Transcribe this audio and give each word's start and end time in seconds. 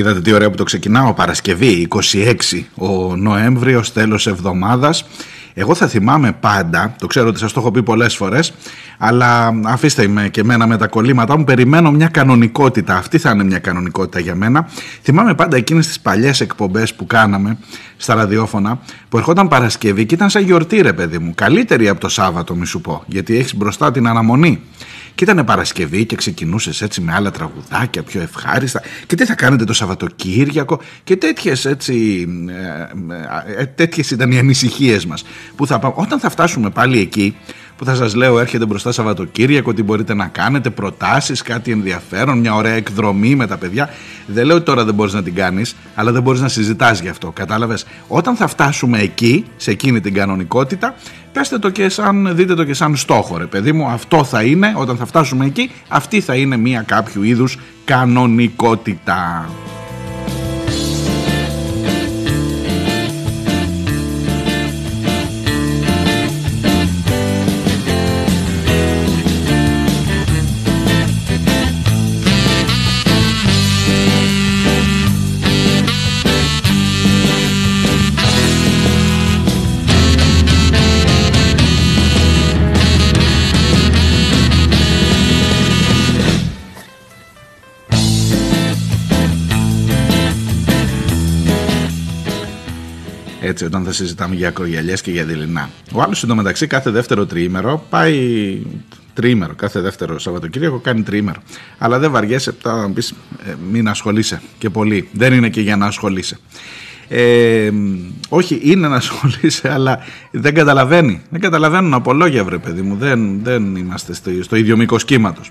Είδατε 0.00 0.20
τι 0.20 0.32
ωραία 0.32 0.50
που 0.50 0.56
το 0.56 0.64
ξεκινάω 0.64 1.14
Παρασκευή 1.14 1.88
26 1.90 2.62
ο 2.74 3.16
Νοέμβριος 3.16 3.92
τέλος 3.92 4.26
εβδομάδας 4.26 5.04
εγώ 5.54 5.74
θα 5.74 5.86
θυμάμαι 5.86 6.32
πάντα, 6.32 6.94
το 6.98 7.06
ξέρω 7.06 7.28
ότι 7.28 7.38
σας 7.38 7.52
το 7.52 7.60
έχω 7.60 7.70
πει 7.70 7.82
πολλές 7.82 8.16
φορές, 8.16 8.52
αλλά 8.98 9.60
αφήστε 9.64 10.08
με 10.08 10.28
και 10.28 10.40
εμένα 10.40 10.66
με 10.66 10.76
τα 10.76 10.86
κολλήματά 10.86 11.38
μου, 11.38 11.44
περιμένω 11.44 11.90
μια 11.90 12.08
κανονικότητα, 12.08 12.96
αυτή 12.96 13.18
θα 13.18 13.30
είναι 13.30 13.44
μια 13.44 13.58
κανονικότητα 13.58 14.20
για 14.20 14.34
μένα. 14.34 14.68
Θυμάμαι 15.02 15.34
πάντα 15.34 15.56
εκείνες 15.56 15.86
τις 15.86 16.00
παλιές 16.00 16.40
εκπομπές 16.40 16.94
που 16.94 17.06
κάναμε 17.06 17.58
στα 17.96 18.14
ραδιόφωνα, 18.14 18.80
που 19.08 19.18
ερχόταν 19.18 19.48
Παρασκευή 19.48 20.06
και 20.06 20.14
ήταν 20.14 20.30
σαν 20.30 20.42
γιορτή 20.42 20.80
ρε 20.80 20.92
παιδί 20.92 21.18
μου, 21.18 21.32
καλύτερη 21.34 21.88
από 21.88 22.00
το 22.00 22.08
Σάββατο 22.08 22.54
μη 22.54 22.66
σου 22.66 22.80
πω, 22.80 23.02
γιατί 23.06 23.36
έχεις 23.36 23.56
μπροστά 23.56 23.90
την 23.90 24.06
αναμονή. 24.06 24.60
Και 25.14 25.24
ήταν 25.24 25.44
Παρασκευή 25.44 26.04
και 26.04 26.16
ξεκινούσες 26.16 26.82
έτσι 26.82 27.00
με 27.00 27.12
άλλα 27.12 27.30
τραγουδάκια 27.30 28.02
πιο 28.02 28.20
ευχάριστα. 28.20 28.82
Και 29.06 29.14
τι 29.16 29.24
θα 29.24 29.34
κάνετε 29.34 29.64
το 29.64 29.72
Σαββατοκύριακο 29.72 30.80
και 31.04 31.16
τέτοιες 31.16 31.64
έτσι. 31.64 32.26
Ε, 33.56 33.60
ε, 33.60 33.66
τέτοιες 33.66 34.10
ήταν 34.10 34.32
οι 34.32 34.38
ανησυχίες 34.38 35.06
μας. 35.06 35.24
Όταν 35.94 36.18
θα 36.18 36.30
φτάσουμε 36.30 36.70
πάλι 36.70 37.00
εκεί, 37.00 37.36
που 37.80 37.86
θα 37.86 37.94
σας 37.94 38.14
λέω 38.14 38.38
έρχεται 38.38 38.66
μπροστά 38.66 38.92
Σαββατοκύριακο, 38.92 39.74
τι 39.74 39.82
μπορείτε 39.82 40.14
να 40.14 40.26
κάνετε, 40.26 40.70
προτάσεις, 40.70 41.42
κάτι 41.42 41.72
ενδιαφέρον, 41.72 42.38
μια 42.38 42.54
ωραία 42.54 42.72
εκδρομή 42.72 43.34
με 43.34 43.46
τα 43.46 43.56
παιδιά. 43.56 43.90
Δεν 44.26 44.46
λέω 44.46 44.56
ότι 44.56 44.64
τώρα 44.64 44.84
δεν 44.84 44.94
μπορείς 44.94 45.12
να 45.12 45.22
την 45.22 45.34
κάνεις, 45.34 45.76
αλλά 45.94 46.12
δεν 46.12 46.22
μπορείς 46.22 46.40
να 46.40 46.48
συζητάς 46.48 47.00
γι' 47.00 47.08
αυτό. 47.08 47.30
Κατάλαβες. 47.30 47.86
Όταν 48.08 48.36
θα 48.36 48.46
φτάσουμε 48.46 48.98
εκεί, 48.98 49.44
σε 49.56 49.70
εκείνη 49.70 50.00
την 50.00 50.14
κανονικότητα, 50.14 50.94
πέστε 51.32 51.58
το 51.58 51.70
και 51.70 51.88
σαν, 51.88 52.36
δείτε 52.36 52.54
το 52.54 52.64
και 52.64 52.74
σαν 52.74 52.96
στόχο 52.96 53.36
ρε 53.36 53.46
παιδί 53.46 53.72
μου 53.72 53.86
αυτό 53.86 54.24
θα 54.24 54.42
είναι 54.42 54.72
όταν 54.76 54.96
θα 54.96 55.06
φτάσουμε 55.06 55.44
εκεί 55.44 55.70
αυτή 55.88 56.20
θα 56.20 56.34
είναι 56.34 56.56
μια 56.56 56.82
κάποιου 56.82 57.22
είδους 57.22 57.58
κανονικότητα 57.84 59.48
έτσι, 93.64 93.76
όταν 93.76 93.84
θα 93.84 93.92
συζητάμε 93.92 94.34
για 94.34 94.48
ακρογιαλιές 94.48 95.00
και 95.00 95.10
για 95.10 95.24
δειλινά. 95.24 95.70
Ο 95.92 96.02
άλλος 96.02 96.22
εντωμεταξύ 96.22 96.66
κάθε 96.66 96.90
δεύτερο 96.90 97.26
τριήμερο 97.26 97.84
πάει. 97.90 98.58
Τρίμερο, 99.14 99.54
κάθε 99.54 99.80
δεύτερο 99.80 100.18
Σαββατοκύριακο 100.18 100.78
κάνει 100.78 101.02
τρίμερο. 101.02 101.40
Αλλά 101.78 101.98
δεν 101.98 102.10
βαριέσαι, 102.10 102.54
θα 102.62 102.90
πεις 102.94 103.14
ε, 103.46 103.54
μην 103.70 103.88
ασχολείσαι 103.88 104.42
και 104.58 104.70
πολύ. 104.70 105.08
Δεν 105.12 105.32
είναι 105.32 105.48
και 105.48 105.60
για 105.60 105.76
να 105.76 105.86
ασχολείσαι. 105.86 106.38
Ε, 107.08 107.70
όχι, 108.28 108.60
είναι 108.62 108.88
να 108.88 108.96
ασχολείσαι, 108.96 109.72
αλλά 109.72 109.98
δεν 110.30 110.54
καταλαβαίνει. 110.54 111.22
Δεν 111.30 111.40
καταλαβαίνουν 111.40 111.94
από 111.94 112.12
λόγια, 112.12 112.44
βρε 112.44 112.58
παιδί 112.58 112.82
μου. 112.82 112.96
Δεν, 112.96 113.42
δεν 113.42 113.76
είμαστε 113.76 114.14
στο, 114.14 114.30
στο 114.42 114.56
ίδιο 114.56 114.76
μήκος 114.76 115.04
κύματος. 115.04 115.50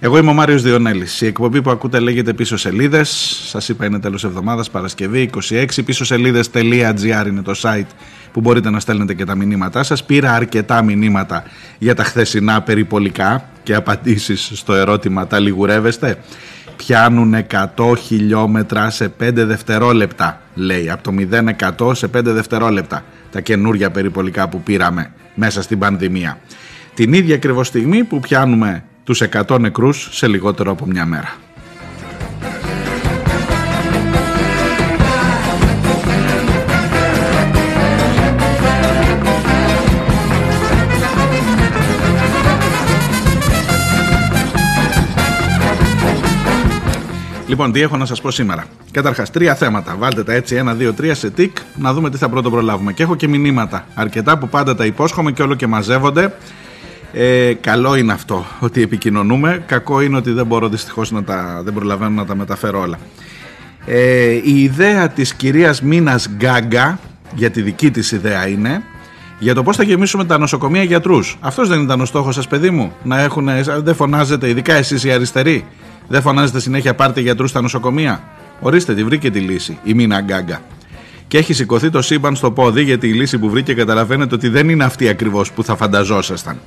Εγώ 0.00 0.18
είμαι 0.18 0.30
ο 0.30 0.32
Μάριος 0.32 0.62
Διονέλης. 0.62 1.20
Η 1.20 1.26
εκπομπή 1.26 1.62
που 1.62 1.70
ακούτε 1.70 1.98
λέγεται 1.98 2.32
Πίσω 2.32 2.56
Σελίδες. 2.56 3.08
Σας 3.46 3.68
είπα 3.68 3.86
είναι 3.86 3.98
τέλος 3.98 4.24
εβδομάδας, 4.24 4.70
Παρασκευή 4.70 5.20
26. 5.20 5.82
Πίσω 5.84 6.04
σελίδες.gr 6.04 7.26
είναι 7.26 7.42
το 7.42 7.54
site 7.62 7.86
που 8.32 8.40
μπορείτε 8.40 8.70
να 8.70 8.80
στέλνετε 8.80 9.14
και 9.14 9.24
τα 9.24 9.34
μηνύματά 9.34 9.82
σας. 9.82 10.04
Πήρα 10.04 10.32
αρκετά 10.34 10.82
μηνύματα 10.82 11.44
για 11.78 11.94
τα 11.94 12.04
χθεσινά 12.04 12.62
περιπολικά 12.62 13.48
και 13.62 13.74
απαντήσεις 13.74 14.50
στο 14.54 14.74
ερώτημα 14.74 15.26
τα 15.26 15.38
λιγουρεύεστε; 15.38 16.18
Πιάνουν 16.76 17.34
100 17.34 17.96
χιλιόμετρα 17.98 18.90
σε 18.90 19.08
5 19.08 19.44
δευτερόλεπτα, 19.44 20.40
λέει. 20.54 20.90
Από 20.90 21.02
το 21.02 21.10
0 21.10 21.94
σε 21.94 22.08
5 22.08 22.20
δευτερόλεπτα. 22.22 23.04
Τα 23.30 23.40
καινούρια 23.40 23.90
περιπολικά 23.90 24.48
που 24.48 24.60
πήραμε 24.60 25.12
μέσα 25.34 25.62
στην 25.62 25.78
πανδημία. 25.78 26.38
Την 26.94 27.12
ίδια 27.12 27.34
ακριβώς 27.34 27.66
στιγμή 27.66 28.04
που 28.04 28.20
πιάνουμε 28.20 28.82
τους 29.08 29.22
100 29.22 29.60
νεκρούς 29.60 30.08
σε 30.10 30.26
λιγότερο 30.26 30.70
από 30.70 30.86
μια 30.86 31.06
μέρα. 31.06 31.36
Λοιπόν, 47.46 47.72
τι 47.72 47.80
έχω 47.80 47.96
να 47.96 48.06
σας 48.06 48.20
πω 48.20 48.30
σήμερα. 48.30 48.64
Καταρχάς, 48.90 49.30
τρία 49.30 49.54
θέματα. 49.54 49.96
Βάλτε 49.98 50.24
τα 50.24 50.32
έτσι, 50.32 50.54
ένα, 50.54 50.74
δύο, 50.74 50.92
τρία 50.92 51.14
σε 51.14 51.30
τικ, 51.30 51.56
να 51.76 51.92
δούμε 51.92 52.10
τι 52.10 52.16
θα 52.16 52.28
πρώτο 52.28 52.50
προλάβουμε. 52.50 52.92
Και 52.92 53.02
έχω 53.02 53.16
και 53.16 53.28
μηνύματα. 53.28 53.86
Αρκετά 53.94 54.38
που 54.38 54.48
πάντα 54.48 54.74
τα 54.74 54.84
υπόσχομαι 54.84 55.32
και 55.32 55.42
όλο 55.42 55.54
και 55.54 55.66
μαζεύονται. 55.66 56.34
Ε, 57.12 57.52
καλό 57.60 57.96
είναι 57.96 58.12
αυτό 58.12 58.46
ότι 58.60 58.82
επικοινωνούμε. 58.82 59.62
Κακό 59.66 60.00
είναι 60.00 60.16
ότι 60.16 60.30
δεν 60.30 60.46
μπορώ 60.46 60.68
δυστυχώς 60.68 61.10
να 61.10 61.24
τα, 61.24 61.60
δεν 61.64 61.74
προλαβαίνω 61.74 62.10
να 62.10 62.26
τα 62.26 62.34
μεταφέρω 62.34 62.80
όλα. 62.80 62.98
Ε, 63.86 64.30
η 64.30 64.62
ιδέα 64.62 65.08
της 65.08 65.34
κυρίας 65.34 65.82
Μίνας 65.82 66.28
Γκάγκα, 66.28 66.98
για 67.34 67.50
τη 67.50 67.62
δική 67.62 67.90
της 67.90 68.12
ιδέα 68.12 68.48
είναι, 68.48 68.82
για 69.38 69.54
το 69.54 69.62
πώς 69.62 69.76
θα 69.76 69.82
γεμίσουμε 69.82 70.24
τα 70.24 70.38
νοσοκομεία 70.38 70.82
γιατρούς. 70.82 71.38
Αυτός 71.40 71.68
δεν 71.68 71.82
ήταν 71.82 72.00
ο 72.00 72.04
στόχος 72.04 72.34
σας 72.34 72.46
παιδί 72.46 72.70
μου, 72.70 72.92
να 73.02 73.20
έχουν, 73.20 73.48
δεν 73.82 73.94
φωνάζετε, 73.94 74.48
ειδικά 74.48 74.74
εσείς 74.74 75.04
οι 75.04 75.10
αριστεροί, 75.10 75.64
δεν 76.08 76.22
φωνάζετε 76.22 76.60
συνέχεια 76.60 76.94
πάρτε 76.94 77.20
γιατρούς 77.20 77.50
στα 77.50 77.60
νοσοκομεία. 77.60 78.22
Ορίστε 78.60 78.94
τη 78.94 79.04
βρήκε 79.04 79.30
τη 79.30 79.38
λύση, 79.38 79.78
η 79.84 79.94
Μίνα 79.94 80.20
Γκάγκα. 80.20 80.60
Και 81.28 81.38
έχει 81.38 81.52
σηκωθεί 81.52 81.90
το 81.90 82.02
σύμπαν 82.02 82.36
στο 82.36 82.50
πόδι 82.50 82.82
γιατί 82.82 83.08
η 83.08 83.12
λύση 83.12 83.38
που 83.38 83.50
βρήκε 83.50 83.74
καταλαβαίνετε 83.74 84.34
ότι 84.34 84.48
δεν 84.48 84.68
είναι 84.68 84.84
αυτή 84.84 85.08
ακριβώς 85.08 85.52
που 85.52 85.64
θα 85.64 85.76
φανταζόσασταν. 85.76 86.58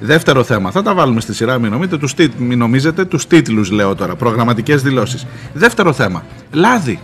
Δεύτερο 0.00 0.44
θέμα, 0.44 0.70
θα 0.70 0.82
τα 0.82 0.94
βάλουμε 0.94 1.20
στη 1.20 1.34
σειρά, 1.34 1.58
μην, 1.58 1.70
νομίζετε, 1.70 1.96
τους, 1.96 2.14
μην 2.38 2.58
νομίζετε, 2.58 3.04
τους 3.04 3.26
τίτλους 3.26 3.70
λέω 3.70 3.94
τώρα, 3.94 4.14
προγραμματικές 4.14 4.82
δηλώσεις. 4.82 5.26
Δεύτερο 5.52 5.92
θέμα, 5.92 6.24
λάδι. 6.52 7.00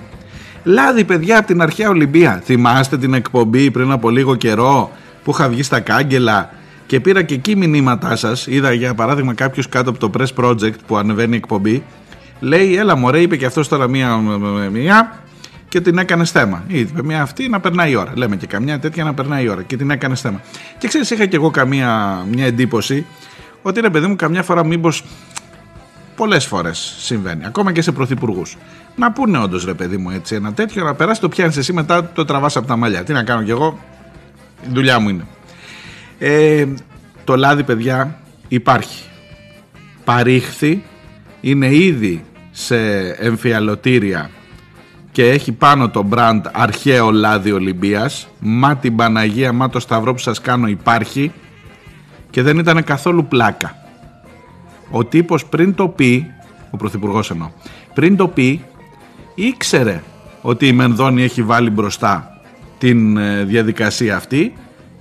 Λάδι 0.64 1.04
παιδιά 1.04 1.38
από 1.38 1.46
την 1.46 1.62
αρχαία 1.62 1.88
Ολυμπία. 1.88 2.42
Θυμάστε 2.44 2.98
την 2.98 3.14
εκπομπή 3.14 3.70
πριν 3.70 3.90
από 3.90 4.10
λίγο 4.10 4.34
καιρό 4.34 4.90
που 5.24 5.30
είχα 5.30 5.48
βγει 5.48 5.62
στα 5.62 5.80
κάγκελα 5.80 6.50
και 6.86 7.00
πήρα 7.00 7.22
και 7.22 7.34
εκεί 7.34 7.56
μηνύματά 7.56 8.16
σας. 8.16 8.46
Είδα 8.46 8.72
για 8.72 8.94
παράδειγμα 8.94 9.34
κάποιος 9.34 9.68
κάτω 9.68 9.90
από 9.90 9.98
το 9.98 10.10
Press 10.18 10.44
Project 10.44 10.78
που 10.86 10.96
ανεβαίνει 10.96 11.34
η 11.34 11.36
εκπομπή. 11.36 11.84
Λέει, 12.40 12.76
έλα 12.76 12.96
μωρέ, 12.96 13.20
είπε 13.20 13.36
και 13.36 13.46
αυτός 13.46 13.68
τώρα 13.68 13.88
μία, 13.88 14.16
μία 14.72 15.25
και 15.68 15.80
την 15.80 15.98
έκανες 15.98 16.30
θέμα. 16.30 16.64
Είπε 16.66 17.02
μια 17.02 17.22
αυτή 17.22 17.48
να 17.48 17.60
περνάει 17.60 17.90
η 17.90 17.94
ώρα. 17.94 18.12
Λέμε 18.14 18.36
και 18.36 18.46
καμιά 18.46 18.78
τέτοια 18.78 19.04
να 19.04 19.14
περνάει 19.14 19.44
η 19.44 19.48
ώρα 19.48 19.62
και 19.62 19.76
την 19.76 19.90
έκανες 19.90 20.20
θέμα. 20.20 20.40
Και 20.78 20.88
ξέρεις, 20.88 21.10
είχα 21.10 21.26
και 21.26 21.36
εγώ 21.36 21.50
καμία 21.50 22.22
μια 22.32 22.46
εντύπωση 22.46 23.06
ότι 23.62 23.80
ρε 23.80 23.90
παιδί 23.90 24.06
μου, 24.06 24.16
καμιά 24.16 24.42
φορά 24.42 24.64
μήπως 24.64 25.04
πολλές 26.16 26.46
φορές 26.46 26.94
συμβαίνει, 26.98 27.46
ακόμα 27.46 27.72
και 27.72 27.82
σε 27.82 27.92
πρωθυπουργούς. 27.92 28.56
Να 28.96 29.12
πούνε 29.12 29.38
όντως 29.38 29.64
ρε 29.64 29.74
παιδί 29.74 29.96
μου 29.96 30.10
έτσι 30.10 30.34
ένα 30.34 30.52
τέτοιο, 30.52 30.84
να 30.84 30.94
περάσει 30.94 31.20
το 31.20 31.28
πιάνεις 31.28 31.56
εσύ 31.56 31.72
μετά 31.72 32.10
το 32.14 32.24
τραβάς 32.24 32.56
από 32.56 32.66
τα 32.66 32.76
μαλλιά. 32.76 33.04
Τι 33.04 33.12
να 33.12 33.22
κάνω 33.22 33.42
κι 33.42 33.50
εγώ, 33.50 33.78
η 34.62 34.68
δουλειά 34.72 34.98
μου 34.98 35.08
είναι. 35.08 35.26
Ε, 36.18 36.66
το 37.24 37.36
λάδι, 37.36 37.62
παιδιά, 37.62 38.18
υπάρχει. 38.48 39.04
Παρήχθη, 40.04 40.84
είναι 41.40 41.74
ήδη 41.74 42.24
σε 42.50 42.76
εμφιαλωτήρια 43.08 44.30
και 45.16 45.30
έχει 45.30 45.52
πάνω 45.52 45.88
το 45.88 46.08
brand 46.10 46.40
αρχαίο 46.52 47.10
λάδι 47.10 47.52
Ολυμπίας. 47.52 48.28
Μα 48.38 48.76
την 48.76 48.96
Παναγία, 48.96 49.52
μα 49.52 49.68
το 49.68 49.80
σταυρό 49.80 50.12
που 50.12 50.18
σας 50.18 50.40
κάνω 50.40 50.66
υπάρχει 50.66 51.32
και 52.30 52.42
δεν 52.42 52.58
ήταν 52.58 52.84
καθόλου 52.84 53.26
πλάκα. 53.26 53.76
Ο 54.90 55.04
τύπος 55.04 55.46
πριν 55.46 55.74
το 55.74 55.88
πει 55.88 56.26
ο 56.70 56.76
Πρωθυπουργός 56.76 57.30
εννοώ 57.30 57.50
πριν 57.94 58.16
το 58.16 58.28
πει 58.28 58.64
ήξερε 59.34 60.02
ότι 60.42 60.66
η 60.66 60.72
Μενδώνη 60.72 61.22
έχει 61.22 61.42
βάλει 61.42 61.70
μπροστά 61.70 62.40
την 62.78 63.16
ε, 63.16 63.44
διαδικασία 63.44 64.16
αυτή 64.16 64.54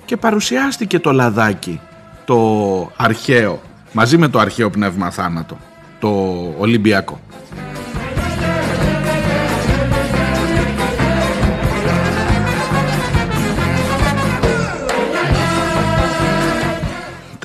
και 0.06 0.18
παρουσιάστηκε 0.18 1.00
το 1.00 1.11
λαδάκι 1.11 1.79
το 2.25 2.91
αρχαίο 2.95 3.61
μαζί 3.91 4.18
με 4.18 4.27
το 4.27 4.39
αρχαίο 4.39 4.69
πνεύμα 4.69 5.09
θάνατο 5.09 5.57
το 6.00 6.09
Ολυμπιακό 6.57 7.19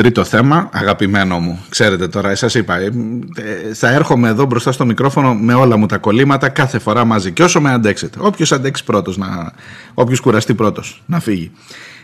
Τρίτο 0.00 0.25
θέμα, 0.25 0.69
αγαπημένο 0.73 1.38
μου. 1.38 1.64
Ξέρετε 1.69 2.08
τώρα, 2.08 2.35
σας 2.35 2.55
είπα, 2.55 2.76
ε, 2.76 2.85
ε, 3.37 3.75
θα 3.75 3.88
έρχομαι 3.88 4.29
εδώ 4.29 4.44
μπροστά 4.44 4.73
στο 4.73 4.85
μικρόφωνο 4.85 5.35
με 5.35 5.55
όλα 5.55 5.76
μου 5.76 5.87
τα 5.87 5.99
κολλήματα 5.99 6.49
κάθε 6.49 6.79
φορά 6.79 7.05
μαζί. 7.05 7.32
Και 7.32 7.43
όσο 7.43 7.61
με 7.61 7.70
αντέξετε. 7.70 8.19
Όποιος 8.23 8.52
αντέξει 8.52 8.85
πρώτος, 8.85 9.19
όποιος 9.94 10.20
κουραστεί 10.20 10.55
πρώτος 10.55 11.02
να 11.06 11.20
φύγει. 11.20 11.50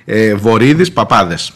Ε, 0.05 0.35
Βορύδης 0.35 0.93
Παπάδες. 0.93 1.53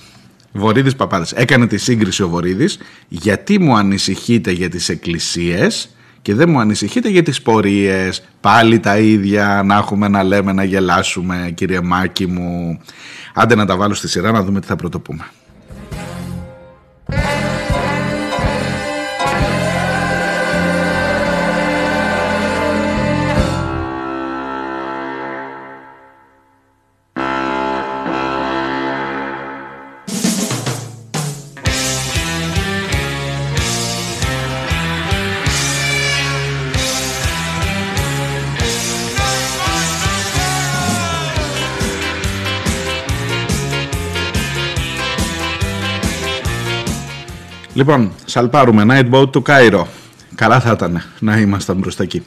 Βορύδης 0.53 0.97
Παπάδες. 0.97 1.33
Έκανε 1.33 1.67
τη 1.67 1.77
σύγκριση 1.77 2.23
ο 2.23 2.29
Βορύδης. 2.29 2.79
Γιατί 3.09 3.59
μου 3.59 3.77
ανησυχείτε 3.77 4.51
για 4.51 4.69
τις 4.69 4.89
εκκλησίες 4.89 5.95
και 6.23 6.35
δεν 6.35 6.51
μου 6.51 6.61
ανησυχείτε 6.61 7.09
για 7.09 7.23
τις 7.23 7.43
πορείες. 7.43 8.23
Πάλι 8.41 8.81
τα 8.81 8.99
ίδια 8.99 9.63
να 9.65 9.77
έχουμε 9.77 10.09
να 10.09 10.23
λέμε, 10.23 10.53
να 10.53 10.65
γελάσουμε, 10.65 11.53
κύριε 11.55 11.81
Μάκη 11.81 12.27
μου. 12.27 12.81
Άντε 13.35 13.55
να 13.55 13.67
τα 13.67 13.77
βάλω 13.77 13.95
στη 13.95 14.09
σειρά 14.09 14.31
να 14.31 14.43
δούμε 14.43 14.61
τι 14.61 14.67
θα 14.67 14.77
πρωτοπούμε. 14.77 15.25
Λοιπόν, 47.81 48.13
σαλπάρουμε. 48.25 48.85
Night 48.89 49.15
boat 49.15 49.33
του 49.33 49.43
Κάιρο. 49.43 49.89
Καλά 50.35 50.61
θα 50.61 50.71
ήταν 50.71 51.03
να 51.19 51.39
ήμασταν 51.39 51.77
μπροστά 51.77 52.03
εκεί. 52.03 52.23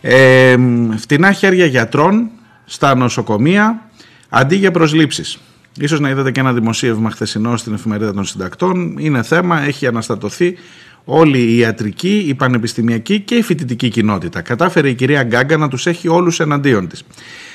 Ε, 0.00 0.56
φτηνά 0.96 1.32
χέρια 1.32 1.66
γιατρών 1.66 2.30
στα 2.64 2.94
νοσοκομεία 2.94 3.88
αντί 4.28 4.56
για 4.56 4.70
προσλήψεις. 4.70 5.38
Ίσως 5.80 6.00
να 6.00 6.08
είδατε 6.08 6.30
και 6.30 6.40
ένα 6.40 6.52
δημοσίευμα 6.52 7.10
χθεσινό 7.10 7.56
στην 7.56 7.74
εφημερίδα 7.74 8.12
των 8.14 8.24
συντακτών. 8.24 8.98
Είναι 8.98 9.22
θέμα, 9.22 9.62
έχει 9.62 9.86
αναστατωθεί 9.86 10.56
όλη 11.04 11.38
η 11.38 11.56
ιατρική, 11.56 12.24
η 12.26 12.34
πανεπιστημιακή 12.34 13.20
και 13.20 13.34
η 13.34 13.42
φοιτητική 13.42 13.88
κοινότητα. 13.88 14.40
Κατάφερε 14.40 14.88
η 14.88 14.94
κυρία 14.94 15.22
Γκάγκα 15.22 15.56
να 15.56 15.68
τους 15.68 15.86
έχει 15.86 16.08
όλους 16.08 16.40
εναντίον 16.40 16.88
της. 16.88 17.02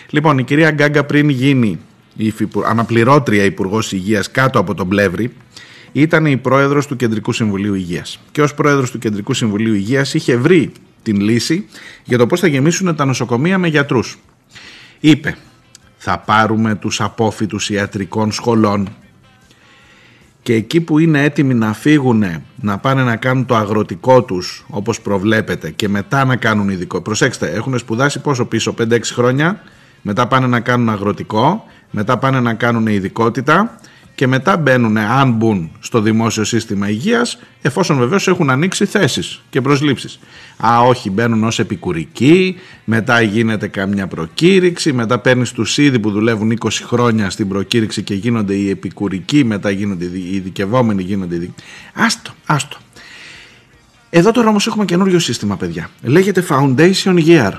Λοιπόν, 0.09 0.37
η 0.37 0.43
κυρία 0.43 0.71
Γκάγκα 0.71 1.03
πριν 1.03 1.29
γίνει 1.29 1.79
η 2.15 2.33
αναπληρώτρια 2.65 3.43
υπουργός 3.43 3.91
Υγείας 3.91 4.31
κάτω 4.31 4.59
από 4.59 4.73
τον 4.73 4.87
Πλεύρη, 4.87 5.33
ήταν 5.91 6.25
η 6.25 6.37
πρόεδρος 6.37 6.87
του 6.87 6.95
Κεντρικού 6.95 7.31
Συμβουλίου 7.31 7.73
Υγείας. 7.73 8.19
Και 8.31 8.41
ως 8.41 8.53
πρόεδρος 8.53 8.91
του 8.91 8.99
Κεντρικού 8.99 9.33
Συμβουλίου 9.33 9.73
Υγείας 9.73 10.13
είχε 10.13 10.35
βρει 10.37 10.71
την 11.03 11.19
λύση 11.19 11.67
για 12.03 12.17
το 12.17 12.27
πώς 12.27 12.39
θα 12.39 12.47
γεμίσουν 12.47 12.95
τα 12.95 13.05
νοσοκομεία 13.05 13.57
με 13.57 13.67
γιατρούς. 13.67 14.17
Είπε, 14.99 15.37
θα 15.97 16.19
πάρουμε 16.19 16.75
τους 16.75 17.01
απόφοιτους 17.01 17.69
ιατρικών 17.69 18.31
σχολών 18.31 18.89
και 20.41 20.53
εκεί 20.53 20.81
που 20.81 20.99
είναι 20.99 21.23
έτοιμοι 21.23 21.53
να 21.53 21.73
φύγουν 21.73 22.23
να 22.55 22.77
πάνε 22.77 23.03
να 23.03 23.15
κάνουν 23.15 23.45
το 23.45 23.55
αγροτικό 23.55 24.23
τους 24.23 24.65
όπως 24.69 25.01
προβλέπετε 25.01 25.69
και 25.71 25.89
μετά 25.89 26.25
να 26.25 26.35
κάνουν 26.35 26.69
ειδικό. 26.69 27.01
Προσέξτε, 27.01 27.49
έχουν 27.49 27.77
σπουδάσει 27.77 28.19
πόσο 28.19 28.45
πίσω, 28.45 28.75
5-6 28.79 28.99
χρόνια, 29.03 29.61
μετά 30.01 30.27
πάνε 30.27 30.47
να 30.47 30.59
κάνουν 30.59 30.89
αγροτικό, 30.89 31.63
μετά 31.91 32.17
πάνε 32.17 32.39
να 32.39 32.53
κάνουν 32.53 32.87
ειδικότητα 32.87 33.79
και 34.19 34.27
μετά 34.27 34.57
μπαίνουν, 34.57 34.97
αν 34.97 35.31
μπουν 35.31 35.71
στο 35.79 36.01
δημόσιο 36.01 36.43
σύστημα 36.43 36.89
υγείας, 36.89 37.39
εφόσον 37.61 37.97
βεβαίως 37.97 38.27
έχουν 38.27 38.49
ανοίξει 38.49 38.85
θέσεις 38.85 39.41
και 39.49 39.61
προσλήψεις. 39.61 40.19
Α, 40.65 40.79
όχι, 40.79 41.09
μπαίνουν 41.09 41.43
ως 41.43 41.59
επικουρικοί, 41.59 42.55
μετά 42.85 43.21
γίνεται 43.21 43.67
καμιά 43.67 44.07
προκήρυξη, 44.07 44.93
μετά 44.93 45.19
παίρνεις 45.19 45.51
τους 45.51 45.77
ήδη 45.77 45.99
που 45.99 46.11
δουλεύουν 46.11 46.51
20 46.51 46.67
χρόνια 46.85 47.29
στην 47.29 47.47
προκήρυξη 47.47 48.03
και 48.03 48.13
γίνονται 48.13 48.53
οι 48.53 48.69
επικουρικοί, 48.69 49.43
μετά 49.43 49.69
γίνονται 49.69 50.05
οι 50.05 50.35
ειδικευόμενοι, 50.35 51.03
γίνονται 51.03 51.35
οι 51.35 51.53
Άστο, 51.93 52.31
άστο. 52.45 52.77
Εδώ 54.09 54.31
τώρα 54.31 54.49
όμως 54.49 54.67
έχουμε 54.67 54.85
καινούριο 54.85 55.19
σύστημα, 55.19 55.57
παιδιά. 55.57 55.89
Λέγεται 56.03 56.45
Foundation 56.49 57.23
Year. 57.25 57.51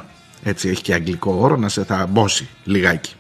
Έτσι 0.42 0.68
έχει 0.68 0.82
και 0.82 0.94
αγγλικό 0.94 1.36
όρο, 1.40 1.56
να 1.56 1.68
σε 1.68 1.84
θα 1.84 2.06
μπώσει 2.10 2.48
λιγάκι. 2.64 3.14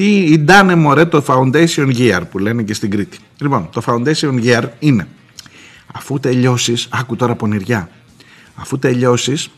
Τι 0.00 0.24
ιντάνε 0.24 0.74
μωρέ 0.74 1.04
το 1.04 1.24
Foundation 1.26 1.96
Year 1.96 2.20
που 2.30 2.38
λένε 2.38 2.62
και 2.62 2.74
στην 2.74 2.90
Κρήτη. 2.90 3.18
Λοιπόν, 3.38 3.68
το 3.72 3.82
Foundation 3.86 4.44
Year 4.44 4.62
είναι 4.78 5.08
αφού 5.94 6.20
τελειώσεις, 6.20 6.88
άκου 6.90 7.16
τώρα 7.16 7.34
πονηριά, 7.34 7.90
αφού 8.54 8.78
τελειώσεις 8.78 9.50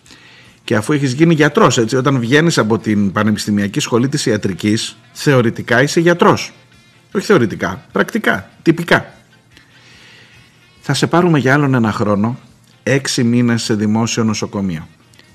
και 0.64 0.74
αφού 0.74 0.92
έχεις 0.92 1.12
γίνει 1.12 1.34
γιατρός, 1.34 1.78
έτσι, 1.78 1.96
όταν 1.96 2.18
βγαίνεις 2.18 2.58
από 2.58 2.78
την 2.78 3.12
Πανεπιστημιακή 3.12 3.80
Σχολή 3.80 4.08
της 4.08 4.26
Ιατρικής, 4.26 4.96
θεωρητικά 5.12 5.82
είσαι 5.82 6.00
γιατρός. 6.00 6.52
Όχι 7.14 7.26
θεωρητικά, 7.26 7.84
πρακτικά, 7.92 8.50
τυπικά. 8.62 9.14
Θα 10.80 10.94
σε 10.94 11.06
πάρουμε 11.06 11.38
για 11.38 11.52
άλλον 11.52 11.74
ένα 11.74 11.92
χρόνο, 11.92 12.38
έξι 12.82 13.24
μήνες 13.24 13.62
σε 13.62 13.74
δημόσιο 13.74 14.24
νοσοκομείο 14.24 14.88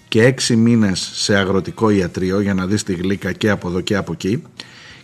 και 0.07 0.23
έξι 0.23 0.55
μήνες 0.55 1.11
σε 1.13 1.35
αγροτικό 1.35 1.89
ιατρείο 1.89 2.39
για 2.39 2.53
να 2.53 2.65
δεις 2.65 2.83
τη 2.83 2.93
γλύκα 2.93 3.31
και 3.31 3.49
από 3.49 3.67
εδώ 3.67 3.81
και 3.81 3.95
από 3.95 4.11
εκεί 4.11 4.43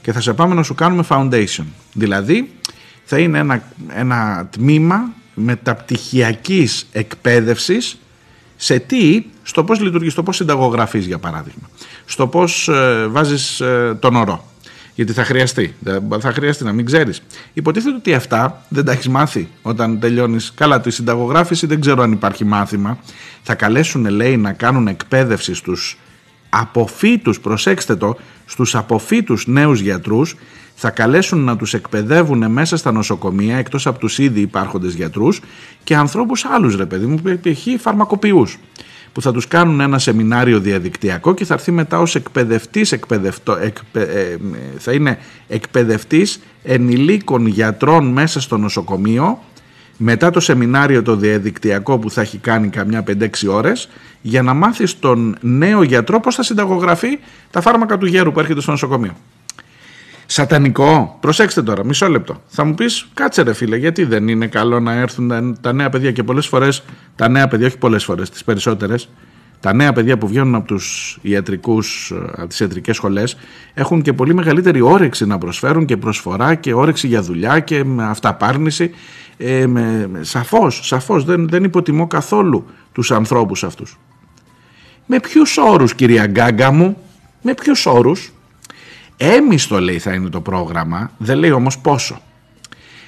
και 0.03 0.11
θα 0.11 0.21
σε 0.21 0.33
πάμε 0.33 0.53
να 0.55 0.63
σου 0.63 0.75
κάνουμε 0.75 1.03
foundation. 1.09 1.65
Δηλαδή 1.93 2.51
θα 3.03 3.17
είναι 3.17 3.39
ένα, 3.39 3.63
ένα 3.95 4.47
τμήμα 4.51 5.11
μεταπτυχιακής 5.33 6.87
εκπαίδευσης 6.91 7.97
σε 8.55 8.79
τι, 8.79 9.23
στο 9.43 9.63
πώς 9.63 9.79
λειτουργείς, 9.79 10.11
στο 10.11 10.23
πώς 10.23 10.35
συνταγογραφείς 10.35 11.05
για 11.05 11.17
παράδειγμα, 11.17 11.69
στο 12.05 12.27
πώς 12.27 12.67
ε, 12.67 13.07
βάζεις 13.07 13.59
ε, 13.59 13.97
τον 13.99 14.15
ορό. 14.15 14.51
Γιατί 14.95 15.13
θα 15.13 15.23
χρειαστεί. 15.23 15.75
Θα 16.19 16.31
χρειαστεί 16.31 16.63
να 16.63 16.71
μην 16.71 16.85
ξέρεις. 16.85 17.21
Υποτίθεται 17.53 17.95
ότι 17.95 18.13
αυτά 18.13 18.65
δεν 18.69 18.85
τα 18.85 18.91
έχεις 18.91 19.07
μάθει 19.09 19.49
όταν 19.61 19.99
τελειώνεις. 19.99 20.51
Καλά, 20.55 20.81
τη 20.81 20.91
συνταγογράφηση 20.91 21.65
δεν 21.67 21.81
ξέρω 21.81 22.03
αν 22.03 22.11
υπάρχει 22.11 22.45
μάθημα. 22.45 22.97
Θα 23.41 23.55
καλέσουν, 23.55 24.05
λέει, 24.05 24.37
να 24.37 24.53
κάνουν 24.53 24.87
εκπαίδευση 24.87 25.53
στους 25.53 25.97
αποφύτους, 26.49 27.39
προσέξτε 27.39 27.95
το, 27.95 28.17
στους 28.45 28.75
αποφύτους 28.75 29.47
νέους 29.47 29.79
γιατρούς 29.79 30.35
θα 30.75 30.89
καλέσουν 30.89 31.39
να 31.39 31.57
τους 31.57 31.73
εκπαιδεύουν 31.73 32.51
μέσα 32.51 32.77
στα 32.77 32.91
νοσοκομεία 32.91 33.57
εκτός 33.57 33.87
από 33.87 33.99
τους 33.99 34.17
ήδη 34.17 34.41
υπάρχοντες 34.41 34.93
γιατρούς 34.93 35.41
και 35.83 35.95
ανθρώπους 35.95 36.45
άλλους 36.45 36.75
ρε 36.75 36.85
παιδί 36.85 37.05
μου, 37.05 37.21
π.χ. 37.21 37.81
φαρμακοποιούς 37.81 38.57
που 39.13 39.21
θα 39.21 39.31
τους 39.31 39.47
κάνουν 39.47 39.79
ένα 39.79 39.99
σεμινάριο 39.99 40.59
διαδικτυακό 40.59 41.33
και 41.33 41.45
θα 41.45 41.53
έρθει 41.53 41.71
μετά 41.71 41.99
ως 41.99 42.15
εκπαιδευτής, 42.15 42.91
εκπαιδευτό, 42.91 43.57
ε, 43.93 44.37
θα 44.77 44.91
είναι 44.91 45.17
εκπαιδευτής 45.47 46.39
ενηλίκων 46.63 47.45
γιατρών 47.45 48.07
μέσα 48.07 48.41
στο 48.41 48.57
νοσοκομείο 48.57 49.39
μετά 49.97 50.29
το 50.29 50.39
σεμινάριο 50.39 51.01
το 51.01 51.15
διαδικτυακό 51.15 51.99
που 51.99 52.09
θα 52.09 52.21
έχει 52.21 52.37
κάνει 52.37 52.67
καμιά 52.67 53.03
5-6 53.07 53.27
ώρες 53.49 53.89
για 54.21 54.41
να 54.41 54.53
μάθεις 54.53 54.99
τον 54.99 55.35
νέο 55.41 55.83
γιατρό 55.83 56.19
πώς 56.19 56.35
θα 56.35 56.43
συνταγογραφεί 56.43 57.19
τα 57.51 57.61
φάρμακα 57.61 57.97
του 57.97 58.05
γέρου 58.05 58.31
που 58.31 58.39
έρχεται 58.39 58.61
στο 58.61 58.71
νοσοκομείο. 58.71 59.11
Σατανικό, 60.25 61.17
προσέξτε 61.19 61.63
τώρα, 61.63 61.85
μισό 61.85 62.07
λεπτό. 62.07 62.41
Θα 62.47 62.63
μου 62.63 62.73
πεις, 62.73 63.07
κάτσε 63.13 63.41
ρε 63.41 63.53
φίλε, 63.53 63.75
γιατί 63.75 64.03
δεν 64.03 64.27
είναι 64.27 64.47
καλό 64.47 64.79
να 64.79 64.93
έρθουν 64.93 65.57
τα 65.61 65.73
νέα 65.73 65.89
παιδιά 65.89 66.11
και 66.11 66.23
πολλές 66.23 66.47
φορές, 66.47 66.83
τα 67.15 67.29
νέα 67.29 67.47
παιδιά, 67.47 67.67
όχι 67.67 67.77
πολλές 67.77 68.03
φορές, 68.03 68.29
τις 68.29 68.43
περισσότερες, 68.43 69.09
τα 69.59 69.73
νέα 69.73 69.93
παιδιά 69.93 70.17
που 70.17 70.27
βγαίνουν 70.27 70.55
από 70.55 70.67
τους 70.67 71.17
ιατρικούς, 71.21 72.13
από 72.35 72.47
τις 72.47 72.59
ιατρικές 72.59 72.95
σχολές 72.95 73.37
έχουν 73.73 74.01
και 74.01 74.13
πολύ 74.13 74.33
μεγαλύτερη 74.33 74.81
όρεξη 74.81 75.25
να 75.25 75.37
προσφέρουν 75.37 75.85
και 75.85 75.97
προσφορά 75.97 76.55
και 76.55 76.73
όρεξη 76.73 77.07
για 77.07 77.21
δουλειά 77.21 77.59
και 77.59 77.83
αυταπάρνηση 77.99 78.91
ε, 79.37 79.67
με, 79.67 80.09
σαφώς, 80.21 80.79
σαφώς 80.83 81.23
δεν, 81.23 81.49
δεν 81.49 81.63
υποτιμώ 81.63 82.07
καθόλου 82.07 82.65
τους 82.91 83.11
ανθρώπους 83.11 83.63
αυτούς. 83.63 83.99
Με 85.05 85.19
ποιους 85.19 85.57
όρους 85.57 85.95
κυρία 85.95 86.27
Γκάγκα 86.27 86.71
μου, 86.71 86.97
με 87.41 87.53
ποιους 87.53 87.85
όρους; 87.85 88.31
Έμιστο 89.17 89.79
λέει 89.79 89.99
θα 89.99 90.13
είναι 90.13 90.29
το 90.29 90.41
πρόγραμμα, 90.41 91.11
δεν 91.17 91.37
λέει 91.37 91.51
όμως 91.51 91.79
πόσο. 91.79 92.21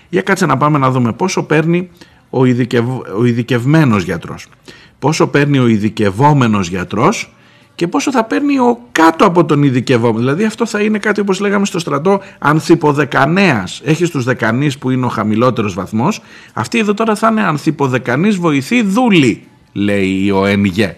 Για 0.09 0.21
κάτσε 0.21 0.45
να 0.45 0.57
πάμε 0.57 0.77
να 0.77 0.91
δούμε 0.91 1.13
πόσο 1.13 1.43
παίρνει 1.43 1.89
ο, 2.29 2.45
ειδικευ, 2.45 2.89
ο 3.17 3.25
ειδικευμένος 3.25 4.03
γιατρός. 4.03 4.47
Πόσο 4.99 5.27
παίρνει 5.27 5.59
ο 5.59 5.67
ειδικευόμενος 5.67 6.67
γιατρός 6.67 7.34
και 7.75 7.87
πόσο 7.87 8.11
θα 8.11 8.23
παίρνει 8.23 8.59
ο 8.59 8.79
κάτω 8.91 9.25
από 9.25 9.45
τον 9.45 9.63
ειδικευόμενο. 9.63 10.19
Δηλαδή 10.19 10.43
αυτό 10.43 10.65
θα 10.65 10.81
είναι 10.81 10.97
κάτι 10.97 11.19
όπως 11.19 11.39
λέγαμε 11.39 11.65
στο 11.65 11.79
στρατό 11.79 12.21
ανθυποδεκανέας. 12.39 13.81
Έχεις 13.83 14.09
τους 14.09 14.23
δεκανείς 14.23 14.77
που 14.77 14.89
είναι 14.89 15.05
ο 15.05 15.09
χαμηλότερος 15.09 15.73
βαθμός. 15.73 16.21
Αυτή 16.53 16.77
εδώ 16.77 16.93
τώρα 16.93 17.15
θα 17.15 17.27
είναι 17.27 17.43
ανθυποδεκανείς 17.43 18.35
βοηθή 18.35 18.81
δούλη 18.81 19.47
λέει 19.73 20.29
ο 20.29 20.45
ΕΝΓΕ. 20.45 20.97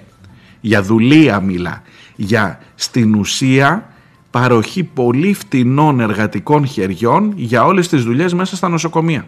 Για 0.62 0.82
δουλεία 0.82 1.40
μιλά. 1.40 1.82
Για 2.16 2.60
στην 2.76 3.16
ουσία 3.16 3.92
παροχή 4.32 4.84
πολύ 4.84 5.34
φτηνών 5.34 6.00
εργατικών 6.00 6.68
χεριών 6.68 7.34
για 7.36 7.66
όλες 7.66 7.88
τις 7.88 8.04
δουλειές 8.04 8.34
μέσα 8.34 8.56
στα 8.56 8.70
νοσοκομεία. 8.70 9.28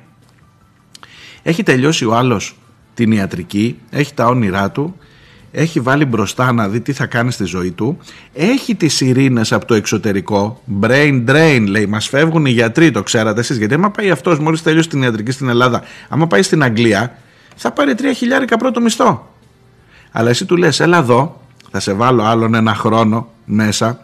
Έχει 1.44 1.64
τελειώσει 1.64 2.06
ο 2.06 2.16
άλλος 2.16 2.56
την 2.94 3.12
ιατρική, 3.12 3.78
έχει 3.90 4.14
τα 4.14 4.26
όνειρά 4.26 4.72
του, 4.72 4.96
έχει 5.52 5.80
βάλει 5.80 6.06
μπροστά 6.06 6.52
να 6.52 6.68
δει 6.68 6.82
τι 6.82 6.94
θα 6.94 7.06
κάνει 7.06 7.32
στη 7.32 7.44
ζωή 7.44 7.72
του, 7.72 7.98
έχει 8.34 8.76
τις 8.76 9.02
ειρήνες 9.02 9.52
από 9.52 9.66
το 9.66 9.74
εξωτερικό, 9.74 10.62
brain 10.82 11.24
drain 11.30 11.64
λέει, 11.68 11.86
μας 11.86 12.08
φεύγουν 12.08 12.46
οι 12.46 12.50
γιατροί, 12.50 12.92
το 12.92 13.04
ξέρατε 13.04 13.40
εσείς, 13.40 13.58
γιατί 13.58 13.74
άμα 13.74 13.92
πάει 13.92 14.10
αυτός 14.12 14.40
μόλις 14.40 14.62
τελειώσει 14.64 14.90
την 14.90 15.02
ιατρική 15.02 15.32
στην 15.32 15.50
Ελλάδα, 15.50 15.84
άμα 16.10 16.28
πάει 16.28 16.42
στην 16.42 16.64
Αγγλία, 16.64 17.18
θα 17.56 17.72
πάρει 17.72 17.96
τρία 17.96 18.14
χιλιάρικα 18.14 18.58
πρώτο 18.58 18.82
μισθό. 18.82 19.34
Αλλά 20.12 20.30
εσύ 20.30 20.46
του 20.46 20.58
λες, 20.58 20.80
έλα 20.80 20.98
εδώ, 20.98 21.42
θα 21.72 21.80
σε 21.80 21.94
βάλω 21.94 22.24
άλλον 22.24 22.54
ένα 22.54 22.76
χρόνο 22.76 23.30
μέσα, 23.46 24.00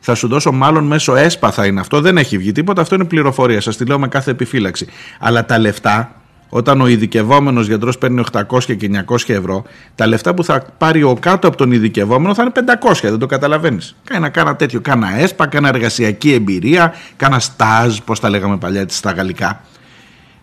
θα 0.00 0.14
σου 0.14 0.28
δώσω 0.28 0.52
μάλλον 0.52 0.84
μέσω 0.84 1.16
έσπαθα 1.16 1.66
είναι 1.66 1.80
αυτό, 1.80 2.00
δεν 2.00 2.16
έχει 2.16 2.38
βγει 2.38 2.52
τίποτα, 2.52 2.80
αυτό 2.80 2.94
είναι 2.94 3.04
πληροφορία, 3.04 3.60
σας 3.60 3.76
τη 3.76 3.84
λέω 3.84 3.98
με 3.98 4.08
κάθε 4.08 4.30
επιφύλαξη. 4.30 4.86
Αλλά 5.20 5.44
τα 5.44 5.58
λεφτά 5.58 6.12
όταν 6.48 6.80
ο 6.80 6.86
ειδικευόμενος 6.86 7.66
γιατρός 7.66 7.98
παίρνει 7.98 8.22
800 8.32 8.76
και 8.76 8.90
900 9.08 9.16
ευρώ, 9.26 9.64
τα 9.94 10.06
λεφτά 10.06 10.34
που 10.34 10.44
θα 10.44 10.64
πάρει 10.78 11.02
ο 11.02 11.16
κάτω 11.20 11.48
από 11.48 11.56
τον 11.56 11.72
ειδικευόμενο 11.72 12.34
θα 12.34 12.42
είναι 12.42 12.52
500, 12.82 12.92
δεν 13.02 13.18
το 13.18 13.26
καταλαβαίνεις. 13.26 13.96
Κάνα, 14.04 14.28
κάνα 14.28 14.56
τέτοιο, 14.56 14.80
κάνα 14.80 15.18
έσπα, 15.18 15.46
κάνα 15.46 15.68
εργασιακή 15.68 16.32
εμπειρία, 16.32 16.94
κάνα 17.16 17.38
στάζ, 17.38 17.98
πώς 17.98 18.20
τα 18.20 18.28
λέγαμε 18.28 18.56
παλιά 18.56 18.84
στα 18.88 19.10
γαλλικά. 19.10 19.60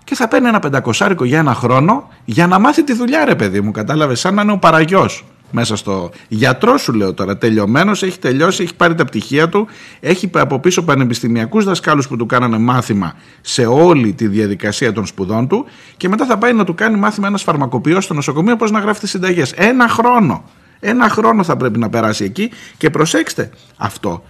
Και 0.03 0.15
θα 0.15 0.27
παίρνει 0.27 0.47
ένα 0.47 0.59
πεντακοσάρικο 0.59 1.25
για 1.25 1.39
ένα 1.39 1.53
χρόνο 1.53 2.09
για 2.25 2.47
να 2.47 2.59
μάθει 2.59 2.83
τη 2.83 2.93
δουλειά, 2.93 3.25
ρε 3.25 3.35
παιδί 3.35 3.61
μου. 3.61 3.71
Κατάλαβες, 3.71 4.19
σαν 4.19 4.33
να 4.33 4.41
είναι 4.41 4.51
ο 4.51 4.57
παραγιός 4.57 5.25
μέσα 5.51 5.75
στο 5.75 6.09
γιατρό 6.27 6.77
σου 6.77 6.93
λέω 6.93 7.13
τώρα, 7.13 7.37
τελειωμένος, 7.37 8.03
έχει 8.03 8.19
τελειώσει, 8.19 8.63
έχει 8.63 8.75
πάρει 8.75 8.95
τα 8.95 9.05
πτυχία 9.05 9.49
του, 9.49 9.67
έχει 9.99 10.29
από 10.33 10.59
πίσω 10.59 10.83
πανεπιστημιακούς 10.83 11.65
δασκάλους 11.65 12.07
που 12.07 12.17
του 12.17 12.25
κάνανε 12.25 12.57
μάθημα 12.57 13.13
σε 13.41 13.65
όλη 13.65 14.13
τη 14.13 14.27
διαδικασία 14.27 14.93
των 14.93 15.05
σπουδών 15.05 15.47
του 15.47 15.65
και 15.97 16.09
μετά 16.09 16.25
θα 16.25 16.37
πάει 16.37 16.53
να 16.53 16.63
του 16.63 16.73
κάνει 16.75 16.97
μάθημα 16.97 17.27
ένας 17.27 17.43
φαρμακοποιός 17.43 18.03
στο 18.03 18.13
νοσοκομείο 18.13 18.55
πώς 18.55 18.71
να 18.71 18.79
γράφει 18.79 18.99
τις 18.99 19.09
συνταγές. 19.09 19.51
Ένα 19.51 19.87
χρόνο. 19.87 20.43
Ένα 20.79 21.09
χρόνο 21.09 21.43
θα 21.43 21.57
πρέπει 21.57 21.79
να 21.79 21.89
περάσει 21.89 22.23
εκεί 22.23 22.51
και 22.77 22.89
προσέξτε 22.89 23.49
αυτό. 23.77 24.23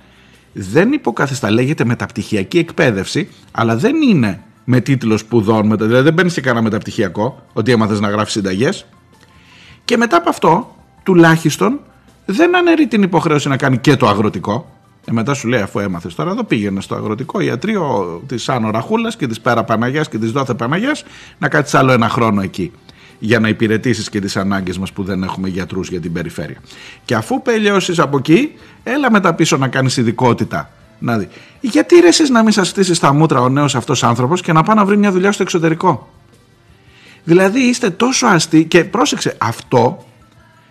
Δεν 0.53 0.91
υποκαθιστά, 0.91 1.51
λέγεται 1.51 1.85
μεταπτυχιακή 1.85 2.57
εκπαίδευση, 2.57 3.29
αλλά 3.51 3.75
δεν 3.75 3.95
είναι 4.01 4.43
με 4.63 4.79
τίτλο 4.79 5.17
σπουδών, 5.17 5.77
δηλαδή 5.77 6.01
δεν 6.01 6.13
παίρνεις 6.13 6.33
και 6.33 6.41
κανένα 6.41 6.63
μεταπτυχιακό, 6.63 7.45
ότι 7.53 7.71
έμαθες 7.71 7.99
να 7.99 8.09
γράφεις 8.09 8.33
συνταγές. 8.33 8.85
Και 9.85 9.97
μετά 9.97 10.17
από 10.17 10.29
αυτό 10.29 10.74
τουλάχιστον 11.05 11.79
δεν 12.25 12.55
αναιρεί 12.55 12.87
την 12.87 13.03
υποχρέωση 13.03 13.47
να 13.47 13.57
κάνει 13.57 13.77
και 13.77 13.95
το 13.95 14.07
αγροτικό. 14.07 14.69
Ε, 15.05 15.11
μετά 15.11 15.33
σου 15.33 15.47
λέει, 15.47 15.61
αφού 15.61 15.79
έμαθες 15.79 16.15
τώρα 16.15 16.31
εδώ, 16.31 16.43
πήγαινε 16.43 16.81
στο 16.81 16.95
αγροτικό 16.95 17.39
ιατρείο 17.39 18.21
της 18.27 18.49
Άνω 18.49 18.69
Ραχούλας 18.69 19.15
και 19.15 19.27
της 19.27 19.41
Πέρα 19.41 19.63
Παναγιάς 19.63 20.09
και 20.09 20.17
της 20.17 20.31
Δόθε 20.31 20.53
Παναγιάς 20.53 21.03
να 21.37 21.47
κάτσεις 21.47 21.75
άλλο 21.75 21.91
ένα 21.91 22.09
χρόνο 22.09 22.41
εκεί. 22.41 22.71
Για 23.19 23.39
να 23.39 23.47
υπηρετήσεις 23.47 24.09
και 24.09 24.19
τις 24.19 24.37
ανάγκες 24.37 24.77
μας 24.77 24.91
που 24.91 25.03
δεν 25.03 25.23
έχουμε 25.23 25.47
γιατρούς 25.47 25.89
για 25.89 25.99
την 25.99 26.13
περιφέρεια. 26.13 26.57
Και 27.05 27.15
αφού 27.15 27.41
πελαιώσει 27.41 27.93
από 27.97 28.17
εκεί, 28.17 28.51
έλα 28.83 29.11
μετά 29.11 29.33
πίσω 29.33 29.57
να 29.57 29.67
κάνεις 29.67 29.97
ειδικότητα. 29.97 30.69
Να 30.99 31.17
δει. 31.17 31.27
Γιατί 31.61 31.99
ρε 31.99 32.07
εσείς 32.07 32.29
να 32.29 32.43
μην 32.43 32.51
σας 32.51 32.67
στήσεις 32.67 32.99
τα 32.99 33.13
μούτρα 33.13 33.41
ο 33.41 33.49
νέος 33.49 33.75
αυτός 33.75 34.03
άνθρωπος 34.03 34.41
και 34.41 34.53
να 34.53 34.63
πάει 34.63 34.75
να 34.75 34.85
βρει 34.85 34.97
μια 34.97 35.11
δουλειά 35.11 35.31
στο 35.31 35.43
εξωτερικό; 35.43 36.09
Δηλαδή 37.23 37.59
είστε 37.59 37.89
τόσο 37.89 38.27
αστεί 38.27 38.65
και 38.65 38.83
πρόσεξε 38.83 39.35
αυτό 39.37 40.05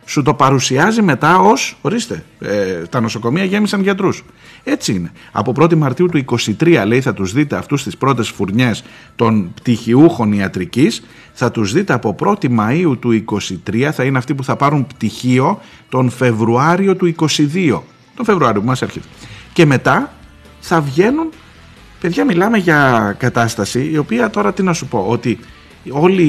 σου 0.04 0.22
το 0.22 0.34
παρουσιάζει 0.34 1.02
μετά 1.02 1.38
ως. 1.38 1.76
Ορίστε, 1.80 2.24
ε, 2.38 2.82
τα 2.90 3.00
νοσοκομεία 3.00 3.44
γέμισαν 3.44 3.82
γιατρούς. 3.82 4.24
Έτσι 4.64 4.92
είναι. 4.92 5.12
Από 5.32 5.52
1η 5.56 5.74
Μαρτίου 5.74 6.06
του 6.06 6.24
23 6.58 6.84
λέει 6.86 7.00
θα 7.00 7.14
τους 7.14 7.32
δείτε 7.32 7.56
αυτούς 7.56 7.82
τις 7.82 7.96
πρώτες 7.96 8.28
φουρνιές 8.28 8.84
των 9.16 9.52
πτυχιούχων 9.54 10.32
ιατρικής. 10.32 11.02
Θα 11.32 11.50
τους 11.50 11.72
δείτε 11.72 11.92
από 11.92 12.14
1η 12.20 12.48
Μαου 12.48 12.98
του 12.98 13.24
23 13.66 13.90
θα 13.92 14.04
είναι 14.04 14.18
αυτοί 14.18 14.34
που 14.34 14.44
θα 14.44 14.56
πάρουν 14.56 14.86
πτυχίο 14.86 15.60
τον 15.88 16.10
Φεβρουάριο 16.10 16.96
του 16.96 17.14
22. 17.18 17.82
Τον 18.16 18.24
Φεβρουάριο 18.24 18.60
που 18.60 18.66
μας 18.66 18.82
έρχεται. 18.82 19.06
Και 19.52 19.66
μετά 19.66 20.12
θα 20.60 20.80
βγαίνουν. 20.80 21.28
Παιδιά, 22.00 22.24
μιλάμε 22.24 22.58
για 22.58 23.14
κατάσταση 23.18 23.90
η 23.92 23.98
οποία 23.98 24.30
τώρα 24.30 24.52
τι 24.52 24.62
να 24.62 24.72
σου 24.72 24.86
πω, 24.86 25.06
ότι 25.08 25.38
όλοι 25.90 26.22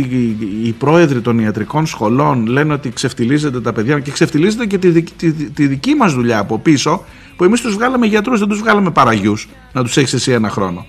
οι 0.64 0.72
πρόεδροι 0.72 1.22
των 1.22 1.40
ιατρικών 1.40 1.86
σχολών 1.86 2.46
λένε 2.46 2.74
ότι 2.74 2.90
ξεφτιλίζεται 2.90 3.62
τα 3.62 3.74
παιδιά 3.74 4.00
και 4.00 4.12
ξεφτιλίζεται 4.12 4.66
και 4.66 4.78
τη, 4.78 5.02
τη, 5.02 5.34
τη, 5.34 5.68
δική 5.68 5.94
μας 5.94 6.14
δουλειά 6.14 6.40
από 6.40 6.60
πίσω 6.60 7.04
που 7.36 7.44
εμείς 7.44 7.62
τους 7.62 7.74
βγάλαμε 7.74 8.06
γιατρούς, 8.06 8.40
δεν 8.40 8.48
τους 8.48 8.60
βγάλαμε 8.60 8.92
παραγιούς 8.92 9.48
να 9.74 9.84
τους 9.84 9.98
έχεις 9.98 10.14
εσύ 10.14 10.32
ένα 10.32 10.50
χρόνο. 10.50 10.86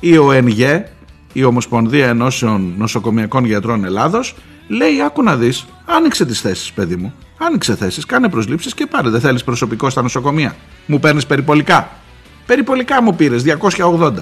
Η 0.00 0.16
ΟΕΝΓΕ, 0.16 0.90
η 1.32 1.44
Ομοσπονδία 1.44 2.06
Ενώσεων 2.08 2.74
Νοσοκομιακών 2.76 3.44
Γιατρών 3.44 3.84
Ελλάδος 3.84 4.34
λέει 4.68 5.00
άκου 5.06 5.22
να 5.22 5.36
δεις, 5.36 5.66
άνοιξε 5.84 6.26
τις 6.26 6.40
θέσεις 6.40 6.72
παιδί 6.72 6.96
μου, 6.96 7.14
άνοιξε 7.38 7.76
θέσεις, 7.76 8.06
κάνε 8.06 8.28
προσλήψεις 8.28 8.74
και 8.74 8.86
πάρε, 8.86 9.08
δεν 9.08 9.20
θέλεις 9.20 9.44
προσωπικό 9.44 9.90
στα 9.90 10.02
νοσοκομεία. 10.02 10.56
Μου 10.86 11.00
παίρνεις 11.00 11.26
περιπολικά. 11.26 11.90
Περιπολικά 12.46 13.02
μου 13.02 13.14
πήρες, 13.14 13.42
280. 13.42 14.12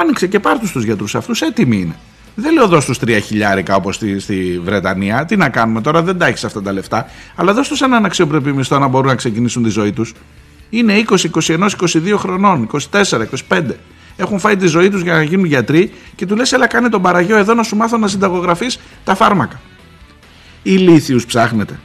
Άνοιξε 0.00 0.26
και 0.26 0.40
πάρ' 0.40 0.58
τους 0.58 0.72
τους 0.72 0.84
γιατρούς 0.84 1.14
αυτούς, 1.14 1.40
έτοιμοι 1.40 1.76
είναι. 1.76 1.96
Δεν 2.38 2.52
λέω 2.52 2.68
δώσ' 2.68 2.84
τους 2.84 2.98
τρία 2.98 3.18
χιλιάρικα 3.18 3.74
όπως 3.74 3.94
στη, 3.94 4.20
στη 4.20 4.60
Βρετανία. 4.64 5.24
Τι 5.24 5.36
να 5.36 5.48
κάνουμε 5.48 5.80
τώρα, 5.80 6.02
δεν 6.02 6.18
τα 6.18 6.26
έχεις 6.26 6.44
αυτά 6.44 6.62
τα 6.62 6.72
λεφτά. 6.72 7.06
Αλλά 7.34 7.52
δώσ' 7.52 7.68
τους 7.68 7.80
έναν 7.80 8.04
αξιοπρεπή 8.04 8.52
μισθό 8.52 8.78
να 8.78 8.88
μπορούν 8.88 9.06
να 9.06 9.14
ξεκινήσουν 9.14 9.62
τη 9.62 9.68
ζωή 9.68 9.92
τους. 9.92 10.14
Είναι 10.70 11.04
20, 11.08 11.30
21, 11.46 11.68
22 11.80 12.14
χρονών, 12.16 12.68
24, 12.90 13.26
25. 13.48 13.62
Έχουν 14.16 14.38
φάει 14.38 14.56
τη 14.56 14.66
ζωή 14.66 14.90
τους 14.90 15.02
για 15.02 15.14
να 15.14 15.22
γίνουν 15.22 15.44
γιατροί 15.44 15.92
και 16.14 16.26
του 16.26 16.36
λες 16.36 16.52
έλα 16.52 16.66
κάνε 16.66 16.88
τον 16.88 17.02
παραγιό 17.02 17.36
εδώ 17.36 17.54
να 17.54 17.62
σου 17.62 17.76
μάθω 17.76 17.96
να 17.96 18.08
συνταγογραφείς 18.08 18.78
τα 19.04 19.14
φάρμακα. 19.14 19.60
Ηλίθιους 20.62 21.26
ψάχνετε. 21.26 21.78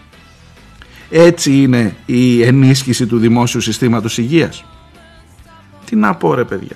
Έτσι 1.10 1.62
είναι 1.62 1.96
η 2.06 2.44
ενίσχυση 2.44 3.06
του 3.06 3.18
δημόσιου 3.18 3.62
συστήματος 3.62 4.18
υγείας. 4.18 4.66
Τι 5.86 5.96
να 5.96 6.16
πω 6.16 6.34
ρε 6.34 6.44
παιδιά. 6.44 6.76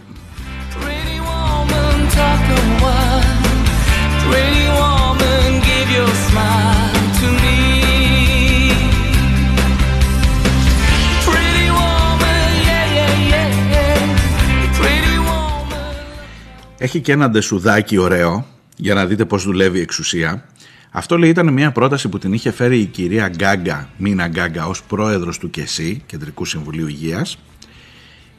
Έχει 16.78 17.00
και 17.00 17.12
ένα 17.12 17.30
ντεσουδάκι 17.30 17.98
ωραίο 17.98 18.46
για 18.78 18.94
να 18.94 19.06
δείτε 19.06 19.26
πώς 19.26 19.44
δουλεύει 19.44 19.78
η 19.78 19.82
εξουσία. 19.82 20.46
Αυτό 20.92 21.18
λέει 21.18 21.30
ήταν 21.30 21.54
μια 21.54 21.72
πρόταση 21.72 22.10
που 22.10 22.18
την 22.18 22.34
είχε 22.34 22.52
φέρει 22.52 22.80
η 22.80 22.86
κυρία 22.86 23.30
Γκάγκα, 23.30 23.90
Μίνα 23.98 24.28
Γκάγκα, 24.28 24.68
ως 24.68 24.84
πρόεδρος 24.84 25.38
του 25.38 25.50
ΚΕΣΥ, 25.50 26.04
Κεντρικού 26.06 26.46
Συμβουλίου 26.46 26.88
Υγείας, 26.88 27.38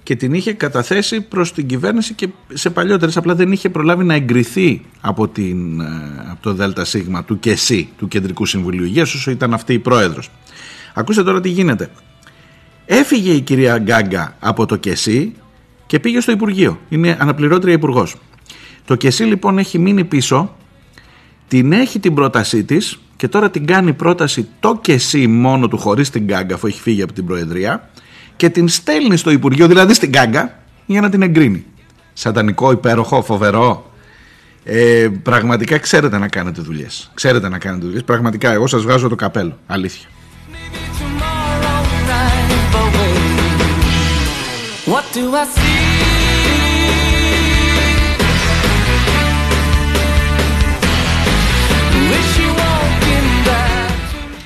και 0.03 0.17
την 0.17 0.35
είχε 0.35 0.53
καταθέσει 0.53 1.21
προς 1.21 1.53
την 1.53 1.67
κυβέρνηση 1.67 2.15
και 2.15 2.29
σε 2.53 2.71
παλιότερες 2.71 3.17
απλά 3.17 3.35
δεν 3.35 3.53
είχε 3.53 3.69
προλάβει 3.69 4.05
να 4.05 4.15
εγκριθεί 4.15 4.83
από, 5.01 5.29
την, 5.29 5.81
ε, 5.81 5.85
από 6.31 6.43
το 6.43 6.55
ΔΣ 6.55 6.97
του 7.27 7.39
ΚΕΣΥ, 7.39 7.89
του 7.99 8.09
Κεντρικού 8.09 8.47
Συμβουλίου 8.47 8.85
Υγείας, 8.85 9.15
όσο 9.15 9.31
ήταν 9.31 9.55
αυτή 9.55 9.73
η 9.73 9.79
πρόεδρος. 9.79 10.31
Ακούστε 10.95 11.23
τώρα 11.23 11.41
τι 11.41 11.49
γίνεται. 11.49 11.91
Έφυγε 12.87 13.33
η 13.33 13.41
κυρία 13.41 13.79
Γκάγκα 13.79 14.37
από 14.41 14.67
το 14.67 14.77
ΚΕΣΥ 14.77 15.33
και 15.87 16.01
πήγε 16.01 16.21
στο 16.21 16.33
Υπουργείο. 16.33 16.81
Είναι 16.89 17.17
αναπληρώτρια 17.21 17.73
υπουργός. 17.73 18.17
Το 18.85 18.95
ΚΕΣΥ 18.95 19.25
λοιπόν 19.25 19.59
έχει 19.59 19.79
μείνει 19.79 20.05
πίσω, 20.05 20.57
την 21.49 21.73
έχει 21.73 22.01
την 22.01 22.15
πρότασή 22.15 22.65
της 22.65 22.99
και 23.17 23.29
τώρα 23.29 23.51
την 23.51 23.67
κάνει 23.67 23.93
πρόταση 23.93 24.49
το 24.61 24.79
ΚΕΣΥ 24.81 25.27
μόνο 25.27 25.69
του 25.69 25.79
χωρίς 25.79 26.11
την 26.11 26.25
Γκάγκα, 26.25 26.55
αφού 26.55 26.67
έχει 26.67 26.81
φύγει 26.81 27.03
από 27.03 27.13
την 27.13 27.27
Προεδρία, 27.27 27.91
και 28.37 28.49
την 28.51 28.69
στέλνει 28.69 29.17
στο 29.17 29.31
Υπουργείο, 29.31 29.67
δηλαδή 29.67 29.95
στην 29.95 30.09
Γκάγκα, 30.09 30.59
για 30.87 31.01
να 31.01 31.09
την 31.09 31.23
εγκρίνει. 31.23 31.65
Σατανικό, 32.13 32.71
υπέροχο, 32.71 33.23
φοβερό. 33.23 33.91
Ε, 34.65 35.09
πραγματικά 35.23 35.79
ξέρετε 35.79 36.19
να 36.19 36.29
κάνετε 36.29 36.61
δουλειές. 36.61 37.11
Ξέρετε 37.15 37.49
να 37.49 37.59
κάνετε 37.59 37.85
δουλειές. 37.85 38.05
Πραγματικά, 38.05 38.53
εγώ 38.53 38.67
σας 38.67 38.83
βγάζω 38.83 39.09
το 39.09 39.15
καπέλο. 39.15 39.59
Αλήθεια. 39.67 40.09
What 44.93 45.05
do 45.15 45.35
I 45.35 45.45
see? 45.45 45.97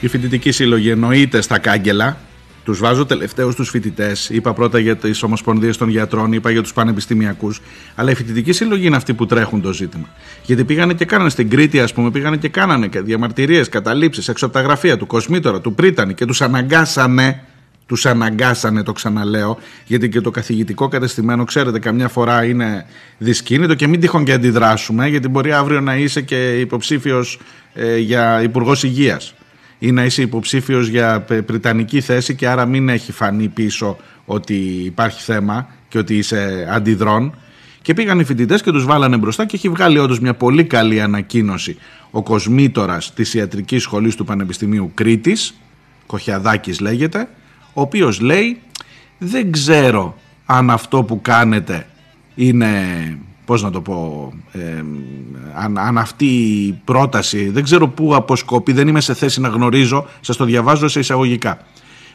Η 0.01 0.09
φοιτητική 0.09 0.51
σύλλογη 0.51 0.91
εννοείται 0.91 1.41
στα 1.41 1.59
κάγκελα 1.59 2.17
Τους 2.65 2.79
βάζω 2.79 3.07
τελευταίους 3.07 3.55
τους 3.55 3.71
φοιτητές. 3.71 4.29
Είπα 4.29 4.53
πρώτα 4.53 4.79
για 4.79 4.97
τις 4.97 5.23
ομοσπονδίες 5.23 5.77
των 5.77 5.89
γιατρών, 5.89 6.33
είπα 6.33 6.51
για 6.51 6.63
τους 6.63 6.73
πανεπιστημιακούς. 6.73 7.61
Αλλά 7.95 8.11
οι 8.11 8.15
φοιτητικοί 8.15 8.53
σύλλογοι 8.53 8.87
είναι 8.87 8.97
αυτοί 8.97 9.15
που 9.15 9.27
τρέχουν 9.27 9.61
το 9.61 9.73
ζήτημα. 9.73 10.09
Γιατί 10.43 10.65
πήγανε 10.65 10.95
και 10.95 11.05
κάνανε 11.05 11.31
στην 11.31 11.51
Κρήτη, 11.51 11.81
ας 11.81 11.93
πούμε, 11.93 12.11
πήγανε 12.11 12.37
και 12.37 12.49
κάνανε 12.49 12.89
διαμαρτυρίες, 12.93 13.69
καταλήψεις 13.69 14.29
έξω 14.29 14.45
από 14.47 14.55
τα 14.55 14.61
γραφεία 14.61 14.97
του 14.97 15.07
Κοσμήτωρα, 15.07 15.61
του 15.61 15.75
Πρίτανη 15.75 16.15
και 16.15 16.25
τους 16.25 16.41
αναγκάσανε. 16.41 17.45
Τους 17.91 18.07
αναγκάσανε, 18.07 18.83
το 18.83 18.93
ξαναλέω, 18.93 19.59
γιατί 19.87 20.09
και 20.09 20.21
το 20.21 20.31
καθηγητικό 20.31 20.89
κατεστημένο, 20.89 21.45
ξέρετε, 21.45 21.79
καμιά 21.79 22.09
φορά 22.09 22.45
είναι 22.45 22.87
δυσκίνητο 23.19 23.75
και 23.75 23.87
μην 23.87 24.01
τυχόν 24.01 24.25
και 24.25 24.33
αντιδράσουμε, 24.33 25.09
γιατί 25.09 25.29
μπορεί 25.29 25.53
αύριο 25.53 25.81
να 25.81 25.97
είσαι 25.97 26.21
και 26.21 26.61
υποψήφιος 26.61 27.41
ε, 27.75 27.97
για 27.97 28.43
υπουργός 28.43 28.83
υγείας 28.83 29.35
ή 29.79 29.93
να 29.93 30.05
είσαι 30.05 30.23
υποψήφιος 30.23 30.89
για 30.89 31.21
πριτανική 31.47 32.01
θέση 32.01 32.35
και 32.35 32.49
άρα 32.49 32.67
μην 32.67 32.89
έχει 32.89 33.13
φανεί 33.13 33.49
πίσω 33.49 33.97
ότι 34.25 34.55
υπάρχει 34.85 35.23
θέμα 35.23 35.69
και 35.89 35.99
ότι 35.99 36.17
είσαι 36.17 36.69
αντιδρών. 36.71 37.35
Και 37.83 37.95
πήγαν 37.95 38.21
οι 38.21 38.25
φοιτητές 38.25 38.63
και 38.63 38.71
τους 38.71 38.85
βάλανε 38.85 39.17
μπροστά 39.17 39.47
και 39.47 39.57
έχει 39.57 39.69
βγάλει 39.69 39.99
όντως 39.99 40.21
μια 40.21 40.35
πολύ 40.35 40.65
καλή 40.65 41.01
ανακοίνωση 41.01 41.77
ο 42.11 42.23
κοσμήτορας 42.23 43.15
της 43.15 43.35
Ιατρικής 43.35 43.83
Σχολής 43.83 44.15
του 44.15 44.25
Πανεπιστημίου 44.25 44.91
Κρήτης, 44.95 45.55
Κοχιαδάκης 46.07 46.81
λέγεται, 46.81 47.29
ο 47.73 47.81
οποίος 47.81 48.21
λέει: 48.21 48.61
Δεν 49.19 49.53
ξέρω 49.53 50.17
αν 50.47 50.71
αυτό 50.71 51.03
που 51.03 51.21
κάνετε 51.23 51.87
είναι 52.35 52.69
πώς 53.45 53.63
να 53.63 53.71
το 53.71 53.81
πω, 53.81 54.33
ε, 54.53 54.85
αν, 55.55 55.79
αν, 55.79 55.99
αυτή 55.99 56.25
η 56.67 56.81
πρόταση, 56.85 57.49
δεν 57.49 57.63
ξέρω 57.63 57.89
πού 57.89 58.15
αποσκοπεί, 58.15 58.73
δεν 58.73 58.89
είμαι 58.89 59.01
σε 59.01 59.15
θέση 59.15 59.41
να 59.41 59.49
γνωρίζω, 59.49 60.07
σας 60.21 60.37
το 60.37 60.45
διαβάζω 60.45 60.89
σε 60.89 60.99
εισαγωγικά, 60.99 61.59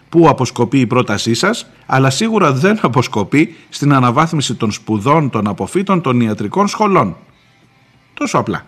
πού 0.10 0.30
αποσκοπεί 0.30 0.80
η 0.80 0.86
πρότασή 0.86 1.34
σας, 1.34 1.68
αλλά 1.86 2.10
σίγουρα 2.10 2.54
δεν 2.54 2.80
αποσκοπεί 2.82 3.56
στην 3.70 3.94
αναβάθμιση 3.94 4.56
των 4.56 4.72
σπουδών 4.72 5.30
των 5.30 5.48
αποφύτων 5.48 6.02
των 6.02 6.22
ιατρικών 6.22 6.68
σχολών. 6.68 7.16
Τόσο 8.14 8.38
απλά. 8.38 8.66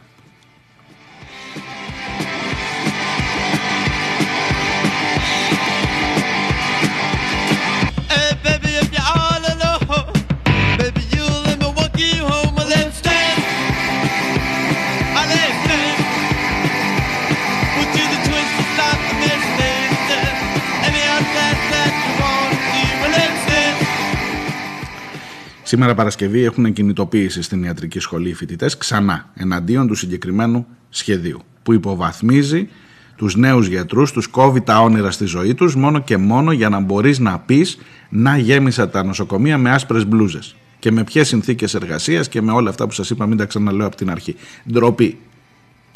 Σήμερα 25.67 25.93
Παρασκευή 25.95 26.43
έχουν 26.43 26.73
κινητοποίηση 26.73 27.41
στην 27.41 27.63
ιατρική 27.63 27.99
σχολή 27.99 28.29
οι 28.29 28.33
φοιτητές 28.33 28.77
ξανά 28.77 29.29
εναντίον 29.33 29.87
του 29.87 29.95
συγκεκριμένου 29.95 30.65
σχεδίου 30.89 31.41
που 31.63 31.73
υποβαθμίζει 31.73 32.69
τους 33.15 33.35
νέους 33.35 33.67
γιατρούς, 33.67 34.11
τους 34.11 34.27
κόβει 34.27 34.61
τα 34.61 34.81
όνειρα 34.81 35.11
στη 35.11 35.25
ζωή 35.25 35.53
τους 35.53 35.75
μόνο 35.75 35.99
και 35.99 36.17
μόνο 36.17 36.51
για 36.51 36.69
να 36.69 36.79
μπορείς 36.79 37.19
να 37.19 37.39
πεις 37.39 37.77
να 38.09 38.37
γέμισα 38.37 38.89
τα 38.89 39.03
νοσοκομεία 39.03 39.57
με 39.57 39.71
άσπρες 39.71 40.07
μπλούζες 40.07 40.55
και 40.79 40.91
με 40.91 41.03
ποιες 41.03 41.27
συνθήκες 41.27 41.73
εργασίας 41.73 42.29
και 42.29 42.41
με 42.41 42.51
όλα 42.51 42.69
αυτά 42.69 42.85
που 42.85 42.93
σας 42.93 43.09
είπα 43.09 43.25
μην 43.25 43.37
τα 43.37 43.45
ξαναλέω 43.45 43.87
από 43.87 43.95
την 43.95 44.09
αρχή. 44.09 44.35
Ντροπή 44.71 45.17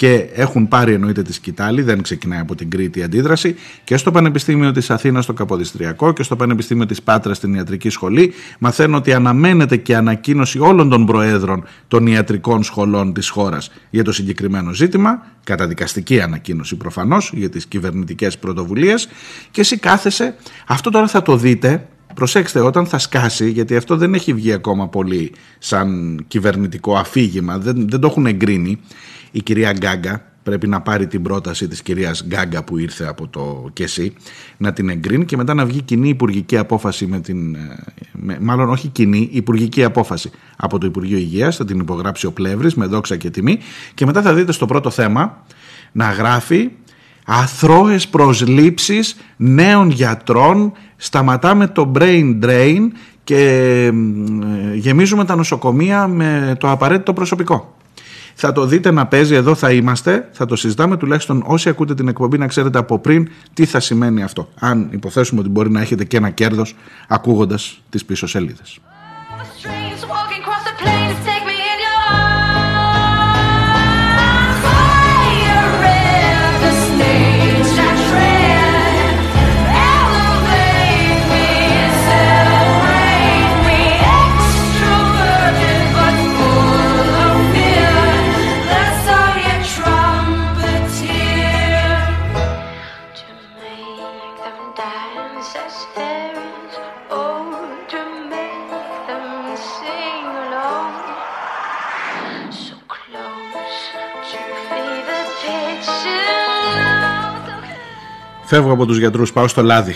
και 0.01 0.27
έχουν 0.33 0.67
πάρει 0.67 0.93
εννοείται 0.93 1.21
τη 1.21 1.33
σκητάλη, 1.33 1.81
δεν 1.81 2.01
ξεκινάει 2.01 2.39
από 2.39 2.55
την 2.55 2.69
Κρήτη 2.69 2.99
η 2.99 3.03
αντίδραση 3.03 3.55
και 3.83 3.97
στο 3.97 4.11
Πανεπιστήμιο 4.11 4.71
της 4.71 4.89
Αθήνας 4.89 5.23
στο 5.23 5.33
Καποδιστριακό 5.33 6.13
και 6.13 6.23
στο 6.23 6.35
Πανεπιστήμιο 6.35 6.85
της 6.85 7.01
Πάτρας 7.01 7.37
στην 7.37 7.53
Ιατρική 7.53 7.89
Σχολή 7.89 8.33
μαθαίνω 8.59 8.97
ότι 8.97 9.13
αναμένεται 9.13 9.77
και 9.77 9.95
ανακοίνωση 9.95 10.59
όλων 10.59 10.89
των 10.89 11.05
προέδρων 11.05 11.63
των 11.87 12.07
ιατρικών 12.07 12.63
σχολών 12.63 13.13
της 13.13 13.29
χώρας 13.29 13.71
για 13.89 14.03
το 14.03 14.11
συγκεκριμένο 14.11 14.73
ζήτημα, 14.73 15.25
καταδικαστική 15.43 16.21
ανακοίνωση 16.21 16.75
προφανώς 16.75 17.31
για 17.35 17.49
τις 17.49 17.65
κυβερνητικές 17.65 18.37
πρωτοβουλίες 18.37 19.07
και 19.51 19.61
εσύ 19.61 19.77
κάθεσαι, 19.77 20.35
αυτό 20.67 20.89
τώρα 20.89 21.07
θα 21.07 21.21
το 21.21 21.37
δείτε 21.37 21.87
Προσέξτε, 22.13 22.59
όταν 22.59 22.85
θα 22.85 22.97
σκάσει, 22.97 23.49
γιατί 23.49 23.75
αυτό 23.75 23.97
δεν 23.97 24.13
έχει 24.13 24.33
βγει 24.33 24.51
ακόμα 24.51 24.87
πολύ 24.87 25.31
σαν 25.59 26.19
κυβερνητικό 26.27 26.95
αφήγημα, 26.95 27.57
δεν, 27.57 27.89
δεν 27.89 27.99
το 27.99 28.07
έχουν 28.07 28.25
εγκρίνει, 28.25 28.79
η 29.31 29.41
κυρία 29.41 29.71
Γκάγκα 29.71 30.31
πρέπει 30.43 30.67
να 30.67 30.81
πάρει 30.81 31.07
την 31.07 31.21
πρόταση 31.21 31.67
της 31.67 31.81
κυρίας 31.81 32.25
Γκάγκα 32.25 32.63
που 32.63 32.77
ήρθε 32.77 33.07
από 33.07 33.27
το 33.27 33.69
ΚΕΣΥ 33.73 34.13
να 34.57 34.73
την 34.73 34.89
εγκρίνει 34.89 35.25
και 35.25 35.37
μετά 35.37 35.53
να 35.53 35.65
βγει 35.65 35.81
κοινή 35.81 36.09
υπουργική 36.09 36.57
απόφαση 36.57 37.05
με 37.05 37.19
την, 37.19 37.55
ε, 37.55 37.77
με, 38.11 38.37
μάλλον 38.41 38.69
όχι 38.69 38.87
κοινή, 38.87 39.29
υπουργική 39.31 39.83
απόφαση 39.83 40.31
από 40.57 40.77
το 40.77 40.85
Υπουργείο 40.85 41.17
Υγείας, 41.17 41.55
θα 41.55 41.65
την 41.65 41.79
υπογράψει 41.79 42.25
ο 42.25 42.31
Πλεύρης 42.31 42.75
με 42.75 42.85
δόξα 42.85 43.15
και 43.15 43.29
τιμή 43.29 43.59
και 43.93 44.05
μετά 44.05 44.21
θα 44.21 44.33
δείτε 44.33 44.51
στο 44.51 44.65
πρώτο 44.65 44.89
θέμα 44.89 45.43
να 45.91 46.11
γράφει 46.11 46.69
αθρώες 47.25 48.07
προσλήψεις 48.07 49.15
νέων 49.37 49.89
γιατρών, 49.89 50.71
σταματάμε 50.95 51.67
το 51.67 51.91
brain 51.95 52.39
drain 52.43 52.87
και 53.23 53.37
ε, 53.85 54.75
γεμίζουμε 54.75 55.25
τα 55.25 55.35
νοσοκομεία 55.35 56.07
με 56.07 56.55
το 56.59 56.69
απαραίτητο 56.69 57.13
προσωπικό. 57.13 57.75
Θα 58.43 58.51
το 58.51 58.65
δείτε 58.65 58.91
να 58.91 59.07
παίζει, 59.07 59.35
εδώ 59.35 59.55
θα 59.55 59.71
είμαστε, 59.71 60.29
θα 60.31 60.45
το 60.45 60.55
συζητάμε 60.55 60.97
τουλάχιστον 60.97 61.43
όσοι 61.45 61.69
ακούτε 61.69 61.93
την 61.93 62.07
εκπομπή 62.07 62.37
να 62.37 62.47
ξέρετε 62.47 62.77
από 62.77 62.99
πριν 62.99 63.29
τι 63.53 63.65
θα 63.65 63.79
σημαίνει 63.79 64.23
αυτό. 64.23 64.49
Αν 64.59 64.87
υποθέσουμε 64.91 65.39
ότι 65.39 65.49
μπορεί 65.49 65.71
να 65.71 65.81
έχετε 65.81 66.03
και 66.03 66.17
ένα 66.17 66.29
κέρδος 66.29 66.75
ακούγοντας 67.07 67.81
τις 67.89 68.05
πίσω 68.05 68.27
σελίδες. 68.27 68.79
Φεύγω 108.51 108.71
από 108.71 108.85
τους 108.85 108.97
γιατρούς, 108.97 109.31
πάω 109.31 109.47
στο 109.47 109.63
λάδι. 109.63 109.95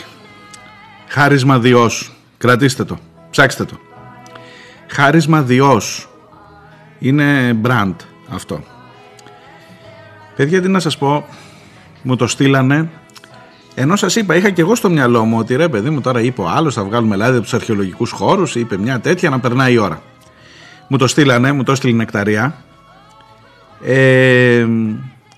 Χάρισμα 1.07 1.59
Διός. 1.59 2.11
Κρατήστε 2.37 2.83
το. 2.83 2.97
Ψάξτε 3.29 3.63
το. 3.65 3.79
Χάρισμα 4.87 5.41
Διός. 5.41 6.09
Είναι 6.99 7.59
brand 7.63 7.95
αυτό. 8.29 8.63
Παιδιά, 10.35 10.61
τι 10.61 10.67
να 10.67 10.79
σας 10.79 10.97
πω, 10.97 11.25
μου 12.01 12.15
το 12.15 12.27
στείλανε 12.27 12.89
ενώ 13.75 13.95
σας 13.95 14.15
είπα, 14.15 14.35
είχα 14.35 14.49
και 14.49 14.61
εγώ 14.61 14.75
στο 14.75 14.89
μυαλό 14.89 15.25
μου 15.25 15.37
ότι 15.37 15.55
ρε 15.55 15.69
παιδί 15.69 15.89
μου 15.89 16.01
τώρα 16.01 16.21
είπε 16.21 16.41
ο 16.41 16.49
άλλος, 16.49 16.73
θα 16.73 16.83
βγάλουμε 16.83 17.15
λάδι 17.15 17.33
από 17.33 17.43
τους 17.43 17.53
αρχαιολογικούς 17.53 18.11
χώρους, 18.11 18.55
είπε 18.55 18.77
μια 18.77 18.99
τέτοια 18.99 19.29
να 19.29 19.39
περνάει 19.39 19.73
η 19.73 19.77
ώρα. 19.77 20.01
Μου 20.87 20.97
το 20.97 21.07
στείλανε, 21.07 21.51
μου 21.51 21.63
το 21.63 21.71
έστειλε 21.71 21.95
νεκταρία. 21.95 22.55
Ε, 23.85 24.65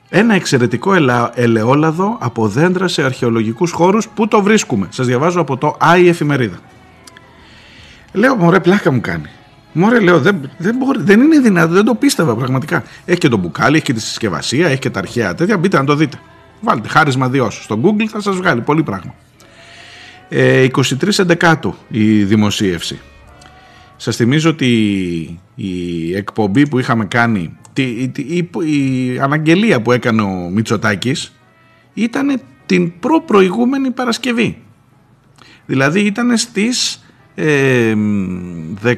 ένα 0.10 0.34
εξαιρετικό 0.34 0.94
ελαιόλαδο 1.34 2.18
από 2.20 2.48
δέντρα 2.48 2.88
σε 2.88 3.04
αρχαιολογικούς 3.04 3.72
χώρους. 3.72 4.08
Πού 4.08 4.28
το 4.28 4.42
βρίσκουμε. 4.42 4.88
Σας 4.90 5.06
διαβάζω 5.06 5.42
από 5.42 5.58
το 5.58 5.76
Άι 5.80 6.08
Εφημερίδα. 6.08 6.58
Λέω, 8.14 8.36
μωρέ, 8.36 8.60
πλάκα 8.60 8.92
μου 8.92 9.02
κάνει. 9.02 9.30
Μωρέ, 9.72 10.00
λέω, 10.00 10.20
δεν, 10.20 10.50
δεν, 10.58 10.76
μπορεί, 10.76 11.02
δεν 11.02 11.22
είναι 11.22 11.40
δυνατό, 11.40 11.74
δεν 11.74 11.86
το 11.86 11.96
πίστευα 11.96 12.36
πραγματικά. 12.36 12.84
Έχει 13.06 13.20
και 13.20 13.28
το 13.28 13.38
μπουκάλι, 13.38 13.76
έχει 13.76 13.86
και 13.86 13.94
τη 13.94 14.02
συσκευασία, 14.02 14.68
έχει 14.68 14.80
και 14.80 14.90
τα 14.90 15.00
αρχαία 15.00 15.36
τέτοια. 15.36 15.58
Μπείτε 15.58 15.78
να 15.78 15.84
το 15.84 15.96
δείτε. 15.96 16.18
Βάλτε 16.62 16.88
χάρισμα 16.88 17.30
διό. 17.30 17.50
Στο 17.50 17.80
Google 17.84 18.06
θα 18.10 18.22
σας 18.22 18.36
βγάλει 18.36 18.62
πολύ 18.62 18.84
πράγμα. 18.84 19.14
Ε, 20.30 20.68
23 20.76 21.20
Εντεκάτου 21.20 21.76
η 21.88 22.24
δημοσίευση. 22.24 23.00
Σας 23.96 24.16
θυμίζω 24.16 24.50
ότι 24.50 24.70
η 25.56 26.16
εκπομπή 26.16 26.68
που 26.68 26.80
είχαμε 26.80 27.06
κάνει 27.06 27.58
η, 27.82 28.12
η, 28.16 28.50
η 28.64 29.20
αναγγελία 29.20 29.82
που 29.82 29.92
έκανε 29.92 30.22
ο 30.22 30.50
Μητσοτάκης 30.54 31.34
ήταν 31.94 32.42
την 32.66 33.00
προ-προηγούμενη 33.00 33.92
Παρασκευή. 33.92 34.58
Δηλαδή 35.66 36.00
ήταν 36.00 36.38
στις 36.38 37.06
ε, 37.36 37.94
10, 38.84 38.94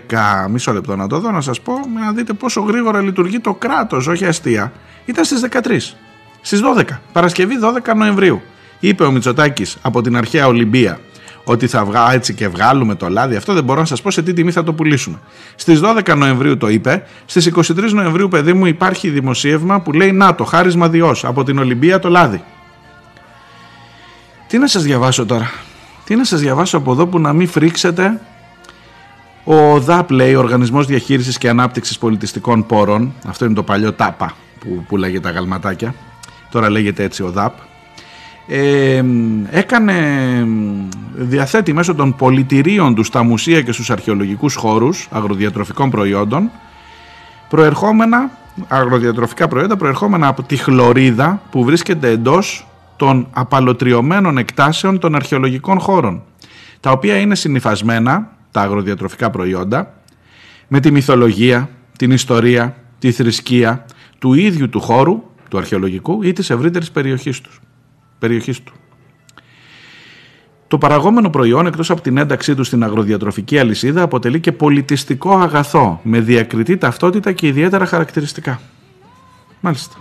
μισό 0.50 0.74
λεπτό 0.74 0.96
να 0.96 1.08
το 1.08 1.20
δω 1.20 1.32
να 1.32 1.42
σας 1.42 1.62
πω, 1.62 1.74
να 1.96 2.12
δείτε 2.12 2.34
πόσο 2.34 2.62
γρήγορα 2.62 3.02
λειτουργεί 3.02 3.40
το 3.40 3.54
κράτος, 3.54 4.08
όχι 4.08 4.26
αστεία. 4.26 4.72
Ήταν 5.06 5.26
στις 5.26 5.46
13, 5.52 5.96
στις 6.42 6.62
12, 6.78 6.84
Παρασκευή 7.12 7.56
12 7.86 7.96
Νοεμβρίου. 7.96 8.42
Είπε 8.80 9.04
ο 9.04 9.12
Μητσοτάκης 9.12 9.78
από 9.82 10.02
την 10.02 10.18
αρχαία 10.18 10.48
Ολυμπία 10.48 11.00
ότι 11.44 11.68
θα 11.68 11.86
βγάλουμε 11.86 12.14
έτσι 12.14 12.34
και 12.34 12.48
βγάλουμε 12.48 12.96
το 12.96 13.10
λάδι 13.10 13.36
αυτό 13.36 13.54
δεν 13.54 13.64
μπορώ 13.64 13.80
να 13.80 13.86
σας 13.86 14.02
πω 14.02 14.12
σε 14.12 14.22
τι 14.22 14.34
τιμή 14.34 14.52
θα 14.52 14.64
το 14.64 14.74
πουλήσουμε. 14.74 15.20
Στις 15.56 15.80
12 15.84 16.16
Νοεμβρίου 16.18 16.58
το 16.58 16.70
είπε, 16.70 17.04
στις 17.26 17.52
23 17.56 17.92
Νοεμβρίου 17.92 18.28
παιδί 18.28 18.54
μου 18.54 18.66
υπάρχει 18.66 19.10
δημοσίευμα 19.10 19.82
που 19.82 19.92
λέει 19.92 20.12
να 20.12 20.36
το 20.36 20.44
χάρισμα 20.44 20.90
διός 20.90 21.26
από 21.26 21.44
την 21.44 21.58
Ολυμπία 21.58 22.00
το 22.00 22.10
λάδι. 22.10 22.44
Τι 24.48 24.58
να 24.58 24.68
σας 24.68 24.84
διαβάσω 24.84 25.26
τώρα, 25.26 25.52
τι 26.04 26.16
να 26.16 26.24
σας 26.24 26.40
διαβάσω 26.40 26.78
από 26.78 26.92
εδώ 26.92 27.08
που 27.08 27.20
να 27.20 27.34
μην 27.34 27.48
φρίξετε; 27.48 28.22
Ο 29.44 29.80
ΔΑΠ 29.80 30.12
λέει, 30.12 30.36
Οργανισμός 30.36 30.86
Διαχείρισης 30.86 31.38
και 31.38 31.50
Ανάπτυξης 31.50 31.98
Πολιτιστικών 31.98 32.66
Πόρων, 32.66 33.14
αυτό 33.28 33.46
είναι 33.46 33.54
το 33.54 33.64
παλιό 33.64 33.94
ΤΑΠΑ 33.94 34.34
που 34.60 34.84
πουλάγε 34.88 35.20
τα 35.20 35.30
γαλματάκια, 35.30 35.96
τώρα 36.52 36.70
λέγεται 36.70 37.04
έτσι 37.04 37.24
ο 37.24 37.32
ΔΑΠ, 37.32 37.54
ε, 38.52 39.04
έκανε, 39.50 39.94
διαθέτει 41.16 41.74
μέσω 41.74 41.96
των 41.96 42.16
πολιτηρίων 42.16 42.96
τους 42.96 43.08
στα 43.08 43.24
μουσεία 43.24 43.62
και 43.62 43.72
στους 43.72 43.90
αρχαιολογικούς 43.90 44.56
χώρους 44.56 45.08
αγροδιατροφικών 45.12 45.90
προϊόντων 45.90 46.52
προερχόμενα, 47.50 48.32
αγροδιατροφικά 48.68 49.48
προϊόντα 49.48 49.78
προερχόμενα 49.78 50.28
από 50.28 50.44
τη 50.44 50.58
χλωρίδα 50.58 51.42
που 51.52 51.64
βρίσκεται 51.64 52.10
εντός 52.10 52.68
των 52.96 53.28
απαλωτριωμένων 53.32 54.38
εκτάσεων 54.38 55.00
των 55.00 55.16
αρχαιολογικών 55.16 55.80
χώρων 55.80 56.24
τα 56.80 56.92
οποία 56.92 57.18
είναι 57.18 57.36
συνυφασμένα 57.36 58.32
τα 58.52 58.62
αγροδιατροφικά 58.62 59.30
προϊόντα 59.30 59.94
με 60.68 60.80
τη 60.80 60.92
μυθολογία, 60.92 61.70
την 61.98 62.12
ιστορία, 62.12 62.76
τη 63.00 63.12
θρησκεία 63.12 63.86
του 64.20 64.34
ίδιου 64.34 64.70
του 64.70 64.80
χώρου, 64.80 65.24
του 65.50 65.58
αρχαιολογικού 65.58 66.24
ή 66.24 66.34
της 66.34 66.50
ευρύτερης 66.50 66.92
περιοχής, 66.92 67.42
τους, 67.42 67.62
περιοχής 68.20 68.64
του. 68.64 68.74
Το 70.68 70.78
παραγόμενο 70.78 71.30
προϊόν 71.30 71.66
εκτός 71.66 71.90
από 71.90 72.02
την 72.02 72.18
ένταξή 72.18 72.56
του 72.56 72.64
στην 72.64 72.84
αγροδιατροφική 72.84 73.60
αλυσίδα 73.60 74.02
αποτελεί 74.02 74.40
και 74.40 74.52
πολιτιστικό 74.52 75.38
αγαθό 75.38 76.00
με 76.04 76.20
διακριτή 76.20 76.78
ταυτότητα 76.78 77.32
και 77.32 77.48
ιδιαίτερα 77.48 77.86
χαρακτηριστικά. 77.86 78.60
Μάλιστα. 79.60 79.98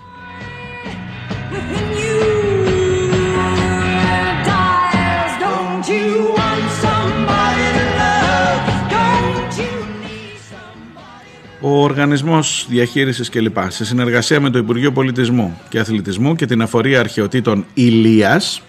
Ο 11.61 11.83
Οργανισμός 11.83 12.67
Διαχείρισης 12.69 13.29
κλπ. 13.29 13.57
σε 13.69 13.85
συνεργασία 13.85 14.41
με 14.41 14.51
το 14.51 14.59
Υπουργείο 14.59 14.93
Πολιτισμού 14.93 15.61
και 15.69 15.79
Αθλητισμού 15.79 16.35
και 16.35 16.47
την 16.47 16.63
Αφορία 16.63 17.01
Αρχαιοτήτων 17.01 17.65
Ηλίας 17.75 18.63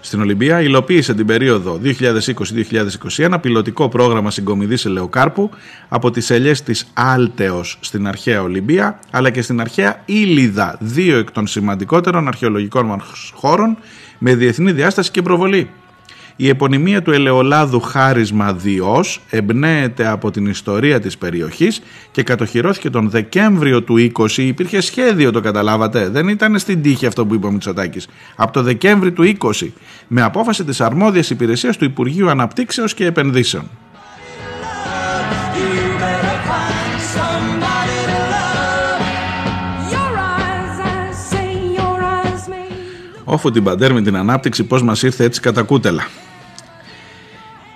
στην 0.00 0.20
Ολυμπία 0.20 0.60
υλοποίησε 0.60 1.14
την 1.14 1.26
περίοδο 1.26 1.80
2020-2021 1.84 3.18
ένα 3.18 3.38
πιλωτικό 3.38 3.88
πρόγραμμα 3.88 4.30
συγκομιδής 4.30 4.84
ελαιοκάρπου 4.84 5.50
από 5.88 6.10
τις 6.10 6.30
ελιές 6.30 6.62
της 6.62 6.90
Άλτεος 6.94 7.78
στην 7.80 8.06
αρχαία 8.06 8.42
Ολυμπία 8.42 8.98
αλλά 9.10 9.30
και 9.30 9.42
στην 9.42 9.60
αρχαία 9.60 10.02
Ήλιδα, 10.04 10.76
δύο 10.80 11.18
εκ 11.18 11.30
των 11.30 11.46
σημαντικότερων 11.46 12.28
αρχαιολογικών 12.28 13.02
χώρων 13.34 13.76
με 14.18 14.34
διεθνή 14.34 14.72
διάσταση 14.72 15.10
και 15.10 15.22
προβολή. 15.22 15.70
Η 16.36 16.48
επωνυμία 16.48 17.02
του 17.02 17.12
ελαιολάδου 17.12 17.80
χάρισμα 17.80 18.52
Διός 18.52 19.20
εμπνέεται 19.30 20.06
από 20.06 20.30
την 20.30 20.46
ιστορία 20.46 21.00
της 21.00 21.18
περιοχής 21.18 21.82
και 22.10 22.22
κατοχυρώθηκε 22.22 22.90
τον 22.90 23.10
Δεκέμβριο 23.10 23.82
του 23.82 24.10
20. 24.18 24.36
Υπήρχε 24.36 24.80
σχέδιο, 24.80 25.30
το 25.30 25.40
καταλάβατε. 25.40 26.08
Δεν 26.08 26.28
ήταν 26.28 26.58
στην 26.58 26.82
τύχη 26.82 27.06
αυτό 27.06 27.26
που 27.26 27.34
είπε 27.34 27.46
ο 27.46 27.50
Μητσοτάκης. 27.50 28.08
Από 28.36 28.52
το 28.52 28.62
Δεκέμβριο 28.62 29.12
του 29.12 29.22
20 29.22 29.72
με 30.08 30.22
απόφαση 30.22 30.64
της 30.64 30.80
αρμόδιας 30.80 31.30
υπηρεσίας 31.30 31.76
του 31.76 31.84
Υπουργείου 31.84 32.30
Αναπτύξεως 32.30 32.94
και 32.94 33.06
Επενδύσεων. 33.06 33.70
Όφου 43.32 43.50
την 43.50 43.62
παντέρ 43.62 43.92
με 43.92 44.02
την 44.02 44.16
ανάπτυξη 44.16 44.64
πώς 44.64 44.82
μας 44.82 45.02
ήρθε 45.02 45.24
έτσι 45.24 45.40
κατά 45.40 45.62
κούτελα. 45.62 46.06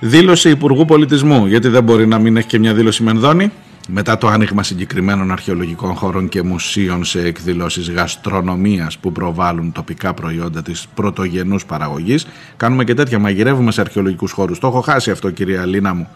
Δήλωση 0.01 0.51
Υπουργού 0.51 0.85
Πολιτισμού, 0.85 1.47
γιατί 1.47 1.69
δεν 1.69 1.85
μπορεί 1.85 2.07
να 2.07 2.19
μην 2.19 2.37
έχει 2.37 2.47
και 2.47 2.59
μια 2.59 2.75
δήλωση 2.75 3.03
Μενδώνη. 3.03 3.53
Μετά 3.88 4.19
το 4.19 4.27
άνοιγμα 4.27 4.62
συγκεκριμένων 4.62 5.33
αρχαιολογικών 5.33 5.95
χώρων 5.95 6.29
και 6.29 6.42
μουσείων 6.42 7.05
σε 7.05 7.21
εκδηλώσεις 7.21 7.90
γαστρονομίας 7.90 8.99
που 8.99 9.12
προβάλλουν 9.12 9.73
τοπικά 9.73 10.14
προϊόντα 10.14 10.62
της 10.62 10.87
πρωτογενούς 10.95 11.66
παραγωγής, 11.66 12.27
κάνουμε 12.57 12.85
και 12.85 12.95
τέτοια, 12.95 13.19
μαγειρεύουμε 13.19 13.73
σε 13.73 13.81
αρχαιολογικούς 13.81 14.33
χώρους. 14.33 14.59
Το 14.59 14.66
έχω 14.66 14.81
χάσει 14.81 15.11
αυτό 15.11 15.31
κυρία 15.31 15.66
Λίνα 15.66 15.95
μου. 15.95 16.09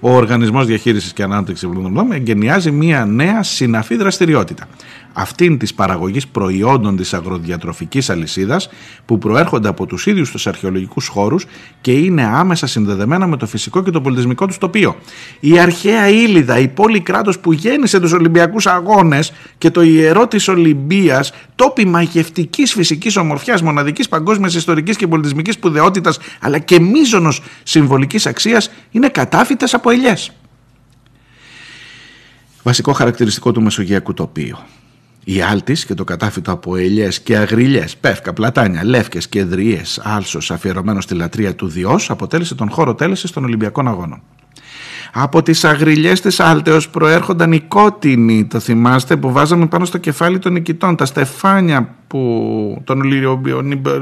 Ο 0.00 0.10
Οργανισμός 0.10 0.66
Διαχείρισης 0.66 1.12
και 1.12 1.22
Ανάπτυξης 1.22 1.68
εγκαινιάζει 2.12 2.70
μια 2.70 3.04
νέα 3.04 3.42
συναφή 3.42 3.96
δραστηριότητα 3.96 4.66
αυτήν 5.14 5.58
της 5.58 5.74
παραγωγής 5.74 6.26
προϊόντων 6.26 6.96
της 6.96 7.14
αγροδιατροφικής 7.14 8.10
αλυσίδας 8.10 8.68
που 9.04 9.18
προέρχονται 9.18 9.68
από 9.68 9.86
τους 9.86 10.06
ίδιους 10.06 10.30
τους 10.30 10.46
αρχαιολογικούς 10.46 11.06
χώρους 11.06 11.46
και 11.80 11.92
είναι 11.92 12.24
άμεσα 12.24 12.66
συνδεδεμένα 12.66 13.26
με 13.26 13.36
το 13.36 13.46
φυσικό 13.46 13.82
και 13.82 13.90
το 13.90 14.00
πολιτισμικό 14.00 14.46
τους 14.46 14.58
τοπίο. 14.58 14.96
Η 15.40 15.58
αρχαία 15.58 16.08
Ήλιδα, 16.08 16.58
η 16.58 16.68
πόλη 16.68 17.00
κράτος 17.00 17.38
που 17.38 17.52
γέννησε 17.52 18.00
τους 18.00 18.12
Ολυμπιακούς 18.12 18.66
Αγώνες 18.66 19.32
και 19.58 19.70
το 19.70 19.82
ιερό 19.82 20.26
της 20.26 20.48
Ολυμπίας, 20.48 21.32
τόπι 21.54 21.86
μαγευτικής 21.86 22.72
φυσικής 22.72 23.16
ομορφιάς, 23.16 23.62
μοναδικής 23.62 24.08
παγκόσμιας 24.08 24.54
ιστορικής 24.54 24.96
και 24.96 25.06
πολιτισμικής 25.06 25.54
σπουδαιότητας 25.54 26.18
αλλά 26.40 26.58
και 26.58 26.80
μίζωνος 26.80 27.42
συμβολικής 27.62 28.26
αξίας 28.26 28.70
είναι 28.90 29.08
κατάφυτες 29.08 29.74
από 29.74 29.90
ελιές. 29.90 30.32
Βασικό 32.62 32.92
χαρακτηριστικό 32.92 33.52
του 33.52 33.62
μεσογειακού 33.62 34.14
τοπίου. 34.14 34.56
Η 35.24 35.42
Άλτης 35.42 35.84
και 35.84 35.94
το 35.94 36.04
κατάφυτο 36.04 36.52
από 36.52 36.76
ελιές 36.76 37.20
και 37.20 37.36
αγριλιές, 37.36 37.96
πεύκα, 37.96 38.32
πλατάνια, 38.32 38.84
λεύκες 38.84 39.28
και 39.28 39.44
δριές, 39.44 40.00
άλσος 40.04 40.50
αφιερωμένο 40.50 41.00
στη 41.00 41.14
λατρεία 41.14 41.54
του 41.54 41.66
Διός 41.66 42.10
αποτέλεσε 42.10 42.54
τον 42.54 42.70
χώρο 42.70 42.94
τέλεσης 42.94 43.30
των 43.30 43.44
Ολυμπιακών 43.44 43.88
Αγώνων. 43.88 44.22
Από 45.12 45.42
τις 45.42 45.64
αγριλιές 45.64 46.20
της 46.20 46.40
Άλτεως 46.40 46.88
προέρχονταν 46.88 47.52
οι 47.52 47.60
κότινοι, 47.60 48.44
το 48.44 48.60
θυμάστε, 48.60 49.16
που 49.16 49.32
βάζαμε 49.32 49.66
πάνω 49.66 49.84
στο 49.84 49.98
κεφάλι 49.98 50.38
των 50.38 50.52
νικητών, 50.52 50.96
τα 50.96 51.04
στεφάνια 51.06 51.94
που, 52.06 52.82
των 52.84 53.00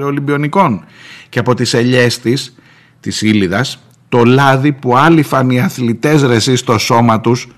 Ολυμπιονικών. 0.03 0.85
Και 1.29 1.39
από 1.39 1.55
τις 1.55 1.75
ελιές 1.75 2.21
της, 2.21 2.55
της 3.01 3.23
Ήλιδας, 3.23 3.79
το 4.09 4.25
λάδι 4.25 4.73
που 4.73 4.97
άλυφαν 4.97 5.51
οι 5.51 5.61
αθλητές 5.61 6.23
ρεσί 6.23 6.57
στο 6.57 6.79
σώμα 6.79 7.21
τους 7.21 7.49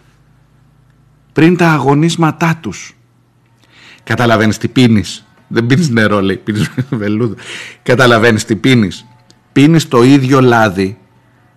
πριν 1.33 1.57
τα 1.57 1.70
αγωνίσματά 1.70 2.59
τους. 2.61 2.96
Καταλαβαίνεις 4.05 4.59
τι 4.59 4.69
πίνεις. 4.69 5.25
Δεν 5.49 5.67
πίνεις 5.67 5.90
νερό, 5.90 6.21
λέει. 6.21 6.37
Πίνεις 6.37 6.71
βελούδα. 6.90 7.35
Καταλαβαίνεις 7.83 8.45
τι 8.45 8.57
πίνεις. 8.57 9.07
Πίνεις 9.53 9.88
το 9.88 10.03
ίδιο 10.03 10.40
λάδι 10.40 10.99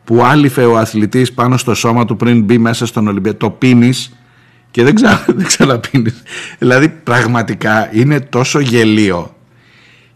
που 0.04 0.24
άλυφε 0.24 0.66
ο 0.66 0.78
αθλητής 0.78 1.34
πάνω 1.34 1.58
στο 1.58 1.74
σώμα 1.74 2.06
του 2.06 2.16
πριν 2.16 2.44
μπει 2.44 2.58
μέσα 2.58 2.86
στον 2.86 3.08
Ολυμπιακό. 3.08 3.38
Το 3.38 3.50
πίνεις 3.50 4.12
και 4.72 4.84
δεν, 4.84 4.96
ξα... 4.96 5.24
δεν 5.38 5.46
ξαναπίνεις. 5.46 6.24
Δηλαδή 6.58 6.90
πραγματικά 6.90 7.90
είναι 7.94 8.20
τόσο 8.20 8.60
γελίο. 8.60 9.36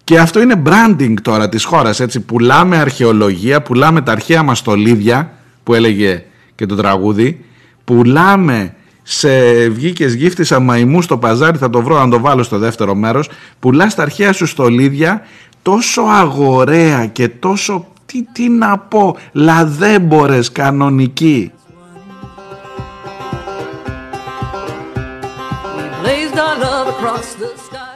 Και 0.03 0.19
αυτό 0.19 0.41
είναι 0.41 0.61
branding 0.65 1.13
τώρα 1.21 1.49
της 1.49 1.63
χώρας, 1.63 1.99
έτσι. 1.99 2.19
Πουλάμε 2.19 2.77
αρχαιολογία, 2.77 3.61
πουλάμε 3.61 4.01
τα 4.01 4.11
αρχαία 4.11 4.43
μας 4.43 4.57
στολίδια, 4.57 5.33
που 5.63 5.73
έλεγε 5.73 6.23
και 6.55 6.65
το 6.65 6.75
τραγούδι, 6.75 7.45
πουλάμε 7.83 8.75
σε 9.13 9.67
βγήκες 9.69 10.13
γύφτησα 10.13 10.59
μαϊμού 10.59 11.01
στο 11.01 11.17
παζάρι, 11.17 11.57
θα 11.57 11.69
το 11.69 11.81
βρω 11.81 11.97
να 11.97 12.09
το 12.09 12.19
βάλω 12.19 12.43
στο 12.43 12.57
δεύτερο 12.57 12.95
μέρος, 12.95 13.29
πουλάς 13.59 13.95
τα 13.95 14.01
αρχαία 14.01 14.33
σου 14.33 14.45
στολίδια 14.45 15.21
τόσο 15.61 16.01
αγοραία 16.01 17.05
και 17.05 17.27
τόσο, 17.27 17.87
τι, 18.05 18.23
τι 18.23 18.49
να 18.49 18.77
πω, 18.77 19.17
λαδέμπορες 19.31 20.51
κανονικοί. 20.51 21.51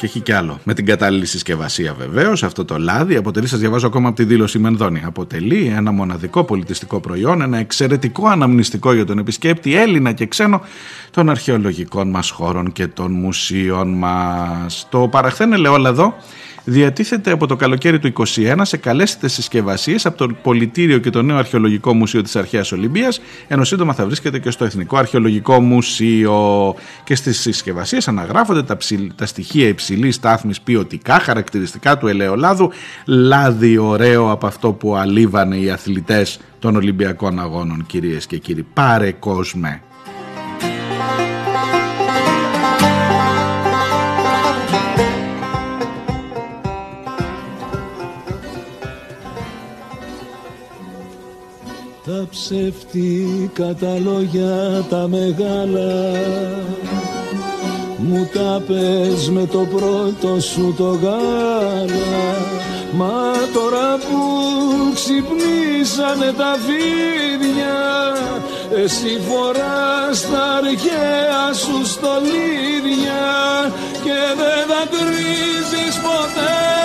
Και 0.05 0.11
έχει 0.11 0.19
κι 0.19 0.31
άλλο. 0.31 0.59
Με 0.63 0.73
την 0.73 0.85
κατάλληλη 0.85 1.25
συσκευασία 1.25 1.93
βεβαίως, 1.93 2.43
αυτό 2.43 2.65
το 2.65 2.77
λάδι 2.77 3.15
αποτελεί, 3.15 3.47
σας 3.47 3.59
διαβάζω 3.59 3.87
ακόμα 3.87 4.07
από 4.07 4.17
τη 4.17 4.23
δήλωση 4.23 4.59
Μενδώνη. 4.59 5.01
Αποτελεί 5.05 5.73
ένα 5.75 5.91
μοναδικό 5.91 6.43
πολιτιστικό 6.43 6.99
προϊόν, 6.99 7.41
ένα 7.41 7.57
εξαιρετικό 7.57 8.27
αναμνηστικό 8.27 8.93
για 8.93 9.05
τον 9.05 9.17
επισκέπτη 9.17 9.75
Έλληνα 9.75 10.11
και 10.11 10.25
ξένο 10.25 10.61
των 11.11 11.29
αρχαιολογικών 11.29 12.09
μας 12.09 12.29
χώρων 12.29 12.71
και 12.71 12.87
των 12.87 13.11
μουσείων 13.11 13.93
μας. 13.93 14.87
Το 14.89 15.07
παραχθέν 15.07 15.53
ελαιόλαδο 15.53 16.15
διατίθεται 16.65 17.31
από 17.31 17.47
το 17.47 17.55
καλοκαίρι 17.55 17.99
του 17.99 18.13
2021 18.35 18.55
σε 18.61 18.77
καλέσθητε 18.77 19.27
συσκευασίες 19.27 20.05
από 20.05 20.17
το 20.17 20.35
Πολιτήριο 20.41 20.97
και 20.97 21.09
το 21.09 21.21
Νέο 21.21 21.37
Αρχαιολογικό 21.37 21.93
Μουσείο 21.93 22.21
της 22.21 22.35
Αρχαίας 22.35 22.71
Ολυμπίας, 22.71 23.21
ενώ 23.47 23.63
σύντομα 23.63 23.93
θα 23.93 24.05
βρίσκεται 24.05 24.39
και 24.39 24.51
στο 24.51 24.65
Εθνικό 24.65 24.97
Αρχαιολογικό 24.97 25.61
Μουσείο. 25.61 26.75
Και 27.03 27.15
στις 27.15 27.39
συσκευασίες 27.39 28.07
αναγράφονται 28.07 28.63
τα, 28.63 28.77
τα 29.15 29.25
στοιχεία 29.25 29.67
υψηλής 29.67 30.15
στάθμης 30.15 30.61
ποιοτικά, 30.61 31.19
χαρακτηριστικά 31.19 31.97
του 31.97 32.07
ελαιολάδου, 32.07 32.71
λάδι 33.05 33.77
ωραίο 33.77 34.31
από 34.31 34.47
αυτό 34.47 34.71
που 34.73 34.95
αλείβανε 34.95 35.55
οι 35.55 35.69
αθλητές 35.69 36.39
των 36.59 36.75
Ολυμπιακών 36.75 37.39
Αγώνων, 37.39 37.85
κυρίες 37.85 38.25
και 38.25 38.37
κύριοι. 38.37 38.65
Πάρε 38.73 39.11
κόσμε. 39.11 39.81
Τα 52.05 52.27
ψεύτικα 52.29 53.73
τα 53.79 53.99
λόγια 54.03 54.85
τα 54.89 55.07
μεγάλα. 55.07 56.11
Μου 57.97 58.29
τα 58.33 58.61
πες 58.67 59.29
με 59.29 59.45
το 59.45 59.67
πρώτο 59.75 60.39
σου 60.39 60.73
το 60.77 60.99
γάλα. 61.03 62.55
Μα 62.97 63.31
τώρα 63.53 63.97
που 63.97 64.21
ξυπνήσανε 64.93 66.31
τα 66.37 66.55
φίδια 66.65 67.77
Εσύ 68.83 69.19
φοράς 69.27 70.21
τα 70.31 70.43
αρχαία 70.57 71.53
σου 71.53 71.85
στολίδια 71.85 73.25
Και 74.03 74.19
δεν 74.37 74.61
θα 74.67 74.87
κρίζεις 74.91 75.95
ποτέ 75.95 76.84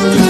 Μα 0.00 0.29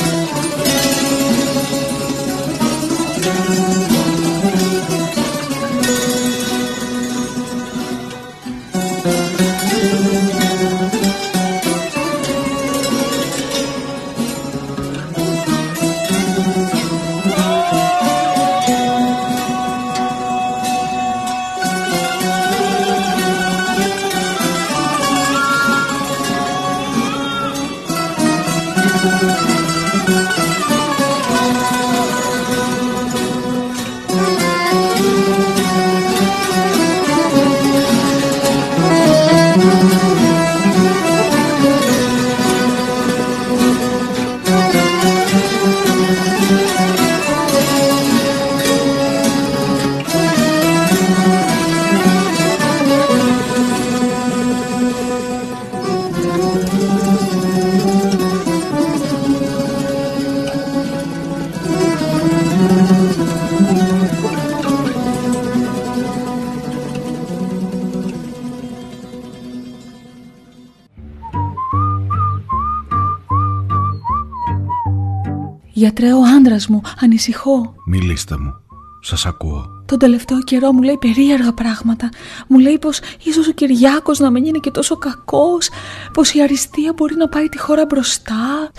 μου, 76.67 76.81
ανησυχώ. 76.99 77.75
Μιλήστε 77.85 78.37
μου. 78.37 78.53
σας 79.01 79.25
ακούω. 79.25 79.65
Τον 79.85 79.99
τελευταίο 79.99 80.41
καιρό 80.43 80.71
μου 80.71 80.81
λέει 80.81 80.97
περίεργα 80.97 81.53
πράγματα. 81.53 82.09
Μου 82.47 82.59
λέει 82.59 82.79
πως 82.79 82.99
ίσως 83.23 83.47
ο 83.47 83.51
Κυριάκος 83.51 84.19
να 84.19 84.29
μην 84.31 84.45
είναι 84.45 84.57
και 84.59 84.71
τόσο 84.71 84.97
κακός, 84.97 85.69
πως 86.13 86.33
η 86.33 86.41
αριστεία 86.41 86.93
μπορεί 86.95 87.15
να 87.15 87.27
πάει 87.27 87.49
τη 87.49 87.59
χώρα 87.59 87.85
μπροστά. 87.85 88.71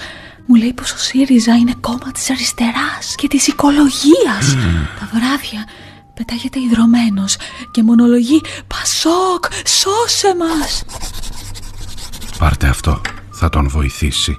Μου 0.47 0.55
λέει 0.55 0.73
πως 0.73 0.93
ο 0.93 0.97
ΣΥΡΙΖΑ 0.99 1.55
είναι 1.55 1.75
κόμμα 1.81 2.13
της 2.13 2.31
αριστεράς 2.31 3.15
και 3.15 3.29
της 3.29 3.47
οικολογίας. 3.47 4.55
Τα 5.01 5.11
βράδια 5.13 5.69
πετάγεται 6.15 6.61
ιδρωμένος 6.61 7.37
και 7.71 7.83
μονολογεί 7.83 8.41
«Πασόκ, 8.67 9.45
σώσε 9.67 10.35
μας!» 10.39 10.85
Πάρτε 12.39 12.67
αυτό, 12.67 13.01
θα 13.31 13.49
τον 13.49 13.69
βοηθήσει. 13.69 14.39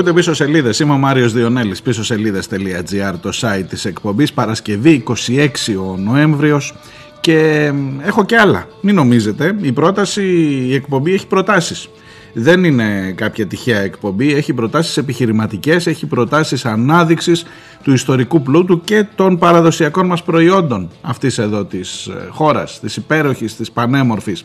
Ακούτε 0.00 0.14
πίσω 0.14 0.34
σελίδες. 0.34 0.78
Είμαι 0.78 0.92
ο 0.92 0.96
Μάριος 0.96 1.32
Διονέλης. 1.32 1.82
Πίσω 1.82 2.04
σελίδε.gr 2.04 3.14
το 3.20 3.30
site 3.40 3.64
της 3.68 3.84
εκπομπής. 3.84 4.32
Παρασκευή 4.32 4.92
26 4.92 5.48
ο 5.76 5.96
Νοέμβριος. 5.96 6.74
Και 7.20 7.72
έχω 8.02 8.24
και 8.24 8.36
άλλα. 8.36 8.66
Μην 8.80 8.94
νομίζετε. 8.94 9.56
Η 9.60 9.72
πρόταση, 9.72 10.22
η 10.66 10.74
εκπομπή 10.74 11.12
έχει 11.12 11.26
προτάσεις. 11.26 11.88
Δεν 12.32 12.64
είναι 12.64 13.12
κάποια 13.16 13.46
τυχαία 13.46 13.80
εκπομπή. 13.80 14.34
Έχει 14.34 14.52
προτάσεις 14.52 14.96
επιχειρηματικές, 14.96 15.86
έχει 15.86 16.06
προτάσεις 16.06 16.64
ανάδειξης 16.64 17.44
του 17.82 17.92
ιστορικού 17.92 18.42
πλούτου 18.42 18.80
και 18.80 19.06
των 19.14 19.38
παραδοσιακών 19.38 20.06
μας 20.06 20.22
προϊόντων 20.22 20.90
αυτής 21.00 21.38
εδώ 21.38 21.64
της 21.64 22.06
ε, 22.06 22.28
χώρας, 22.30 22.80
της 22.80 22.96
υπέροχης, 22.96 23.56
της 23.56 23.70
πανέμορφης. 23.70 24.44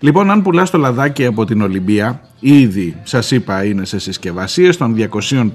Λοιπόν, 0.00 0.30
αν 0.30 0.42
πουλάς 0.42 0.70
το 0.70 0.78
λαδάκι 0.78 1.26
από 1.26 1.44
την 1.44 1.62
Ολυμπία, 1.62 2.20
ήδη 2.40 2.96
σας 3.02 3.30
είπα 3.30 3.64
είναι 3.64 3.84
σε 3.84 3.98
συσκευασίες 3.98 4.76
των 4.76 4.94
250 4.94 5.52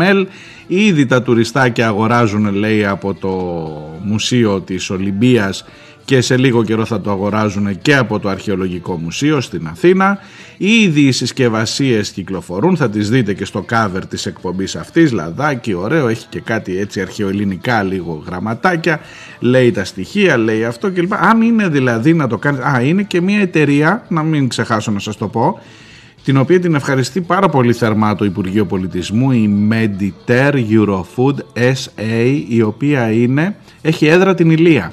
ml, 0.00 0.26
ήδη 0.66 1.06
τα 1.06 1.22
τουριστάκια 1.22 1.86
αγοράζουν 1.86 2.54
λέει 2.54 2.86
από 2.86 3.14
το 3.14 3.30
Μουσείο 4.02 4.60
της 4.60 4.90
Ολυμπίας 4.90 5.64
και 6.06 6.20
σε 6.20 6.36
λίγο 6.36 6.64
καιρό 6.64 6.84
θα 6.84 7.00
το 7.00 7.10
αγοράζουν 7.10 7.80
και 7.80 7.96
από 7.96 8.18
το 8.18 8.28
Αρχαιολογικό 8.28 8.96
Μουσείο 8.96 9.40
στην 9.40 9.66
Αθήνα. 9.66 10.18
Ήδη 10.56 11.00
οι 11.00 11.12
συσκευασίε 11.12 12.00
κυκλοφορούν, 12.00 12.76
θα 12.76 12.90
τις 12.90 13.10
δείτε 13.10 13.34
και 13.34 13.44
στο 13.44 13.64
cover 13.70 14.00
της 14.08 14.26
εκπομπής 14.26 14.76
αυτής, 14.76 15.12
λαδάκι, 15.12 15.74
ωραίο, 15.74 16.08
έχει 16.08 16.26
και 16.28 16.40
κάτι 16.40 16.78
έτσι 16.78 17.00
αρχαιοελληνικά 17.00 17.82
λίγο 17.82 18.22
γραμματάκια, 18.26 19.00
λέει 19.40 19.70
τα 19.70 19.84
στοιχεία, 19.84 20.36
λέει 20.36 20.64
αυτό 20.64 20.90
κλπ. 20.90 21.12
Αν 21.14 21.42
είναι 21.42 21.68
δηλαδή 21.68 22.14
να 22.14 22.26
το 22.26 22.38
κάνει, 22.38 22.58
α 22.58 22.80
είναι 22.82 23.02
και 23.02 23.20
μια 23.20 23.40
εταιρεία, 23.40 24.04
να 24.08 24.22
μην 24.22 24.48
ξεχάσω 24.48 24.90
να 24.90 24.98
σας 24.98 25.16
το 25.16 25.28
πω, 25.28 25.60
την 26.24 26.36
οποία 26.36 26.60
την 26.60 26.74
ευχαριστεί 26.74 27.20
πάρα 27.20 27.48
πολύ 27.48 27.72
θερμά 27.72 28.14
το 28.14 28.24
Υπουργείο 28.24 28.66
Πολιτισμού, 28.66 29.32
η 29.32 29.68
Mediter 29.70 30.52
Eurofood 30.70 31.36
SA, 31.54 32.42
η 32.48 32.62
οποία 32.62 33.12
είναι, 33.12 33.56
έχει 33.82 34.06
έδρα 34.06 34.34
την 34.34 34.50
Ηλία 34.50 34.92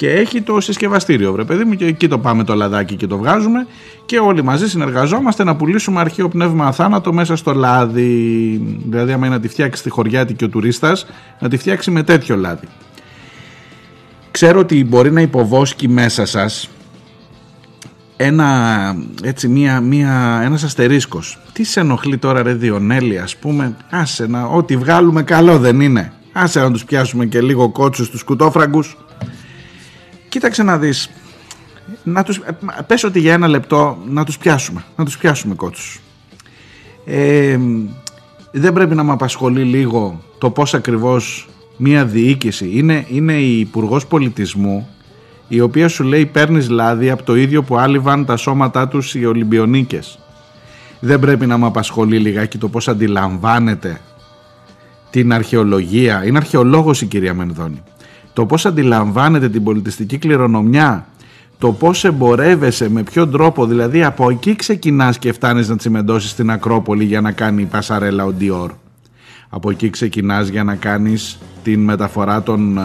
και 0.00 0.10
έχει 0.10 0.42
το 0.42 0.60
συσκευαστήριο, 0.60 1.32
βρε 1.32 1.44
παιδί 1.44 1.64
μου, 1.64 1.74
και 1.74 1.84
εκεί 1.84 2.08
το 2.08 2.18
πάμε 2.18 2.44
το 2.44 2.54
λαδάκι 2.54 2.94
και 2.94 3.06
το 3.06 3.18
βγάζουμε 3.18 3.66
και 4.06 4.18
όλοι 4.18 4.42
μαζί 4.42 4.68
συνεργαζόμαστε 4.68 5.44
να 5.44 5.56
πουλήσουμε 5.56 6.00
αρχαίο 6.00 6.28
πνεύμα 6.28 6.66
αθάνατο 6.66 7.12
μέσα 7.12 7.36
στο 7.36 7.52
λάδι. 7.54 8.06
Δηλαδή, 8.86 9.12
άμα 9.12 9.26
είναι 9.26 9.34
να 9.34 9.40
τη 9.40 9.48
φτιάξει 9.48 9.82
τη 9.82 9.90
χωριάτικη 9.90 10.44
ο 10.44 10.48
τουρίστας, 10.48 11.06
να 11.40 11.48
τη 11.48 11.56
φτιάξει 11.56 11.90
με 11.90 12.02
τέτοιο 12.02 12.36
λάδι. 12.36 12.66
Ξέρω 14.30 14.58
ότι 14.58 14.84
μπορεί 14.84 15.12
να 15.12 15.20
υποβόσκει 15.20 15.88
μέσα 15.88 16.26
σας 16.26 16.70
ένα, 18.16 18.46
έτσι, 19.22 19.48
μία, 19.48 19.80
μία, 19.80 20.40
ένας 20.44 20.62
αστερίσκος. 20.62 21.38
Τι 21.52 21.64
σε 21.64 21.80
ενοχλεί 21.80 22.18
τώρα 22.18 22.42
ρε 22.42 22.52
Διονέλη 22.52 23.18
ας 23.18 23.36
πούμε, 23.36 23.76
άσε 23.90 24.26
να, 24.26 24.44
ό,τι 24.44 24.76
βγάλουμε 24.76 25.22
καλό 25.22 25.58
δεν 25.58 25.80
είναι. 25.80 26.12
Άσε 26.32 26.60
να 26.60 26.70
τους 26.70 26.84
πιάσουμε 26.84 27.26
και 27.26 27.40
λίγο 27.40 27.68
κότσους 27.68 28.06
στους 28.06 28.22
κουτόφραγκους. 28.22 28.96
Κοίταξε 30.30 30.62
να 30.62 30.78
δεις, 30.78 31.10
να 32.02 32.22
τους, 32.22 32.40
πες 32.86 33.04
ότι 33.04 33.20
για 33.20 33.32
ένα 33.32 33.48
λεπτό 33.48 33.98
να 34.08 34.24
τους 34.24 34.38
πιάσουμε, 34.38 34.84
να 34.96 35.04
τους 35.04 35.18
πιάσουμε 35.18 35.54
κότσους. 35.54 36.00
Ε, 37.04 37.58
δεν 38.52 38.72
πρέπει 38.72 38.94
να 38.94 39.02
με 39.02 39.12
απασχολεί 39.12 39.62
λίγο 39.62 40.20
το 40.38 40.50
πώς 40.50 40.74
ακριβώς 40.74 41.48
μία 41.76 42.04
διοίκηση 42.04 42.70
είναι, 42.74 43.06
είναι 43.08 43.32
η 43.32 43.60
υπουργός 43.60 44.06
Πολιτισμού 44.06 44.88
η 45.48 45.60
οποία 45.60 45.88
σου 45.88 46.04
λέει 46.04 46.26
παίρνεις 46.26 46.68
λάδι 46.68 47.10
από 47.10 47.22
το 47.22 47.36
ίδιο 47.36 47.62
που 47.62 47.78
άλυβαν 47.78 48.24
τα 48.24 48.36
σώματά 48.36 48.88
τους 48.88 49.14
οι 49.14 49.24
Ολυμπιονίκες. 49.24 50.18
Δεν 51.00 51.20
πρέπει 51.20 51.46
να 51.46 51.58
με 51.58 51.66
απασχολεί 51.66 52.18
λιγάκι 52.18 52.58
το 52.58 52.68
πώς 52.68 52.88
αντιλαμβάνεται 52.88 54.00
την 55.10 55.32
αρχαιολογία. 55.32 56.26
Είναι 56.26 56.38
αρχαιολόγος 56.38 57.02
η 57.02 57.06
κυρία 57.06 57.34
Μενδώνη 57.34 57.82
το 58.32 58.46
πώς 58.46 58.66
αντιλαμβάνεται 58.66 59.48
την 59.48 59.64
πολιτιστική 59.64 60.18
κληρονομιά, 60.18 61.06
το 61.58 61.72
πώς 61.72 62.04
εμπορεύεσαι, 62.04 62.90
με 62.90 63.02
ποιον 63.02 63.30
τρόπο, 63.30 63.66
δηλαδή 63.66 64.04
από 64.04 64.30
εκεί 64.30 64.56
ξεκινάς 64.56 65.18
και 65.18 65.32
φτάνεις 65.32 65.68
να 65.68 65.76
τσιμεντώσεις 65.76 66.30
στην 66.30 66.50
Ακρόπολη 66.50 67.04
για 67.04 67.20
να 67.20 67.32
κάνει 67.32 67.62
η 67.62 67.64
Πασαρέλα 67.64 68.24
ο 68.24 68.32
Ντιόρ. 68.32 68.72
Από 69.48 69.70
εκεί 69.70 69.90
ξεκινάς 69.90 70.48
για 70.48 70.64
να 70.64 70.74
κάνεις 70.74 71.38
την 71.62 71.80
μεταφορά 71.80 72.42
των 72.42 72.78
ε, 72.78 72.80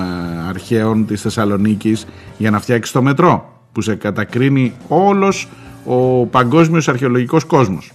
αρχαίων 0.49 1.05
της 1.05 1.21
Θεσσαλονίκης 1.21 2.05
για 2.37 2.51
να 2.51 2.59
φτιάξεις 2.59 2.93
το 2.93 3.01
μετρό 3.01 3.59
που 3.71 3.81
σε 3.81 3.95
κατακρίνει 3.95 4.73
όλος 4.87 5.47
ο 5.85 6.25
παγκόσμιος 6.25 6.87
αρχαιολογικός 6.87 7.43
κόσμος. 7.43 7.91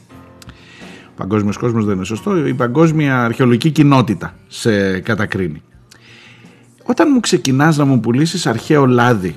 Ο 1.06 1.12
παγκόσμιος 1.16 1.56
κόσμος 1.56 1.84
δεν 1.84 1.94
είναι 1.94 2.04
σωστό, 2.04 2.46
η 2.46 2.54
παγκόσμια 2.54 3.24
αρχαιολογική 3.24 3.70
κοινότητα 3.70 4.34
σε 4.46 5.00
κατακρίνει. 5.00 5.62
Όταν 6.90 7.08
μου 7.12 7.20
ξεκινάς 7.20 7.76
να 7.76 7.84
μου 7.84 8.00
πουλήσεις 8.00 8.46
αρχαίο 8.46 8.86
λάδι 8.86 9.36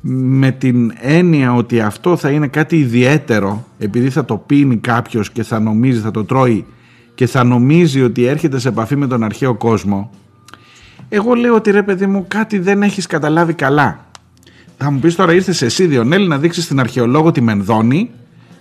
με 0.00 0.50
την 0.50 0.92
έννοια 1.00 1.54
ότι 1.54 1.80
αυτό 1.80 2.16
θα 2.16 2.30
είναι 2.30 2.46
κάτι 2.46 2.76
ιδιαίτερο 2.76 3.66
επειδή 3.78 4.10
θα 4.10 4.24
το 4.24 4.36
πίνει 4.36 4.76
κάποιος 4.76 5.30
και 5.30 5.42
θα 5.42 5.60
νομίζει, 5.60 6.00
θα 6.00 6.10
το 6.10 6.24
τρώει 6.24 6.64
και 7.14 7.26
θα 7.26 7.44
νομίζει 7.44 8.02
ότι 8.02 8.24
έρχεται 8.24 8.58
σε 8.58 8.68
επαφή 8.68 8.96
με 8.96 9.06
τον 9.06 9.22
αρχαίο 9.22 9.54
κόσμο 9.54 10.10
εγώ 11.08 11.34
λέω 11.34 11.54
ότι 11.54 11.70
ρε 11.70 11.82
παιδί 11.82 12.06
μου 12.06 12.24
κάτι 12.28 12.58
δεν 12.58 12.82
έχεις 12.82 13.06
καταλάβει 13.06 13.52
καλά. 13.52 14.06
Θα 14.76 14.90
μου 14.90 14.98
πεις 14.98 15.14
τώρα 15.14 15.34
ήρθες 15.34 15.62
εσύ 15.62 15.86
Διονέλη 15.86 16.28
να 16.28 16.38
δείξεις 16.38 16.66
την 16.66 16.80
αρχαιολόγο 16.80 17.32
τη 17.32 17.40
Μενδώνη 17.40 18.10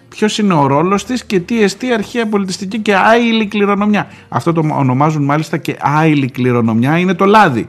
ποιος 0.10 0.38
είναι 0.38 0.54
ο 0.54 0.68
ρόλος 0.68 1.06
της 1.06 1.26
και 1.26 1.40
τι 1.40 1.64
εστί 1.64 1.94
αρχαία 1.94 2.28
πολιτιστική 2.28 2.80
και 2.80 2.96
άειλη 2.96 3.48
κληρονομιά. 3.48 4.08
Αυτό 4.30 4.54
το 4.54 4.64
ονομάζουν 4.72 5.24
μάλιστα 5.24 5.58
και 5.58 5.78
άειλη 5.80 6.30
κληρονομιά, 6.32 6.98
είναι 6.98 7.14
το 7.14 7.26
λάδι. 7.26 7.68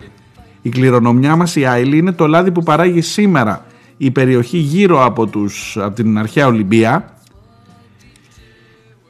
Η 0.63 0.69
κληρονομιά 0.69 1.37
μας 1.37 1.57
η 1.57 1.67
άειλη 1.67 1.97
είναι 1.97 2.13
το 2.13 2.27
λάδι 2.27 2.51
που 2.51 2.63
παράγει 2.63 3.01
σήμερα 3.01 3.65
η 3.97 4.11
περιοχή 4.11 4.57
γύρω 4.57 5.05
από, 5.05 5.27
τους, 5.27 5.77
από 5.81 5.95
την 5.95 6.19
αρχαία 6.19 6.47
Ολυμπία 6.47 7.05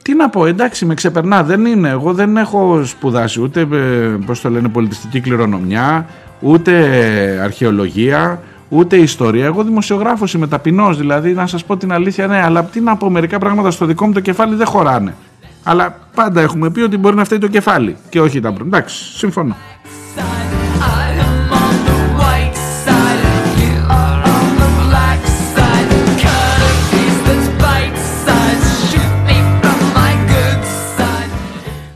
Τι 0.01 0.13
να 0.13 0.29
πω, 0.29 0.45
εντάξει, 0.45 0.85
με 0.85 0.93
ξεπερνά. 0.93 1.43
Δεν 1.43 1.65
είναι. 1.65 1.89
Εγώ 1.89 2.13
δεν 2.13 2.37
έχω 2.37 2.83
σπουδάσει 2.85 3.41
ούτε, 3.41 3.59
ε, 3.59 3.75
πώς 4.25 4.41
το 4.41 4.49
λένε, 4.49 4.69
πολιτιστική 4.69 5.19
κληρονομιά, 5.19 6.05
ούτε 6.39 6.71
αρχαιολογία, 7.43 8.41
ούτε 8.69 8.97
ιστορία. 8.97 9.45
Εγώ 9.45 9.63
δημοσιογράφος 9.63 10.33
είμαι 10.33 10.47
ταπεινός, 10.47 10.97
δηλαδή 10.97 11.33
να 11.33 11.47
σας 11.47 11.65
πω 11.65 11.77
την 11.77 11.91
αλήθεια, 11.91 12.27
ναι, 12.27 12.41
αλλά 12.41 12.63
τι 12.63 12.79
να 12.79 12.97
πω, 12.97 13.09
μερικά 13.09 13.37
πράγματα 13.37 13.71
στο 13.71 13.85
δικό 13.85 14.05
μου 14.05 14.13
το 14.13 14.19
κεφάλι 14.19 14.55
δεν 14.55 14.67
χωράνε. 14.67 15.15
Αλλά 15.63 15.97
πάντα 16.15 16.41
έχουμε 16.41 16.69
πει 16.69 16.81
ότι 16.81 16.97
μπορεί 16.97 17.15
να 17.15 17.23
φταίει 17.23 17.37
το 17.37 17.47
κεφάλι 17.47 17.95
και 18.09 18.21
όχι 18.21 18.39
τα 18.39 18.49
πρώτα. 18.53 18.65
Εντάξει, 18.65 19.17
συμφωνώ. 19.17 19.55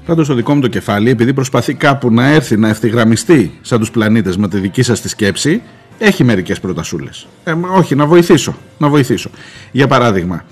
Πάντως 0.05 0.27
το 0.27 0.33
δικό 0.33 0.53
μου 0.53 0.61
το 0.61 0.67
κεφάλι, 0.67 1.09
επειδή 1.09 1.33
προσπαθεί 1.33 1.73
κάπου 1.73 2.11
να 2.11 2.27
έρθει 2.27 2.57
να 2.57 2.67
ευθυγραμμιστεί 2.69 3.51
σαν 3.61 3.79
τους 3.79 3.91
πλανήτες 3.91 4.37
με 4.37 4.47
τη 4.47 4.59
δική 4.59 4.81
σας 4.81 5.01
τη 5.01 5.09
σκέψη, 5.09 5.61
έχει 5.97 6.23
μερικές 6.23 6.59
προτασούλες. 6.59 7.27
Ε, 7.43 7.53
όχι, 7.75 7.95
να 7.95 8.05
βοηθήσω. 8.05 8.55
Να 8.77 8.89
βοηθήσω. 8.89 9.29
Για 9.71 9.87
παράδειγμα, 9.87 10.43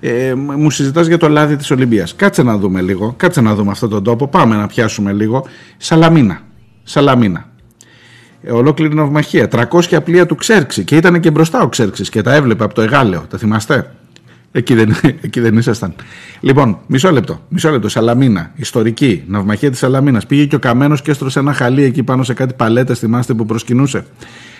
ε, 0.00 0.34
μου 0.34 0.70
συζητάς 0.70 1.06
για 1.06 1.18
το 1.18 1.28
λάδι 1.28 1.56
της 1.56 1.70
Ολυμπίας. 1.70 2.14
Κάτσε 2.16 2.42
να 2.42 2.56
δούμε 2.56 2.80
λίγο, 2.80 3.14
κάτσε 3.16 3.40
να 3.40 3.54
δούμε 3.54 3.70
αυτόν 3.70 3.88
τον 3.88 4.04
τόπο, 4.04 4.28
πάμε 4.28 4.56
να 4.56 4.66
πιάσουμε 4.66 5.12
λίγο. 5.12 5.46
Σαλαμίνα, 5.76 6.40
Σαλαμίνα. 6.82 7.48
Ε, 8.42 8.52
ολόκληρη 8.52 8.94
ναυμαχία, 8.94 9.48
300 9.48 10.00
πλοία 10.04 10.26
του 10.26 10.34
Ξέρξη 10.34 10.84
και 10.84 10.96
ήταν 10.96 11.20
και 11.20 11.30
μπροστά 11.30 11.62
ο 11.62 11.68
Ξέρξης 11.68 12.08
και 12.08 12.22
τα 12.22 12.34
έβλεπε 12.34 12.64
από 12.64 12.74
το 12.74 12.82
Εγάλεο, 12.82 13.20
τα 13.20 13.38
θυμάστε; 13.38 13.90
Εκεί 14.52 14.74
δεν, 14.74 14.96
εκεί 15.20 15.40
δεν 15.40 15.56
ήσασταν. 15.56 15.94
Λοιπόν, 16.40 16.78
μισό 16.86 17.10
λεπτό. 17.10 17.40
Μισό 17.48 17.70
λεπτό. 17.70 17.88
Σαλαμίνα, 17.88 18.50
ιστορική, 18.56 19.22
ναυμαχία 19.26 19.70
της 19.70 19.78
Σαλαμίνας. 19.78 20.26
Πήγε 20.26 20.46
και 20.46 20.54
ο 20.54 20.58
Καμένος 20.58 21.02
και 21.02 21.10
έστρωσε 21.10 21.38
ένα 21.38 21.52
χαλί 21.52 21.82
εκεί 21.82 22.02
πάνω 22.02 22.22
σε 22.22 22.34
κάτι 22.34 22.54
παλέτες, 22.54 22.98
θυμάστε 22.98 23.34
που 23.34 23.46
προσκυνούσε. 23.46 24.04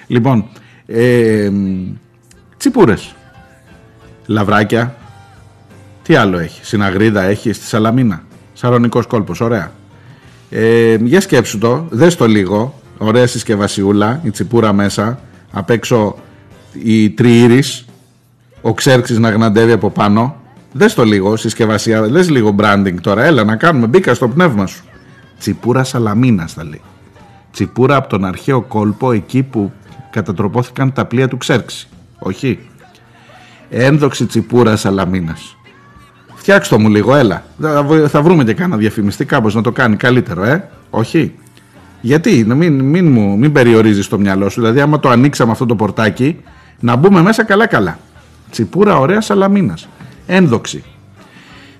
Λοιπόν, 0.07 0.45
ε, 0.86 1.51
τσιπούρες. 2.57 3.14
Λαβράκια, 4.26 4.97
τι 6.03 6.14
άλλο 6.14 6.38
έχει. 6.38 6.64
Συναγρίδα 6.64 7.22
έχει 7.22 7.53
στη 7.53 7.66
Σαλαμίνα. 7.66 8.22
Σαρονικός 8.53 9.07
κόλπος. 9.07 9.40
Ωραία. 9.40 9.72
Ε, 10.51 10.95
για 10.95 11.20
σκέψου 11.20 11.59
το. 11.59 11.86
Δες 11.90 12.16
το 12.16 12.26
λίγο. 12.26 12.80
Ωραία 12.99 13.26
συσκευασιούλα. 13.26 14.20
Η 14.22 14.30
τσιπούρα 14.30 14.72
μέσα. 14.72 15.20
Απ' 15.53 15.70
έξω 15.70 16.18
η 16.82 17.11
τριήρης. 17.11 17.84
Ο 18.62 18.74
Ξέρξης 18.74 19.18
να 19.18 19.30
γναντεύει 19.30 19.72
από 19.72 19.90
πάνω. 19.90 20.36
Δες 20.72 20.94
το 20.94 21.04
λίγο. 21.04 21.36
Συσκευασία. 21.36 22.02
Δες 22.02 22.30
λίγο 22.30 22.54
branding 22.58 22.94
τώρα. 23.00 23.24
Έλα 23.24 23.44
να 23.44 23.56
κάνουμε. 23.56 23.86
Μπήκα 23.86 24.14
στο 24.14 24.28
πνεύμα 24.28 24.66
σου. 24.66 24.84
Τσιπούρα 25.38 25.84
Σαλαμίνας 25.84 26.52
θα 26.52 26.64
λέει. 26.64 26.80
Τσιπούρα 27.52 27.96
από 27.96 28.08
τον 28.08 28.24
αρχαίο 28.24 28.60
κόλπο 28.60 29.12
εκεί 29.12 29.42
που 29.42 29.72
κατατροπώθηκαν 30.10 30.92
τα 30.92 31.04
πλοία 31.04 31.28
του 31.28 31.36
Ξέρξη. 31.36 31.88
Όχι. 32.18 32.58
Ένδοξη 33.70 34.26
τσιπούρα 34.26 34.76
Σαλαμίνας 34.76 35.56
Φτιάξτε 36.34 36.78
μου 36.78 36.88
λίγο, 36.88 37.14
έλα. 37.14 37.44
Θα 38.08 38.22
βρούμε 38.22 38.44
και 38.44 38.54
κάνα 38.54 38.76
διαφημιστή 38.76 39.24
κάπως 39.24 39.54
να 39.54 39.62
το 39.62 39.72
κάνει 39.72 39.96
καλύτερο, 39.96 40.44
ε. 40.44 40.68
Όχι. 40.90 41.34
Γιατί, 42.00 42.44
μην, 42.48 42.80
μην, 42.80 43.12
μου, 43.12 43.38
μην 43.38 43.52
περιορίζεις 43.52 44.08
το 44.08 44.18
μυαλό 44.18 44.48
σου. 44.48 44.60
Δηλαδή, 44.60 44.80
άμα 44.80 45.00
το 45.00 45.08
ανοίξαμε 45.08 45.52
αυτό 45.52 45.66
το 45.66 45.76
πορτάκι, 45.76 46.40
να 46.80 46.96
μπούμε 46.96 47.22
μέσα 47.22 47.44
καλά-καλά. 47.44 47.98
Τσιπούρα 48.53 48.98
ωραία 48.98 49.20
σαλαμίνας. 49.20 49.88
Ένδοξη. 50.26 50.84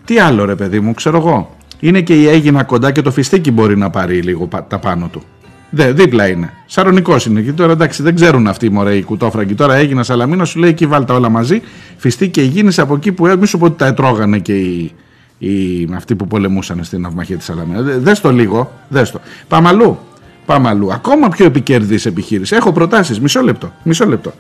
Τι 0.05 0.19
άλλο, 0.19 0.45
ρε 0.45 0.55
παιδί 0.55 0.81
μου, 0.81 0.95
ξέρω 0.95 1.17
εγώ. 1.17 1.57
Είναι 1.81 2.01
και 2.01 2.15
η 2.15 2.29
Έγινα 2.29 2.65
κοντά 2.65 2.91
και 2.91 3.03
το 3.03 3.11
φιστίκι 3.11 3.51
μπορεί 3.51 3.77
να 3.77 3.91
πάρει 3.91 4.21
λίγο 4.21 4.49
τα 4.69 4.79
πάνω 4.79 5.09
του. 5.13 5.23
Δε, 5.71 5.93
δίπλα 5.93 6.29
είναι. 6.29 6.53
Σαρονικός 6.67 7.27
είναι. 7.27 7.41
Και 7.41 7.53
τώρα 7.53 7.73
εντάξει 7.73 8.03
δεν 8.03 8.15
ξέρουν 8.15 8.47
αυτοί 8.47 8.67
οι 8.67 8.69
μωρέ 8.69 8.95
οι 8.95 9.03
κουτόφραγκοι. 9.03 9.55
Τώρα 9.55 9.75
έγινα 9.75 10.03
σαλαμίνας, 10.03 10.49
σου 10.49 10.59
λέει 10.59 10.71
εκεί 10.71 10.87
βάλτε 10.87 11.13
όλα 11.13 11.29
μαζί. 11.29 11.63
Φυστή 11.97 12.29
και 12.29 12.43
γίνεις 12.43 12.79
από 12.79 12.95
εκεί 12.95 13.13
που 13.13 13.27
μη 13.39 13.47
σου 13.47 13.59
πω 13.59 13.65
ότι 13.65 13.79
τα 13.79 13.87
ετρώγανε 13.87 14.39
και 14.39 14.55
οι, 14.55 14.93
οι, 15.39 15.89
αυτοί 15.95 16.15
που 16.15 16.27
πολεμούσαν 16.27 16.85
στην 16.85 17.07
αυμαχία 17.07 17.37
της 17.37 17.45
Σαλαμίνας. 17.45 17.83
Δε 17.99 18.13
το 18.13 18.33
λίγο. 18.33 18.73
Δες 18.89 19.11
το. 19.11 19.21
Πάμε 19.49 19.69
αλλού. 19.69 19.99
Πάμε 20.47 20.69
αλλού. 20.69 20.93
Ακόμα 20.93 21.29
πιο 21.29 21.45
επικερδή 21.45 21.99
επιχείρηση. 22.05 22.57
Έχω 22.57 22.73
προτάσεις. 22.73 23.21
Μισό 23.21 23.41
λεπτό. 23.41 23.73
Μισό 23.83 24.07
λεπτό. 24.07 24.33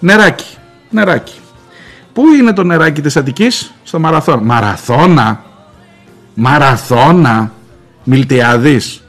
Νεράκι. 0.00 0.56
Νεράκι. 0.90 1.34
Πού 2.16 2.22
είναι 2.40 2.52
το 2.52 2.62
νεράκι 2.62 3.00
της 3.00 3.16
Αττικής, 3.16 3.74
στο 3.82 3.98
Μαραθώνα. 3.98 4.42
Μαραθώνα. 4.42 5.44
Μαραθώνα. 6.34 7.52
Μιλτιάδης 8.04 9.04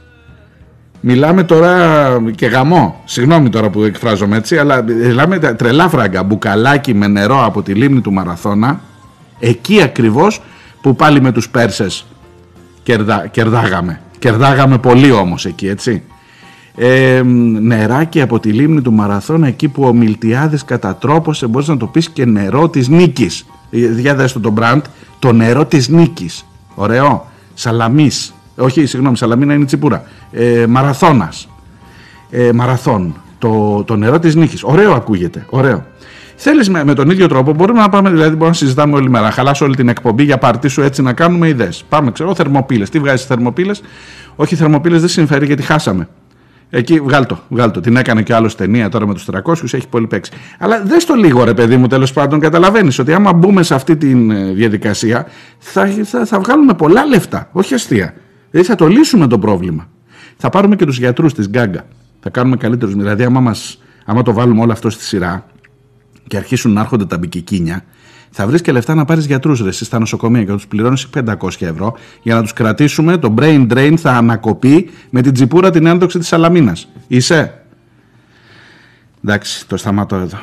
Μιλάμε 1.00 1.42
τώρα 1.42 2.08
και 2.34 2.46
γαμό. 2.46 3.02
Συγγνώμη 3.04 3.48
τώρα 3.48 3.70
που 3.70 3.82
εκφράζομαι 3.82 4.36
έτσι, 4.36 4.58
αλλά 4.58 4.82
μιλάμε 4.82 5.38
τρελά 5.38 5.88
φράγκα. 5.88 6.22
Μπουκαλάκι 6.22 6.94
με 6.94 7.06
νερό 7.06 7.44
από 7.44 7.62
τη 7.62 7.74
λίμνη 7.74 8.00
του 8.00 8.12
Μαραθώνα. 8.12 8.80
Εκεί 9.38 9.82
ακριβώς 9.82 10.42
που 10.80 10.96
πάλι 10.96 11.20
με 11.20 11.32
τους 11.32 11.48
Πέρσες 11.48 12.06
κερδά, 12.82 13.26
κερδάγαμε. 13.26 14.00
Κερδάγαμε 14.18 14.78
πολύ 14.78 15.10
όμως 15.10 15.46
εκεί, 15.46 15.68
έτσι. 15.68 16.02
Ε, 16.78 17.22
νεράκι 17.60 18.20
από 18.20 18.40
τη 18.40 18.52
λίμνη 18.52 18.82
του 18.82 18.92
Μαραθώνα 18.92 19.46
εκεί 19.46 19.68
που 19.68 19.84
ο 19.84 19.92
Μιλτιάδης 19.92 20.64
κατατρόπωσε 20.64 21.46
μπορείς 21.46 21.68
να 21.68 21.76
το 21.76 21.86
πεις 21.86 22.10
και 22.10 22.24
νερό 22.24 22.68
της 22.68 22.88
νίκης 22.88 23.46
ε, 23.70 23.78
για 24.00 24.14
δέστε 24.14 24.38
το 24.38 24.50
μπραντ 24.50 24.84
το 25.18 25.32
νερό 25.32 25.64
της 25.64 25.88
νίκης 25.88 26.46
ωραίο 26.74 27.26
σαλαμής 27.54 28.32
όχι, 28.58 28.86
συγγνώμη, 28.86 29.16
Σαλαμίνα 29.16 29.54
είναι 29.54 29.64
τσιπούρα. 29.64 30.04
Ε, 30.30 30.66
Μαραθώνας. 30.68 31.48
Ε, 32.30 32.52
μαραθών. 32.52 33.14
Το, 33.38 33.82
το 33.84 33.96
νερό 33.96 34.18
της 34.18 34.34
νύχη. 34.34 34.58
Ωραίο 34.62 34.92
ακούγεται. 34.92 35.46
Ωραίο. 35.50 35.86
Θέλεις 36.36 36.68
με, 36.68 36.84
με, 36.84 36.94
τον 36.94 37.10
ίδιο 37.10 37.28
τρόπο, 37.28 37.52
μπορούμε 37.52 37.80
να 37.80 37.88
πάμε, 37.88 38.10
δηλαδή 38.10 38.30
μπορούμε 38.30 38.48
να 38.48 38.54
συζητάμε 38.54 38.94
όλη 38.94 39.10
μέρα. 39.10 39.30
Χαλάσω 39.30 39.64
όλη 39.64 39.76
την 39.76 39.88
εκπομπή 39.88 40.22
για 40.22 40.38
παρτί 40.38 40.68
σου 40.68 40.82
έτσι 40.82 41.02
να 41.02 41.12
κάνουμε 41.12 41.48
ιδέες. 41.48 41.84
Πάμε, 41.88 42.10
ξέρω, 42.10 42.34
θερμοπύλες. 42.34 42.90
Τι 42.90 42.98
βγάζεις 42.98 43.26
θερμοπύλες; 43.26 43.82
Όχι, 44.36 44.56
θερμοπύλες 44.56 45.00
δεν 45.00 45.08
συμφέρει 45.08 45.46
γιατί 45.46 45.62
χάσαμε. 45.62 46.08
Εκεί 46.70 47.00
βγάλτο, 47.00 47.38
βγάλτο. 47.48 47.80
Την 47.80 47.96
έκανε 47.96 48.22
και 48.22 48.34
άλλος 48.34 48.54
ταινία 48.54 48.88
τώρα 48.88 49.06
με 49.06 49.14
τους 49.14 49.28
300, 49.32 49.54
έχει 49.62 49.88
πολύ 49.88 50.06
παίξει. 50.06 50.32
Αλλά 50.58 50.82
δες 50.82 51.04
το 51.04 51.14
λίγο 51.14 51.44
ρε 51.44 51.54
παιδί 51.54 51.76
μου, 51.76 51.86
τέλος 51.86 52.12
πάντων, 52.12 52.40
καταλαβαίνεις 52.40 52.98
ότι 52.98 53.12
άμα 53.12 53.32
μπούμε 53.32 53.62
σε 53.62 53.74
αυτή 53.74 53.96
τη 53.96 54.10
ε, 54.10 54.52
διαδικασία 54.52 55.26
θα, 55.58 55.86
θα, 56.04 56.24
θα 56.24 56.40
βγάλουμε 56.40 56.74
πολλά 56.74 57.04
λεφτά. 57.04 57.48
Όχι 57.52 57.74
αστεία. 57.74 58.14
Δηλαδή 58.50 58.68
θα 58.68 58.74
το 58.74 58.86
λύσουμε 58.86 59.26
το 59.26 59.38
πρόβλημα. 59.38 59.88
Θα 60.36 60.48
πάρουμε 60.48 60.76
και 60.76 60.84
τους 60.84 60.98
γιατρούς 60.98 61.34
της 61.34 61.48
Γκάγκα. 61.48 61.86
Θα 62.20 62.30
κάνουμε 62.30 62.56
καλύτερους. 62.56 62.94
Δηλαδή, 62.94 63.24
άμα, 63.24 63.40
μας, 63.40 63.78
άμα 64.04 64.22
το 64.22 64.32
βάλουμε 64.32 64.60
όλο 64.60 64.72
αυτό 64.72 64.90
στη 64.90 65.04
σειρά 65.04 65.46
και 66.26 66.36
αρχίσουν 66.36 66.72
να 66.72 66.80
έρχονται 66.80 67.06
τα 67.06 67.18
μπικικίνια, 67.18 67.84
θα 68.30 68.46
βρει 68.46 68.60
και 68.60 68.72
λεφτά 68.72 68.94
να 68.94 69.04
πάρει 69.04 69.20
γιατρού 69.20 69.64
ρε 69.64 69.72
στα 69.72 69.98
νοσοκομεία 69.98 70.44
και 70.44 70.50
θα 70.50 70.56
του 70.56 70.68
πληρώνει 70.68 71.02
500 71.14 71.48
ευρώ 71.58 71.96
για 72.22 72.34
να 72.34 72.42
του 72.42 72.48
κρατήσουμε. 72.54 73.16
Το 73.16 73.34
brain 73.38 73.66
drain 73.72 73.94
θα 73.96 74.12
ανακοπεί 74.12 74.90
με 75.10 75.22
την 75.22 75.32
τσιπούρα 75.32 75.70
την 75.70 75.86
ένδοξη 75.86 76.18
τη 76.18 76.28
Αλαμίνα. 76.30 76.76
Είσαι. 77.06 77.62
Εντάξει, 79.24 79.66
το 79.66 79.76
σταματώ 79.76 80.16
εδώ. 80.16 80.38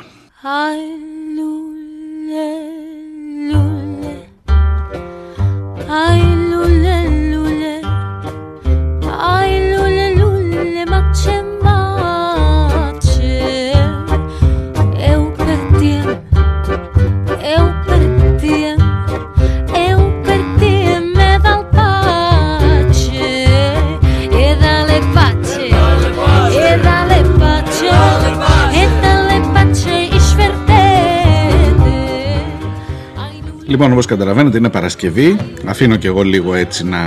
Λοιπόν, 33.68 33.92
όπως 33.92 34.06
καταλαβαίνετε 34.06 34.58
είναι 34.58 34.70
Παρασκευή. 34.70 35.36
Αφήνω 35.66 35.96
και 35.96 36.06
εγώ 36.06 36.22
λίγο 36.22 36.54
έτσι 36.54 36.84
να 36.84 36.98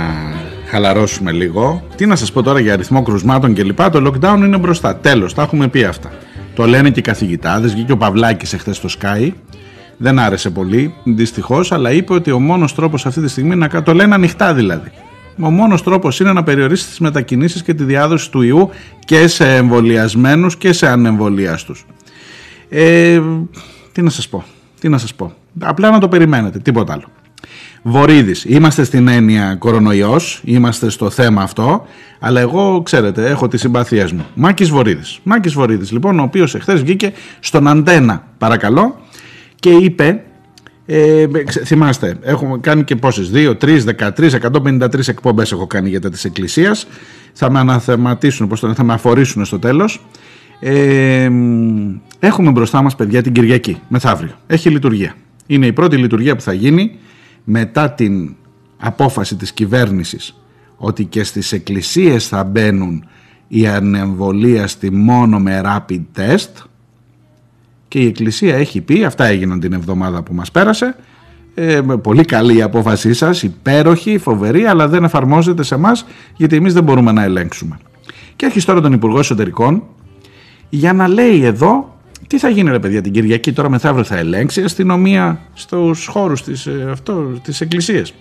χαλαρώσουμε 0.66 1.32
λίγο. 1.32 1.86
Τι 1.96 2.06
να 2.06 2.16
σας 2.16 2.32
πω 2.32 2.42
τώρα 2.42 2.60
για 2.60 2.72
αριθμό 2.72 3.02
κρουσμάτων 3.02 3.54
και 3.54 3.62
λοιπά. 3.62 3.90
Το 3.90 4.06
lockdown 4.06 4.36
είναι 4.36 4.58
μπροστά. 4.58 4.96
Τέλος, 4.96 5.34
τα 5.34 5.42
έχουμε 5.42 5.68
πει 5.68 5.84
αυτά. 5.84 6.10
Το 6.54 6.66
λένε 6.66 6.90
και 6.90 6.98
οι 6.98 7.02
καθηγητάδες. 7.02 7.72
Βγήκε 7.72 7.92
ο 7.92 7.96
Παυλάκης 7.96 8.52
εχθές 8.52 8.76
στο 8.76 8.88
Sky. 9.00 9.30
Δεν 9.96 10.18
άρεσε 10.18 10.50
πολύ, 10.50 10.94
δυστυχώς, 11.04 11.72
αλλά 11.72 11.92
είπε 11.92 12.12
ότι 12.12 12.30
ο 12.30 12.40
μόνος 12.40 12.74
τρόπος 12.74 13.06
αυτή 13.06 13.20
τη 13.20 13.28
στιγμή 13.28 13.56
να 13.56 13.82
το 13.82 13.94
λένε 13.94 14.14
ανοιχτά 14.14 14.54
δηλαδή. 14.54 14.90
Ο 15.42 15.50
μόνος 15.50 15.82
τρόπος 15.82 16.20
είναι 16.20 16.32
να 16.32 16.42
περιορίσεις 16.42 16.88
τις 16.88 16.98
μετακινήσεις 16.98 17.62
και 17.62 17.74
τη 17.74 17.84
διάδοση 17.84 18.30
του 18.30 18.42
ιού 18.42 18.70
και 19.04 19.28
σε 19.28 19.54
εμβολιασμένους 19.54 20.56
και 20.56 20.72
σε 20.72 20.88
ανεμβολίαστου. 20.88 21.74
Ε, 22.68 23.20
τι 23.92 24.02
να 24.02 24.10
σας 24.10 24.28
πω, 24.28 24.44
τι 24.80 24.88
να 24.88 24.98
σας 24.98 25.14
πω. 25.14 25.32
Απλά 25.60 25.90
να 25.90 25.98
το 25.98 26.08
περιμένετε, 26.08 26.58
τίποτα 26.58 26.92
άλλο. 26.92 27.04
Βορύδης, 27.82 28.44
είμαστε 28.44 28.84
στην 28.84 29.08
έννοια 29.08 29.54
κορονοϊός, 29.54 30.40
είμαστε 30.44 30.90
στο 30.90 31.10
θέμα 31.10 31.42
αυτό, 31.42 31.86
αλλά 32.20 32.40
εγώ, 32.40 32.82
ξέρετε, 32.82 33.26
έχω 33.28 33.48
τις 33.48 33.60
συμπαθίες 33.60 34.12
μου. 34.12 34.26
Μάκης 34.34 34.68
Βορύδης. 34.70 35.18
Μάκης 35.22 35.52
Βορύδης, 35.52 35.92
λοιπόν, 35.92 36.18
ο 36.18 36.22
οποίος 36.22 36.54
εχθές 36.54 36.80
βγήκε 36.82 37.12
στον 37.40 37.68
Αντένα, 37.68 38.24
παρακαλώ, 38.38 39.00
και 39.54 39.70
είπε, 39.70 40.22
ε, 40.86 41.26
ξε- 41.46 41.66
θυμάστε, 41.66 42.16
έχουμε 42.22 42.58
κάνει 42.58 42.84
και 42.84 42.96
πόσες, 42.96 43.30
2, 43.30 43.56
3, 43.56 43.84
13, 43.84 44.34
153 44.34 45.08
εκπομπές 45.08 45.52
έχω 45.52 45.66
κάνει 45.66 45.88
για 45.88 46.00
τα 46.00 46.08
της 46.10 46.24
Εκκλησίας, 46.24 46.86
θα 47.32 47.50
με 47.50 47.58
αναθεματίσουν, 47.58 48.48
πώς 48.48 48.60
το 48.60 48.66
λένε, 48.66 48.78
θα 48.78 48.84
με 48.84 48.92
αφορήσουν 48.92 49.44
στο 49.44 49.58
τέλος. 49.58 50.04
Ε, 50.60 51.28
μ, 51.28 51.96
έχουμε 52.18 52.50
μπροστά 52.50 52.82
μας 52.82 52.96
παιδιά 52.96 53.22
την 53.22 53.32
Κυριακή, 53.32 53.80
μεθαύριο. 53.88 54.32
Έχει 54.46 54.70
λειτουργία. 54.70 55.14
Είναι 55.46 55.66
η 55.66 55.72
πρώτη 55.72 55.96
λειτουργία 55.96 56.36
που 56.36 56.42
θα 56.42 56.52
γίνει 56.52 56.98
μετά 57.44 57.90
την 57.90 58.34
απόφαση 58.76 59.36
της 59.36 59.52
κυβέρνησης 59.52 60.34
ότι 60.76 61.04
και 61.04 61.24
στις 61.24 61.52
εκκλησίες 61.52 62.28
θα 62.28 62.44
μπαίνουν 62.44 63.04
οι 63.48 63.66
ανεμβολίαστοι 63.66 64.90
μόνο 64.90 65.38
με 65.38 65.60
rapid 65.64 66.00
test 66.16 66.64
και 67.88 67.98
η 67.98 68.06
εκκλησία 68.06 68.56
έχει 68.56 68.80
πει, 68.80 69.04
αυτά 69.04 69.24
έγιναν 69.24 69.60
την 69.60 69.72
εβδομάδα 69.72 70.22
που 70.22 70.34
μας 70.34 70.50
πέρασε, 70.50 70.96
ε, 71.54 71.80
με 71.82 71.96
πολύ 71.96 72.24
καλή 72.24 72.56
η 72.56 72.62
απόφασή 72.62 73.12
σας, 73.12 73.42
υπέροχη, 73.42 74.18
φοβερή, 74.18 74.64
αλλά 74.64 74.88
δεν 74.88 75.04
εφαρμόζεται 75.04 75.62
σε 75.62 75.74
εμά 75.74 75.92
γιατί 76.36 76.56
εμείς 76.56 76.72
δεν 76.72 76.84
μπορούμε 76.84 77.12
να 77.12 77.22
ελέγξουμε. 77.22 77.78
Και 78.36 78.46
έχεις 78.46 78.64
τώρα 78.64 78.80
τον 78.80 78.92
Υπουργό 78.92 79.18
Εσωτερικών 79.18 79.82
για 80.70 80.92
να 80.92 81.08
λέει 81.08 81.44
εδώ 81.44 81.94
τι 82.26 82.38
θα 82.38 82.48
γίνει 82.48 82.70
ρε 82.70 82.78
παιδιά 82.78 83.00
την 83.00 83.12
Κυριακή 83.12 83.52
τώρα 83.52 83.70
μεθαύριο 83.70 84.04
θα 84.04 84.16
ελέγξει 84.16 84.60
η 84.60 84.64
αστυνομία 84.64 85.40
στους 85.54 86.06
χώρους 86.06 86.42
της, 86.42 86.66
ε, 86.66 86.88
αυτό, 86.90 87.12
της 87.42 87.60
εκκλησίας. 87.60 88.14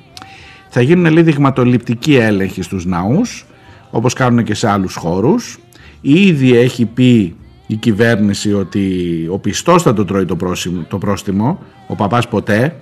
Θα 0.70 0.82
γίνουν 0.82 1.14
λέει 1.14 1.24
δειγματοληπτικοί 1.24 2.16
έλεγχοι 2.16 2.62
στους 2.62 2.86
ναούς 2.86 3.46
όπως 3.92 4.14
κάνουν 4.14 4.44
και 4.44 4.54
σε 4.54 4.70
άλλους 4.70 4.96
χώρους. 4.96 5.60
Ήδη 6.02 6.56
έχει 6.58 6.86
πει 6.86 7.36
η 7.68 7.76
κυβέρνηση 7.76 8.54
ότι 8.54 8.92
ο 9.32 9.38
πιστός 9.38 9.84
θα 9.84 9.94
το 9.94 10.06
τρώει 10.06 10.26
το, 10.26 10.36
πρόσημο- 10.36 10.86
το 10.90 10.98
πρόστιμο, 10.98 11.60
ο 11.88 11.96
παπάς 11.96 12.28
ποτέ, 12.28 12.76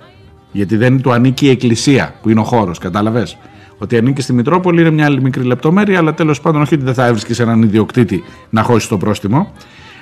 γιατί 0.52 0.76
δεν 0.76 1.00
του 1.00 1.12
ανήκει 1.12 1.46
η 1.46 1.50
εκκλησία 1.50 2.14
που 2.22 2.30
είναι 2.30 2.40
ο 2.40 2.44
χώρος, 2.44 2.78
κατάλαβες. 2.78 3.36
Ότι 3.78 3.96
ανήκει 3.96 4.20
στη 4.22 4.32
Μητρόπολη 4.32 4.80
είναι 4.80 4.90
μια 4.90 5.04
άλλη 5.04 5.22
μικρή 5.22 5.42
λεπτομέρεια, 5.42 5.98
αλλά 5.98 6.14
τέλος 6.14 6.40
πάντων 6.40 6.60
όχι 6.62 6.74
ότι 6.74 6.84
δεν 6.84 6.94
θα 6.94 7.06
έβρισκες 7.06 7.38
έναν 7.40 7.62
ιδιοκτήτη 7.62 8.22
να 8.50 8.62
χώσεις 8.62 8.88
το 8.88 8.96
πρόστιμο. 8.96 9.52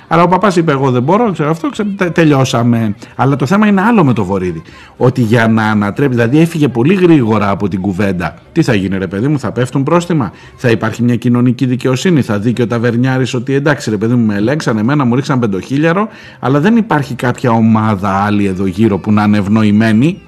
Αλλά 0.09 0.23
ο 0.23 0.27
παπάς 0.27 0.55
είπε: 0.55 0.71
Εγώ 0.71 0.91
δεν 0.91 1.03
μπορώ, 1.03 1.31
ξέρω 1.31 1.49
αυτό, 1.49 1.69
ξέρω, 1.69 1.89
τε- 1.97 2.11
τελειώσαμε. 2.13 2.95
Αλλά 3.15 3.35
το 3.35 3.45
θέμα 3.45 3.67
είναι 3.67 3.81
άλλο 3.81 4.03
με 4.03 4.13
το 4.13 4.25
βορίδι. 4.25 4.61
Ότι 4.97 5.21
για 5.21 5.47
να 5.47 5.63
ανατρέπει, 5.63 6.13
δηλαδή 6.13 6.39
έφυγε 6.39 6.67
πολύ 6.67 6.93
γρήγορα 6.93 7.49
από 7.49 7.67
την 7.67 7.81
κουβέντα. 7.81 8.33
Τι 8.51 8.63
θα 8.63 8.73
γίνει, 8.73 8.97
ρε 8.97 9.07
παιδί 9.07 9.27
μου, 9.27 9.39
θα 9.39 9.51
πέφτουν 9.51 9.83
πρόστιμα, 9.83 10.31
θα 10.55 10.69
υπάρχει 10.69 11.03
μια 11.03 11.15
κοινωνική 11.15 11.65
δικαιοσύνη, 11.65 12.21
θα 12.21 12.39
δει 12.39 12.53
και 12.53 12.61
ο 12.61 12.67
ταβερνιάρης 12.67 13.33
ότι 13.33 13.53
εντάξει, 13.53 13.89
ρε 13.89 13.97
παιδί 13.97 14.13
μου, 14.13 14.25
με 14.25 14.35
ελέγξαν, 14.35 14.77
εμένα 14.77 15.05
μου 15.05 15.15
ρίξαν 15.15 15.39
πεντοχίλιαρο, 15.39 16.07
αλλά 16.39 16.59
δεν 16.59 16.75
υπάρχει 16.77 17.15
κάποια 17.15 17.51
ομάδα 17.51 18.09
άλλη 18.09 18.45
εδώ 18.45 18.65
γύρω 18.65 18.97
που 18.97 19.11
να 19.11 19.23
είναι 19.23 19.37
ευνοημένη. 19.37 20.21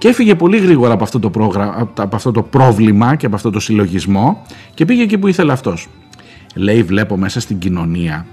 Και 0.00 0.08
έφυγε 0.08 0.34
πολύ 0.34 0.58
γρήγορα 0.58 0.92
από 0.92 1.04
αυτό, 1.04 1.18
το 1.18 1.30
πρόγρα... 1.30 1.88
από 1.98 2.16
αυτό 2.16 2.32
το 2.32 2.42
πρόβλημα 2.42 3.14
και 3.14 3.26
από 3.26 3.34
αυτό 3.34 3.50
το 3.50 3.60
συλλογισμό 3.60 4.42
και 4.74 4.84
πήγε 4.84 5.02
εκεί 5.02 5.18
που 5.18 5.26
ήθελε 5.26 5.52
αυτός. 5.52 5.88
Λέει 6.54 6.82
βλέπω 6.82 7.16
μέσα 7.16 7.40
στην 7.40 7.58
κοινωνία 7.58 8.26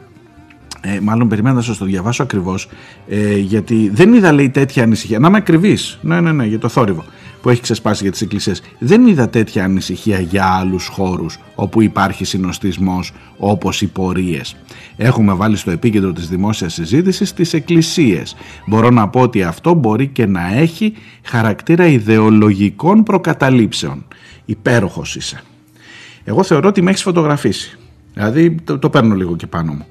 ε, 0.81 0.99
μάλλον 0.99 1.27
περιμένω 1.27 1.55
να 1.55 1.61
σας 1.61 1.77
το 1.77 1.85
διαβάσω 1.85 2.23
ακριβώς, 2.23 2.69
ε, 3.07 3.37
γιατί 3.37 3.89
δεν 3.93 4.13
είδα 4.13 4.31
λέει 4.31 4.49
τέτοια 4.49 4.83
ανησυχία. 4.83 5.19
Να 5.19 5.27
είμαι 5.27 5.37
ακριβής. 5.37 5.99
Ναι, 6.01 6.21
ναι, 6.21 6.31
ναι, 6.31 6.45
για 6.45 6.59
το 6.59 6.67
θόρυβο 6.67 7.03
που 7.41 7.49
έχει 7.49 7.61
ξεσπάσει 7.61 8.03
για 8.03 8.11
τις 8.11 8.21
εκκλησίες. 8.21 8.61
Δεν 8.79 9.07
είδα 9.07 9.29
τέτοια 9.29 9.63
ανησυχία 9.63 10.19
για 10.19 10.45
άλλους 10.45 10.87
χώρους 10.87 11.39
όπου 11.55 11.81
υπάρχει 11.81 12.25
συνοστισμός 12.25 13.13
όπως 13.37 13.81
οι 13.81 13.87
πορείες. 13.87 14.55
Έχουμε 14.97 15.33
βάλει 15.33 15.55
στο 15.55 15.71
επίκεντρο 15.71 16.13
της 16.13 16.27
δημόσιας 16.27 16.73
συζήτησης 16.73 17.33
τις 17.33 17.53
εκκλησίες. 17.53 18.35
Μπορώ 18.65 18.89
να 18.89 19.09
πω 19.09 19.19
ότι 19.21 19.43
αυτό 19.43 19.73
μπορεί 19.73 20.07
και 20.07 20.25
να 20.25 20.53
έχει 20.53 20.93
χαρακτήρα 21.23 21.87
ιδεολογικών 21.87 23.03
προκαταλήψεων. 23.03 24.05
Υπέροχος 24.45 25.15
είσαι. 25.15 25.43
Εγώ 26.23 26.43
θεωρώ 26.43 26.67
ότι 26.67 26.81
με 26.81 26.89
έχεις 26.89 27.01
φωτογραφίσει. 27.01 27.77
Δηλαδή 28.13 28.55
το, 28.63 28.79
το 28.79 28.89
παίρνω 28.89 29.15
λίγο 29.15 29.35
και 29.35 29.47
πάνω 29.47 29.73
μου 29.73 29.85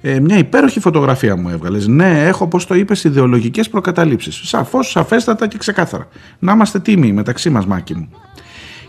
ε, 0.00 0.20
μια 0.20 0.38
υπέροχη 0.38 0.80
φωτογραφία 0.80 1.36
μου 1.36 1.48
έβγαλες. 1.48 1.86
Ναι, 1.86 2.24
έχω, 2.26 2.44
όπως 2.44 2.66
το 2.66 2.74
είπες, 2.74 3.04
ιδεολογικές 3.04 3.68
προκαταλήψεις. 3.68 4.40
Σαφώς, 4.44 4.90
σαφέστατα 4.90 5.46
και 5.46 5.58
ξεκάθαρα. 5.58 6.08
Να 6.38 6.52
είμαστε 6.52 6.80
τίμοι 6.80 7.12
μεταξύ 7.12 7.50
μας, 7.50 7.66
Μάκη 7.66 7.94
μου. 7.94 8.08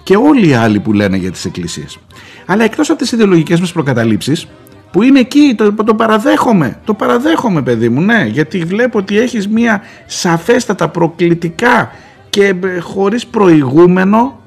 Και 0.04 0.16
όλοι 0.16 0.48
οι 0.48 0.54
άλλοι 0.54 0.80
που 0.80 0.94
λένε 0.94 1.18
για 1.18 1.32
τις 1.32 1.46
εκκλησίες. 1.46 1.98
Αλλά 2.46 2.64
εκτός 2.64 2.90
από 2.90 3.00
τις 3.00 3.12
ιδεολογικές 3.12 3.60
μας 3.60 3.72
προκαταλήψεις, 3.72 4.48
που 4.92 5.04
είναι 5.04 5.20
εκεί, 5.20 5.54
το, 5.58 5.74
το 5.74 5.96
παραδέχομαι, 5.96 6.80
το 6.86 6.94
παραδέχομαι 6.94 7.62
παιδί 7.62 7.90
μου, 7.90 8.02
ναι, 8.02 8.26
γιατί 8.32 8.60
βλέπω 8.60 8.98
ότι 8.98 9.20
έχεις 9.20 9.48
μια 9.48 9.82
σαφέστατα 10.06 10.90
προκλητικά 10.90 11.92
και 12.30 12.54
ε, 12.64 12.80
χωρίς 12.80 13.28
προηγούμενο 13.28 14.40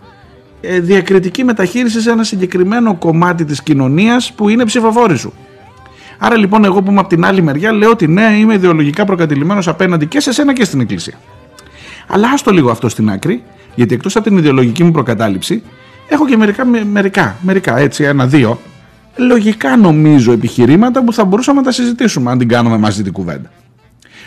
ε, 0.60 0.80
διακριτική 0.80 1.44
μεταχείριση 1.44 2.00
σε 2.00 2.10
ένα 2.10 2.24
συγκεκριμένο 2.24 2.94
κομμάτι 2.94 3.44
της 3.44 3.62
κοινωνίας 3.62 4.32
που 4.32 4.48
είναι 4.48 4.64
ψηφοφόροι 4.64 5.18
σου. 5.18 5.32
Άρα 6.24 6.36
λοιπόν 6.36 6.64
εγώ 6.64 6.82
που 6.82 6.90
είμαι 6.90 7.00
από 7.00 7.08
την 7.08 7.24
άλλη 7.24 7.42
μεριά 7.42 7.72
λέω 7.72 7.90
ότι 7.90 8.06
ναι 8.08 8.36
είμαι 8.38 8.54
ιδεολογικά 8.54 9.04
προκατηλημένος 9.04 9.68
απέναντι 9.68 10.06
και 10.06 10.20
σε 10.20 10.32
σένα 10.32 10.52
και 10.52 10.64
στην 10.64 10.80
εκκλησία. 10.80 11.14
Αλλά 12.06 12.30
άστο 12.30 12.50
λίγο 12.50 12.70
αυτό 12.70 12.88
στην 12.88 13.10
άκρη 13.10 13.42
γιατί 13.74 13.94
εκτός 13.94 14.16
από 14.16 14.24
την 14.28 14.36
ιδεολογική 14.36 14.84
μου 14.84 14.90
προκατάληψη 14.90 15.62
έχω 16.08 16.26
και 16.26 16.36
μερικά, 16.36 16.64
με- 16.64 16.84
μερικά, 16.84 17.36
μερικά 17.40 17.78
έτσι 17.78 18.04
ένα-δύο 18.04 18.60
λογικά 19.16 19.76
νομίζω 19.76 20.32
επιχειρήματα 20.32 21.04
που 21.04 21.12
θα 21.12 21.24
μπορούσαμε 21.24 21.58
να 21.60 21.64
τα 21.66 21.72
συζητήσουμε 21.72 22.30
αν 22.30 22.38
την 22.38 22.48
κάνουμε 22.48 22.76
μαζί 22.78 23.02
την 23.02 23.12
κουβέντα. 23.12 23.50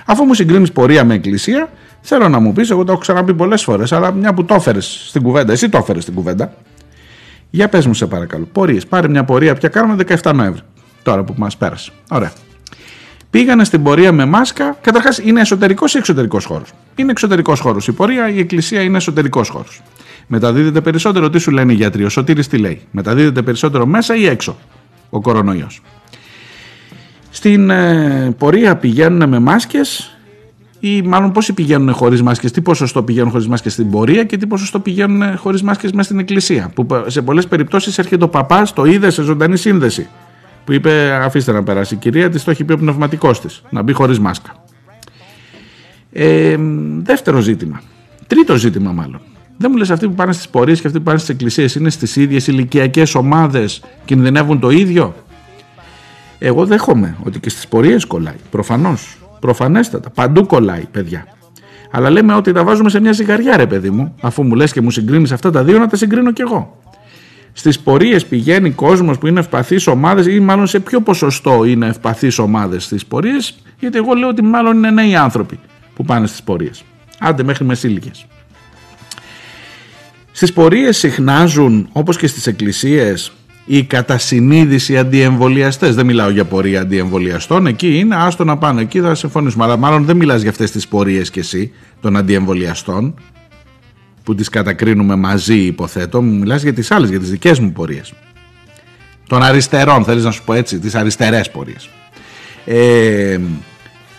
Αφού 0.06 0.24
μου 0.24 0.34
συγκρίνεις 0.34 0.72
πορεία 0.72 1.04
με 1.04 1.14
εκκλησία, 1.14 1.70
θέλω 2.02 2.30
να 2.30 2.39
μου 2.39 2.54
πεις, 2.54 2.70
εγώ 2.70 2.84
το 2.84 2.91
έχω 2.91 3.02
ξαναπεί 3.02 3.34
πολλές 3.34 3.64
φορές, 3.64 3.91
αλλά 3.91 4.12
μια 4.12 4.34
που 4.34 4.46
το 4.46 4.54
έφερες 4.54 5.06
στην 5.08 5.22
κουβέντα, 5.22 5.52
εσύ 5.52 5.70
το 5.70 5.78
έφερες 5.78 6.02
στην 6.04 6.16
κουβέντα. 6.16 6.54
Για 7.50 7.70
πες 7.70 7.86
μου, 7.86 7.93
σε 7.93 8.06
παρακαλώ. 8.06 8.48
Πορείες. 8.52 8.86
Πάρε 8.88 9.08
μια 9.08 9.24
πορεία 9.24 9.54
πια 9.56 9.70
κάνουμε 9.70 10.04
17 10.22 10.34
Νοέμβρη. 10.36 10.62
Τώρα 11.06 11.24
που 11.24 11.34
μας 11.38 11.58
πέρασε. 11.58 11.91
Ωραία. 12.10 12.32
Πήγανε 13.30 13.64
στην 13.64 13.84
πορεία 13.84 14.12
με 14.12 14.26
μάσκα. 14.26 14.78
Καταρχάς, 14.82 15.18
είναι 15.18 15.41
εσωτερικός 15.41 15.93
ή 15.93 15.97
εξωτερικός 15.97 16.45
χώρος; 16.45 16.74
Είναι 16.95 17.12
εξωτερικός 17.12 17.60
χώρος. 17.60 17.88
Η 17.88 17.91
πορεία, 17.91 18.30
η 18.30 18.39
εκκλησία 18.39 18.82
είναι 18.82 18.97
εσωτερικός 18.97 19.49
χώρος. 19.49 19.82
Μεταδίδεται 20.28 20.82
περισσότερο, 20.82 21.30
τι 21.30 21.38
σου 21.38 21.51
λένε 21.51 21.72
οι 21.72 21.76
γιατροί. 21.76 22.03
Ο 22.03 22.10
Σωτήρης 22.10 22.47
τι 22.47 22.58
λέει; 22.58 22.82
Μεταδίδεται 22.91 23.41
περισσότερο 23.41 23.86
μέσα 23.86 24.16
ή 24.16 24.26
έξω 24.26 24.58
ο 25.10 25.22
κορονοϊός; 25.22 25.82
Στην 27.30 27.70
ε, 27.70 28.36
πορεία 28.38 28.76
πηγαίνουν 28.76 29.30
με 29.30 29.39
μάσκες 29.39 30.18
ή 30.80 31.01
μάλλον 31.01 31.32
πόσοι 31.32 31.53
πηγαίνουν 31.53 31.93
χωρίς 31.93 32.22
μάσκες, 32.22 32.51
τι 32.51 32.62
ποσοστό 32.62 33.03
πηγαίνουν 33.03 33.32
χωρίς 33.32 33.47
μάσκες 33.47 33.74
στην 33.74 33.89
πορεία 33.89 34.24
και 34.24 34.38
τι 34.38 34.47
ποσοστό 34.47 34.80
πηγαίνουν 34.80 35.38
χωρίς 35.38 35.62
μάσκες 35.64 35.91
μέσα 35.91 36.03
στην 36.03 36.20
εκκλησία; 36.20 36.72
Που 36.76 36.88
σε 37.08 37.22
πολλές 37.22 37.47
περιπτώσεις 37.47 37.97
έρχεται 37.97 38.24
ο 38.24 38.30
παπάς, 38.30 38.74
το 38.74 38.86
είδε 38.86 39.10
σε 39.10 39.22
ζωντανή 39.22 39.58
σύνδεση. 39.58 40.08
Που 40.66 40.72
είπε 40.72 41.11
αφήστε 41.11 41.51
να 41.51 41.63
περάσει 41.63 41.93
η 41.93 41.97
κυρία 41.97 42.30
της, 42.30 42.43
το 42.43 42.51
έχει 42.51 42.63
πει 42.63 42.74
ο 42.74 42.78
πνευματικός 42.78 43.41
της, 43.41 43.61
να 43.70 43.82
μπει 43.82 43.93
χωρίς 43.93 44.20
μάσκα. 44.20 44.63
Ε, 46.11 46.55
δεύτερο 47.01 47.39
ζήτημα. 47.39 47.82
Τρίτο 48.28 48.55
ζήτημα 48.55 48.91
μάλλον. 48.91 49.22
Δεν 49.57 49.70
μου 49.72 49.78
λες 49.78 49.89
αυτοί 49.89 50.07
που 50.07 50.13
πάνε 50.13 50.34
στις 50.34 50.49
πορείες 50.49 50.82
και 50.82 50.88
αυτοί 50.88 50.99
που 50.99 51.05
πάνε 51.05 51.18
στις 51.18 51.30
εκκλησίες 51.30 51.76
είναι 51.76 51.89
στις 51.89 52.16
ίδιες 52.16 52.47
ηλικιακές 52.47 53.16
ομάδες, 53.16 53.82
κινδυνεύουν 54.05 54.59
το 54.59 54.70
ίδιο; 54.70 55.16
Εγώ 56.39 56.66
δέχομαι 56.66 57.16
ότι 57.24 57.39
και 57.39 57.49
στις 57.49 57.68
πορείες 57.68 58.05
κολλάει. 58.05 58.36
Προφανώς. 58.49 59.18
Προφανέστατα. 59.39 60.09
Παντού 60.09 60.45
κολλάει, 60.45 60.86
παιδιά. 60.91 61.28
Αλλά 61.91 62.09
λέμε 62.09 62.34
ότι 62.34 62.51
τα 62.51 62.63
βάζουμε 62.63 62.89
σε 62.89 62.99
μια 62.99 63.11
ζυγαριά, 63.11 63.57
ρε 63.57 63.68
παιδί 63.68 63.89
μου. 63.89 64.16
Αφού 64.22 64.43
μου 64.43 64.55
λες 64.55 64.72
και 64.72 64.82
μου 64.82 64.91
συγκρίνεις 64.91 65.32
αυτά 65.32 65.51
τα 65.51 65.63
δύο, 65.63 65.80
να 65.80 65.88
τα 65.88 65.95
συγκρίνω 65.95 66.32
κι 66.32 66.41
εγώ. 66.41 66.80
Στις 67.58 67.80
πορείες 67.80 68.26
πηγαίνει 68.26 68.72
κόσμος 68.72 69.18
που 69.18 69.28
είναι 69.28 69.39
ευπαθείς 69.39 69.88
ομάδες 69.88 70.26
ή 70.26 70.39
μάλλον 70.39 70.68
σε 70.68 70.80
ποιο 70.80 71.01
ποσοστό 71.01 71.64
είναι 71.64 71.88
ευπαθείς 71.88 72.39
ομάδες 72.39 72.84
στις 72.84 73.06
πορείες, 73.06 73.58
γιατί 73.80 73.97
εγώ 73.97 74.14
λέω 74.14 74.30
ότι 74.30 74.41
μάλλον 74.41 74.78
είναι 74.78 74.91
νέοι 74.91 75.16
άνθρωποι 75.16 75.60
που 75.95 76.06
πάνε 76.06 76.28
στις 76.28 76.43
πορείες. 76.43 76.84
Άντε 77.20 77.43
μέχρι 77.43 77.66
μεσήλικες. 77.66 78.26
Στις 80.32 80.53
πορείες 80.53 80.97
συχνάζουν, 80.97 81.89
όπως 81.91 82.18
και 82.18 82.28
στις 82.28 82.47
εκκλησίες, 82.47 83.32
οι 83.66 83.84
κατά 83.84 84.18
συνείδηση 84.18 84.97
αντιεμβολιαστές. 84.97 85.95
Δεν 85.95 86.06
μιλάω 86.06 86.30
για 86.30 86.45
πορεία 86.45 86.82
αντιεμβολιαστών, 86.82 87.68
εκεί 87.68 87.99
είναι, 87.99 88.16
άστο 88.16 88.43
να 88.43 88.58
πάνε, 88.58 88.82
εκεί 88.82 88.99
θα 88.99 89.16
συμφωνήσουμε. 89.16 89.64
Αλλά 89.64 89.78
μάλλον 89.78 90.06
δεν 90.06 90.18
μιλάς 90.18 90.41
για 90.41 90.49
αυτές 90.49 90.72
τις 90.72 90.88
πορείες 90.88 91.30
κι 91.30 91.39
εσύ, 91.39 91.72
των 92.01 92.18
αντιεμβολιαστών, 92.18 93.14
που 94.26 94.36
τις 94.36 94.49
κατακρίνουμε 94.49 95.15
μαζί 95.15 95.55
υποθέτω, 95.55 96.21
μιλάς 96.21 96.61
για 96.61 96.73
τις 96.73 96.91
άλλες, 96.91 97.09
για 97.09 97.19
τις 97.19 97.30
δικές 97.30 97.59
μου 97.59 97.71
πορείες. 97.71 98.13
Των 99.28 99.43
αριστερών, 99.43 100.03
θέλεις 100.03 100.23
να 100.23 100.32
σου 100.32 100.43
πω 100.43 100.53
έτσι, 100.53 100.80
τις 100.80 100.95
αριστερές 100.95 101.51
πορείες. 101.51 101.89
Ε, 102.65 103.39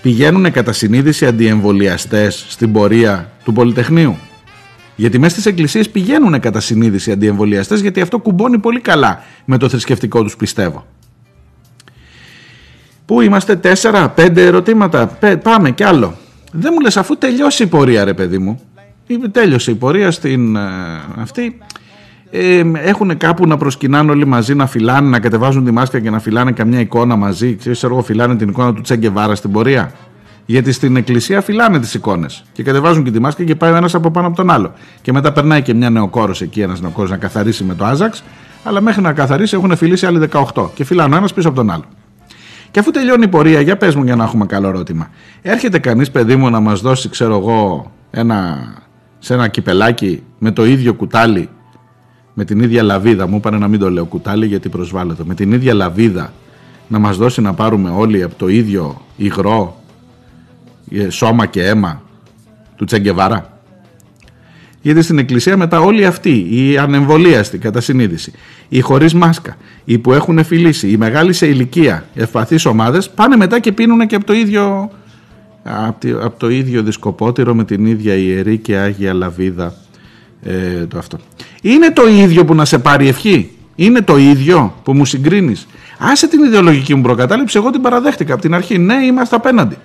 πηγαίνουν 0.03 0.51
κατά 0.53 0.73
συνείδηση 0.73 1.27
αντιεμβολιαστές 1.27 2.45
στην 2.49 2.73
πορεία 2.73 3.33
του 3.45 3.53
Πολυτεχνείου. 3.53 4.19
Γιατί 4.97 5.19
μέσα 5.19 5.33
στις 5.33 5.47
εκκλησίες 5.47 5.91
πηγαίνουν 5.91 6.41
κατά 6.41 6.61
συνείδηση 6.61 7.13
αντιεμβολιαστές, 7.13 7.81
γιατί 7.81 8.01
αυτό 8.01 8.19
κουμπώνει 8.19 8.59
πολύ 8.59 8.81
καλά 8.81 9.25
με 9.45 9.59
το 9.59 9.69
θρησκευτικό 9.69 10.23
τους 10.23 10.37
πιστεύω. 10.37 10.87
Πού 13.07 13.21
είμαστε, 13.21 13.57
τέσσερα, 13.57 14.09
πέντε 14.09 14.45
ερωτήματα. 14.47 15.19
πάμε 15.43 15.71
κι 15.71 15.85
άλλο. 15.85 16.17
Δεν 16.53 16.71
μου 16.75 16.81
λες 16.81 16.97
αφού 16.97 17.17
τελειώσει 17.19 17.63
η 17.63 17.67
πορεία 17.67 18.05
ρε 18.05 18.15
παιδί 18.15 18.39
μου. 18.39 18.61
Τέλειωσε 19.33 19.71
η 19.71 19.75
πορεία 19.75 20.11
στην 20.11 20.57
ε, 20.57 20.61
αυτή. 21.17 21.59
Ε, 22.31 22.63
έχουν 22.75 23.17
κάπου 23.17 23.47
να 23.47 23.57
προσκυνάνε 23.57 24.11
όλοι 24.11 24.27
μαζί, 24.27 24.55
να 24.55 24.67
φυλάνε, 24.67 25.09
να 25.09 25.21
κατεβάζουν 25.21 25.65
τη 25.65 25.71
μάσκα 25.71 26.01
και 26.01 26.11
να 26.11 26.19
φυλάνε 26.19 26.53
καμιά 26.53 26.81
εικόνα 26.81 27.17
μαζί. 27.17 27.55
Ξέρεις, 27.55 27.83
εγώ 27.83 28.03
φυλάνε 28.03 28.37
την 28.37 28.49
εικόνα 28.49 28.75
του 28.75 28.81
Τσέγκεβάρα 28.81 29.35
στην 29.35 29.53
πορεία. 29.53 29.93
Γιατί 30.47 30.73
στην 30.73 30.97
εκκλησία 30.97 31.41
φυλάνε 31.41 31.81
τις 31.81 31.95
εικόνες 31.95 32.45
και 32.53 32.63
κατεβάζουν 32.63 33.05
και 33.05 33.11
τη 33.11 33.21
μάσκα 33.21 33.45
και 33.45 33.55
πάει 33.55 33.73
ο 33.73 33.77
ένας 33.77 33.95
από 33.95 34.11
πάνω 34.11 34.27
από 34.27 34.37
τον 34.37 34.51
άλλο. 34.51 34.73
Και 35.03 35.13
μετά 35.13 35.33
περνάει 35.33 35.63
και 35.63 35.75
μια 35.75 35.91
νεοκόρος 35.91 36.41
εκεί, 36.41 36.61
ένας 36.61 36.81
νεοκόρος 36.81 37.11
να 37.11 37.17
καθαρίσει 37.17 37.65
με 37.65 37.75
το 37.75 37.85
Άζαξ, 37.85 38.25
αλλά 38.65 38.81
μέχρι 38.81 39.03
να 39.03 39.13
καθαρίσει 39.13 39.57
έχουν 39.57 39.77
φιλήσει 39.77 40.07
άλλοι 40.07 40.29
18 40.55 40.71
και 40.75 40.85
φυλάνε 40.85 41.15
ο 41.15 41.19
ένας 41.19 41.35
πίσω 41.35 41.49
από 41.49 41.57
τον 41.57 41.71
άλλο. 41.71 41.85
Και 42.71 42.79
αφού 42.79 42.91
τελειώνει 42.91 43.25
η 43.25 43.29
πορεία, 43.29 43.61
για 43.61 43.77
πες 43.77 43.95
μου 43.95 44.05
για 44.05 44.17
να 44.17 44.25
έχουμε 44.25 44.47
καλό 44.47 44.69
ερώτημα. 44.69 45.11
Έρχεται 45.43 45.79
κανείς 45.79 46.11
παιδί 46.11 46.37
μου 46.37 46.51
να 46.51 46.61
μας 46.61 46.81
δώσει, 46.81 47.09
ξέρω 47.09 47.37
εγώ, 47.37 47.93
ένα, 48.11 48.69
σε 49.19 49.35
ένα 49.35 49.49
κυπελάκι 49.49 50.23
με 50.39 50.51
το 50.51 50.67
ίδιο 50.67 50.95
κουτάλι, 50.95 51.49
με 52.35 52.45
την 52.45 52.61
ίδια 52.61 52.83
λαβίδα, 52.83 53.27
μου 53.27 53.37
είπανε 53.37 53.59
να 53.59 53.69
μην 53.69 53.81
το 53.81 53.91
λέω 53.91 54.05
κουτάλι 54.05 54.47
γιατί 54.47 54.69
προσβάλλεται, 54.69 55.23
με 55.27 55.35
την 55.35 55.53
ίδια 55.53 55.75
λαβίδα 55.75 56.33
να 56.89 56.99
μας 56.99 57.17
δώσει 57.17 57.41
να 57.41 57.55
πάρουμε 57.55 57.91
όλοι 57.91 58.23
από 58.23 58.35
το 58.35 58.49
ίδιο 58.49 59.03
υγρό, 59.17 59.81
ε, 60.91 61.09
σώμα 61.09 61.47
και 61.47 61.65
αίμα 61.65 62.03
του 62.77 62.85
Τσεγκεβάρα. 62.85 63.51
Γιατί 64.83 65.03
στην 65.03 65.19
εκκλησία 65.19 65.57
μετά 65.57 65.81
όλοι 65.81 66.07
αυτοί, 66.07 66.47
οι 66.51 66.79
ανεμβολίαστοι 66.79 67.59
κατά 67.59 67.81
συνείδηση, 67.81 68.33
οι 68.69 68.81
χωρίς 68.81 69.15
μάσκα, 69.15 69.57
οι 69.85 69.99
που 69.99 70.13
έχουν 70.13 70.45
φιλήσει, 70.45 70.91
οι 70.91 70.97
μεγάλοι 70.97 71.33
σε 71.33 71.47
ηλικία, 71.47 72.05
ευπαθείς 72.15 72.65
ομάδες, 72.65 73.11
πάνε 73.11 73.37
μετά 73.37 73.61
και 73.61 73.73
πίνουν 73.73 74.07
και 74.07 74.15
από 74.15 74.25
το 74.25 74.33
ίδιο, 74.33 74.91
από 76.23 76.39
το 76.39 76.51
ίδιο 76.51 76.83
δισκοπότηρο 76.83 77.55
με 77.55 77.65
την 77.65 77.87
ίδια 77.87 78.15
ιερή 78.15 78.59
και 78.59 78.77
άγια 78.77 79.15
λαβίδα 79.15 79.75
ε, 80.43 80.87
το 80.87 80.99
αυτό. 80.99 81.19
Είναι 81.63 81.91
το 81.91 82.07
ίδιο 82.07 82.45
που 82.45 82.55
να 82.55 82.65
σε 82.65 82.79
πάρει 82.79 83.09
ευχή; 83.09 83.51
Είναι 83.75 84.03
το 84.03 84.17
ίδιο 84.17 84.75
που 84.83 84.93
μου 84.95 85.05
συγκρίνεις; 85.05 85.67
Άσε 85.99 86.29
την 86.29 86.45
ιδεολογική 86.45 86.95
μου 86.95 87.03
προκατάληψη, 87.03 87.59
εγώ 87.59 87.71
την 87.71 87.81
παραδέχτηκα 87.81 88.33
από 88.33 88.43
την 88.43 88.55
αρχή. 88.55 88.79
Ναι, 88.79 88.95
είμαστε 88.95 89.37
απέναντι. 89.37 89.77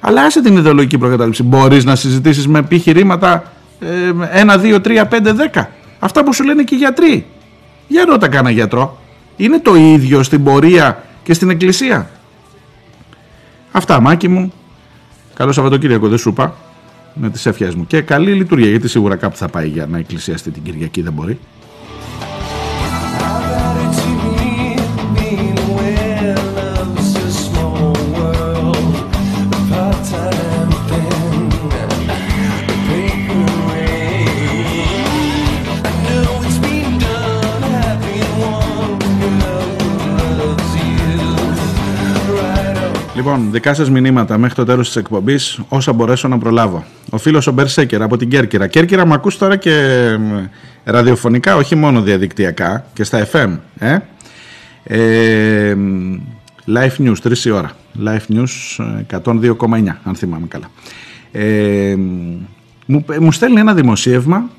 Αλλά 0.00 0.22
άσε 0.22 0.42
την 0.42 0.56
ιδεολογική 0.56 0.98
προκατάληψη. 0.98 1.42
Μπορείς 1.42 1.84
να 1.84 1.96
συζητήσεις 1.96 2.48
με 2.48 2.58
επιχειρήματα 2.58 3.52
1, 3.80 4.60
2, 4.60 4.80
3, 4.80 5.04
5, 5.08 5.32
10. 5.52 5.64
Αυτά 5.98 6.24
που 6.24 6.32
σου 6.32 6.44
λένε 6.44 6.62
και 6.62 6.74
οι 6.74 6.78
γιατροί. 6.78 7.26
Για 7.88 8.04
ρώτα 8.04 8.28
κάνα 8.28 8.50
γιατρό. 8.50 8.98
Είναι 9.36 9.58
το 9.60 9.74
ίδιο 9.74 10.22
στην 10.22 10.44
πορεία 10.44 11.04
και 11.22 11.34
στην 11.34 11.50
εκκλησία. 11.50 12.10
Αυτά, 13.72 14.00
Μάκη 14.00 14.28
μου. 14.28 14.52
Καλό 15.36 15.52
Σαββατοκύριακο, 15.52 16.08
δεν 16.08 16.18
σου 16.18 16.28
είπα. 16.28 16.54
Με 17.14 17.30
τις 17.30 17.46
ευχές 17.46 17.74
μου. 17.74 17.86
Και 17.86 18.00
καλή 18.00 18.32
λειτουργία, 18.32 18.70
γιατί 18.70 18.88
σίγουρα 18.88 19.16
κάπου 19.16 19.36
θα 19.36 19.48
πάει 19.48 19.68
για 19.68 19.86
να 19.86 19.98
εκκλησιαστεί 19.98 20.50
την 20.50 20.62
Κυριακή, 20.62 21.02
δεν 21.02 21.12
μπορεί. 21.12 21.38
Λοιπόν, 43.26 43.50
δικά 43.50 43.74
σας 43.74 43.90
μηνύματα 43.90 44.38
μέχρι 44.38 44.54
το 44.54 44.64
τέλος 44.64 44.86
της 44.86 44.96
εκπομπής, 44.96 45.60
όσα 45.68 45.92
μπορέσω 45.92 46.28
να 46.28 46.38
προλάβω. 46.38 46.84
Ο 47.10 47.18
φίλος 47.18 47.46
ο 47.46 47.52
Μπερσέκερ 47.52 48.02
από 48.02 48.16
την 48.16 48.28
Κέρκυρα. 48.28 48.66
Κέρκυρα, 48.66 49.06
με 49.06 49.14
ακούς 49.14 49.38
τώρα 49.38 49.56
και 49.56 50.06
ραδιοφωνικά, 50.84 51.56
όχι 51.56 51.74
μόνο 51.74 52.00
διαδικτυακά 52.00 52.86
και 52.92 53.04
στα 53.04 53.28
FM. 53.32 53.58
Ε; 53.78 53.98
Ε, 54.84 55.76
live 56.66 57.02
News, 57.02 57.14
3 57.22 57.44
η 57.44 57.50
ώρα. 57.50 57.72
Live 58.04 58.34
News 58.34 58.84
102,9, 59.24 60.00
αν 60.04 60.14
θυμάμαι 60.14 60.46
καλά. 60.48 60.70
Ε, 61.32 61.96
μου, 62.86 63.04
μου 63.20 63.32
στέλνει 63.32 63.60
ένα 63.60 63.74
δημοσίευμα 63.74 64.50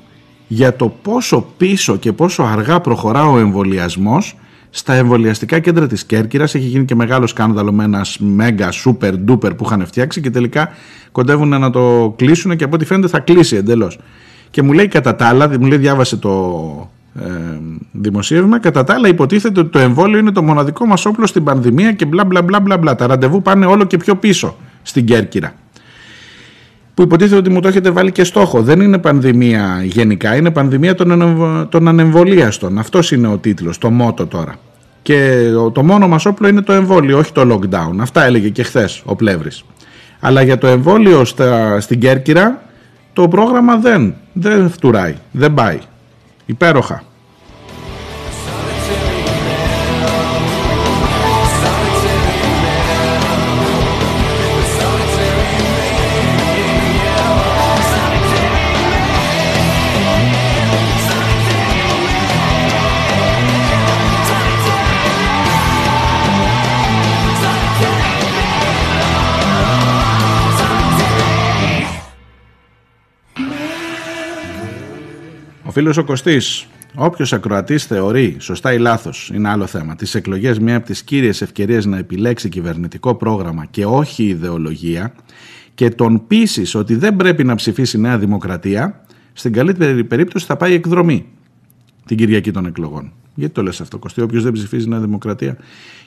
για 0.48 0.76
το 0.76 0.88
πόσο 1.02 1.46
πίσω 1.56 1.96
και 1.96 2.12
πόσο 2.12 2.42
αργά 2.42 2.80
προχωρά 2.80 3.26
ο 3.26 3.38
εμβολιασμός 3.38 4.36
στα 4.70 4.94
εμβολιαστικά 4.94 5.58
κέντρα 5.58 5.86
της 5.86 6.04
Κέρκυρας 6.04 6.54
έχει 6.54 6.66
γίνει 6.66 6.84
και 6.84 6.94
μεγάλο 6.94 7.26
σκάνδαλο 7.26 7.72
με 7.72 7.84
ένας 7.84 8.18
μέγα 8.18 8.68
super 8.84 9.12
duper 9.28 9.56
που 9.56 9.64
είχαν 9.64 9.86
φτιάξει 9.86 10.20
και 10.20 10.30
τελικά 10.30 10.68
κοντεύουν 11.12 11.48
να 11.48 11.70
το 11.70 12.14
κλείσουν 12.16 12.56
και 12.56 12.64
από 12.64 12.74
ό,τι 12.74 12.84
φαίνεται 12.84 13.08
θα 13.08 13.18
κλείσει 13.18 13.56
εντελώς. 13.56 13.98
Και 14.50 14.62
μου 14.62 14.72
λέει 14.72 14.88
κατά 14.88 15.16
τα 15.16 15.26
άλλα, 15.26 15.48
μου 15.48 15.66
λέει 15.66 15.78
διάβασε 15.78 16.16
το 16.16 16.90
ε, 17.14 17.30
δημοσίευμα, 17.92 18.58
κατά 18.58 18.84
τα 18.84 18.94
άλλα 18.94 19.08
υποτίθεται 19.08 19.60
ότι 19.60 19.70
το 19.70 19.78
εμβόλιο 19.78 20.18
είναι 20.18 20.32
το 20.32 20.42
μοναδικό 20.42 20.86
μας 20.86 21.06
όπλο 21.06 21.26
στην 21.26 21.44
πανδημία 21.44 21.92
και 21.92 22.04
μπλα 22.04 22.24
μπλα 22.24 22.42
μπλα 22.42 22.60
μπλα 22.60 22.78
μπλα. 22.78 22.94
Τα 22.94 23.06
ραντεβού 23.06 23.42
πάνε 23.42 23.66
όλο 23.66 23.84
και 23.84 23.96
πιο 23.96 24.16
πίσω 24.16 24.56
στην 24.82 25.04
Κέρκυρα 25.04 25.52
που 26.98 27.04
υποτίθεται 27.04 27.36
ότι 27.36 27.50
μου 27.50 27.60
το 27.60 27.68
έχετε 27.68 27.90
βάλει 27.90 28.12
και 28.12 28.24
στόχο. 28.24 28.62
Δεν 28.62 28.80
είναι 28.80 28.98
πανδημία 28.98 29.80
γενικά, 29.84 30.36
είναι 30.36 30.50
πανδημία 30.50 30.94
των, 30.94 31.68
των 31.70 31.88
ανεμβολίαστων. 31.88 32.78
Αυτός 32.78 33.12
είναι 33.12 33.28
ο 33.28 33.38
τίτλος, 33.38 33.78
το 33.78 33.90
μότο 33.90 34.26
τώρα. 34.26 34.54
Και 35.02 35.48
το 35.72 35.82
μόνο 35.82 36.08
μας 36.08 36.26
όπλο 36.26 36.48
είναι 36.48 36.62
το 36.62 36.72
εμβόλιο, 36.72 37.18
όχι 37.18 37.32
το 37.32 37.42
lockdown. 37.52 37.96
Αυτά 37.98 38.24
έλεγε 38.24 38.48
και 38.48 38.62
χθες 38.62 39.02
ο 39.04 39.16
Πλεύρης. 39.16 39.64
Αλλά 40.20 40.42
για 40.42 40.58
το 40.58 40.66
εμβόλιο 40.66 41.24
στα, 41.24 41.80
στην 41.80 42.00
Κέρκυρα 42.00 42.62
το 43.12 43.28
πρόγραμμα 43.28 43.76
δεν, 43.76 44.14
δεν 44.32 44.70
φτουράει, 44.70 45.14
δεν 45.30 45.54
πάει. 45.54 45.78
Υπέροχα. 46.46 47.02
Φίλος 75.70 75.96
ο 75.96 76.04
Κωστής. 76.04 76.66
Όποιος 76.94 77.32
ακροατής 77.32 77.84
θεωρεί, 77.84 78.36
σωστά 78.38 78.72
ή 78.72 78.78
λάθος, 78.78 79.30
είναι 79.34 79.48
άλλο 79.48 79.66
θέμα, 79.66 79.96
τις 79.96 80.14
εκλογές 80.14 80.58
μία 80.58 80.76
από 80.76 80.86
τις 80.86 81.02
κύριες 81.02 81.42
ευκαιρίες 81.42 81.86
να 81.86 81.98
επιλέξει 81.98 82.48
κυβερνητικό 82.48 83.14
πρόγραμμα 83.14 83.64
και 83.64 83.84
όχι 83.84 84.24
ιδεολογία 84.24 85.14
και 85.74 85.90
τον 85.90 86.26
πείσει 86.26 86.76
ότι 86.78 86.94
δεν 86.94 87.16
πρέπει 87.16 87.44
να 87.44 87.54
ψηφίσει 87.54 87.98
Νέα 87.98 88.18
Δημοκρατία, 88.18 89.04
στην 89.32 89.52
καλύτερη 89.52 90.04
περίπτωση 90.04 90.46
θα 90.46 90.56
πάει 90.56 90.74
εκδρομή 90.74 91.26
την 92.06 92.16
Κυριακή 92.16 92.50
των 92.50 92.66
εκλογών. 92.66 93.12
Γιατί 93.38 93.54
το 93.54 93.62
λες 93.62 93.80
αυτό, 93.80 93.98
Κωστή, 93.98 94.20
όποιος 94.20 94.42
δεν 94.42 94.52
ψηφίζει 94.52 94.88
Νέα 94.88 94.98
Δημοκρατία. 95.00 95.56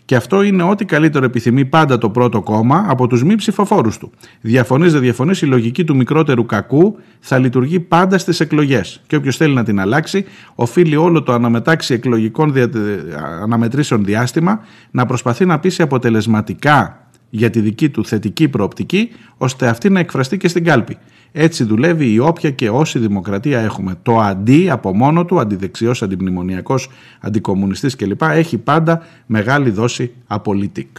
Και 0.05 0.15
αυτό 0.15 0.41
είναι 0.41 0.63
ό,τι 0.63 0.86
καλύτερο 0.86 1.25
επιθυμεί 1.25 1.65
πάντα 1.65 1.97
το 1.97 2.09
πρώτο 2.09 2.41
κόμμα 2.41 2.86
από 2.88 3.07
τους 3.07 3.23
μη 3.23 3.36
ψηφοφόρους 3.36 3.97
του. 3.97 4.11
Διαφωνείς, 4.41 4.91
δεν 4.91 5.01
διαφωνείς, 5.01 5.41
η 5.41 5.45
λογική 5.45 5.84
του 5.84 5.95
μικρότερου 5.95 6.45
κακού 6.45 6.97
θα 7.19 7.38
λειτουργεί 7.38 7.79
πάντα 7.79 8.17
στις 8.17 8.39
εκλογές. 8.39 9.01
Και 9.07 9.15
όποιος 9.15 9.38
θέλει 9.38 9.53
να 9.53 9.63
την 9.63 9.79
αλλάξει, 9.79 10.25
οφείλει 10.55 10.95
όλο 10.95 11.23
το 11.23 11.34
αναμετάξι 11.34 11.93
εκλογικών 11.93 12.53
δια... 12.53 12.69
αναμετρήσεων 13.43 14.05
διάστημα 14.05 14.59
να 14.91 15.05
προσπαθεί 15.05 15.45
να 15.45 15.59
πείσει 15.59 15.82
αποτελεσματικά 15.82 17.07
για 17.29 17.49
τη 17.49 17.59
δική 17.59 17.89
του 17.89 18.05
θετική 18.05 18.47
προοπτική, 18.47 19.09
ώστε 19.38 19.67
αυτή 19.67 19.89
να 19.89 19.99
εκφραστεί 19.99 20.38
και 20.38 20.47
στην 20.47 20.63
κάλπη. 20.63 20.97
Έτσι 21.32 21.63
δουλεύει 21.63 22.11
η 22.11 22.19
όποια 22.19 22.51
και 22.51 22.69
όση 22.69 22.99
δημοκρατία 22.99 23.59
έχουμε. 23.59 23.95
Το 24.01 24.19
αντί 24.19 24.69
από 24.69 24.95
μόνο 24.95 25.25
του, 25.25 25.39
αντιδεξιός, 25.39 26.03
αντιμνημονιακός, 26.03 26.89
αντικομουνιστής 27.19 27.95
κλπ. 27.95 28.21
έχει 28.21 28.57
πάντα 28.57 29.05
μεγάλη 29.25 29.69
δόση 29.69 30.11
απολύτικ. 30.27 30.97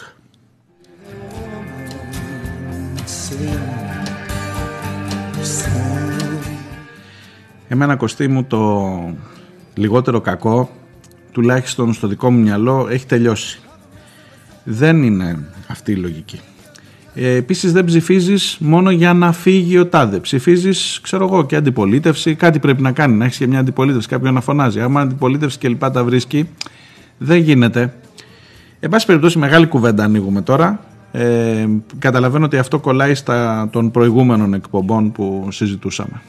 Εμένα 7.68 7.96
κοστί 7.96 8.28
μου 8.28 8.44
το 8.44 8.90
λιγότερο 9.74 10.20
κακό, 10.20 10.70
τουλάχιστον 11.32 11.92
στο 11.92 12.08
δικό 12.08 12.30
μου 12.30 12.40
μυαλό, 12.40 12.88
έχει 12.90 13.06
τελειώσει. 13.06 13.60
Δεν 14.64 15.02
είναι 15.02 15.48
αυτή 15.68 15.92
η 15.92 15.96
λογική. 15.96 16.40
Ε, 17.14 17.34
Επίσης 17.34 17.72
δεν 17.72 17.84
ψηφίζεις 17.84 18.56
μόνο 18.60 18.90
για 18.90 19.12
να 19.12 19.32
φύγει 19.32 19.78
ο 19.78 19.86
τάδε. 19.86 20.18
Ψηφίζεις, 20.18 21.00
ξέρω 21.02 21.24
εγώ, 21.24 21.46
και 21.46 21.56
αντιπολίτευση. 21.56 22.34
Κάτι 22.34 22.58
πρέπει 22.58 22.82
να 22.82 22.92
κάνει, 22.92 23.16
να 23.16 23.24
έχεις 23.24 23.36
και 23.36 23.46
μια 23.46 23.58
αντιπολίτευση, 23.58 24.08
κάποιον 24.08 24.34
να 24.34 24.40
φωνάζει. 24.40 24.80
Άμα 24.80 25.00
αντιπολίτευση 25.00 25.58
και 25.58 25.68
λοιπά 25.68 25.90
τα 25.90 26.04
βρίσκει, 26.04 26.48
δεν 27.18 27.38
γίνεται. 27.38 27.94
Εν 28.80 28.90
πάση 28.90 29.06
περιπτώσει, 29.06 29.38
μεγάλη 29.38 29.66
κουβέντα 29.66 30.04
ανοίγουμε 30.04 30.42
τώρα. 30.42 30.80
Ε, 31.12 31.66
καταλαβαίνω 31.98 32.44
ότι 32.44 32.58
αυτό 32.58 32.78
κολλάει 32.78 33.14
στα 33.14 33.68
των 33.72 33.90
προηγούμενων 33.90 34.54
εκπομπών 34.54 35.12
που 35.12 35.48
συζητούσαμε. 35.50 36.22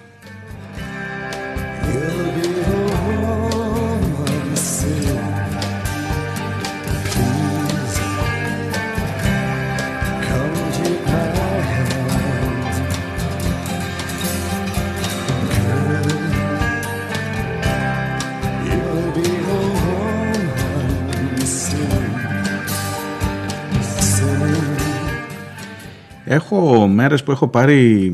Έχω 26.34 26.88
μέρες 26.88 27.24
που 27.24 27.32
έχω 27.32 27.48
πάρει 27.48 28.12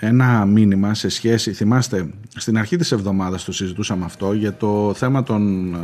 ένα 0.00 0.44
μήνυμα 0.44 0.94
σε 0.94 1.08
σχέση, 1.08 1.52
θυμάστε, 1.52 2.06
στην 2.36 2.58
αρχή 2.58 2.76
της 2.76 2.92
εβδομάδας 2.92 3.44
το 3.44 3.52
συζητούσαμε 3.52 4.04
αυτό 4.04 4.32
για 4.32 4.54
το 4.54 4.92
θέμα 4.96 5.22
των 5.22 5.74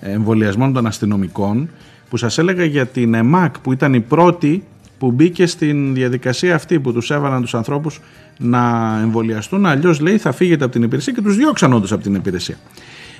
ε, 0.00 0.12
εμβολιασμών 0.12 0.72
των 0.72 0.86
αστυνομικών 0.86 1.70
που 2.08 2.16
σας 2.16 2.38
έλεγα 2.38 2.64
για 2.64 2.86
την 2.86 3.14
ΕΜΑΚ 3.14 3.58
που 3.58 3.72
ήταν 3.72 3.94
η 3.94 4.00
πρώτη 4.00 4.64
που 4.98 5.10
μπήκε 5.10 5.46
στην 5.46 5.94
διαδικασία 5.94 6.54
αυτή 6.54 6.80
που 6.80 6.92
τους 6.92 7.10
έβαλαν 7.10 7.40
τους 7.40 7.54
ανθρώπους 7.54 8.00
να 8.38 8.94
εμβολιαστούν 9.02 9.66
αλλιώς 9.66 10.00
λέει 10.00 10.18
θα 10.18 10.32
φύγετε 10.32 10.64
από 10.64 10.72
την 10.72 10.82
υπηρεσία 10.82 11.12
και 11.12 11.22
τους 11.22 11.36
διώξαν 11.36 11.72
όντως 11.72 11.92
από 11.92 12.02
την 12.02 12.14
υπηρεσία. 12.14 12.56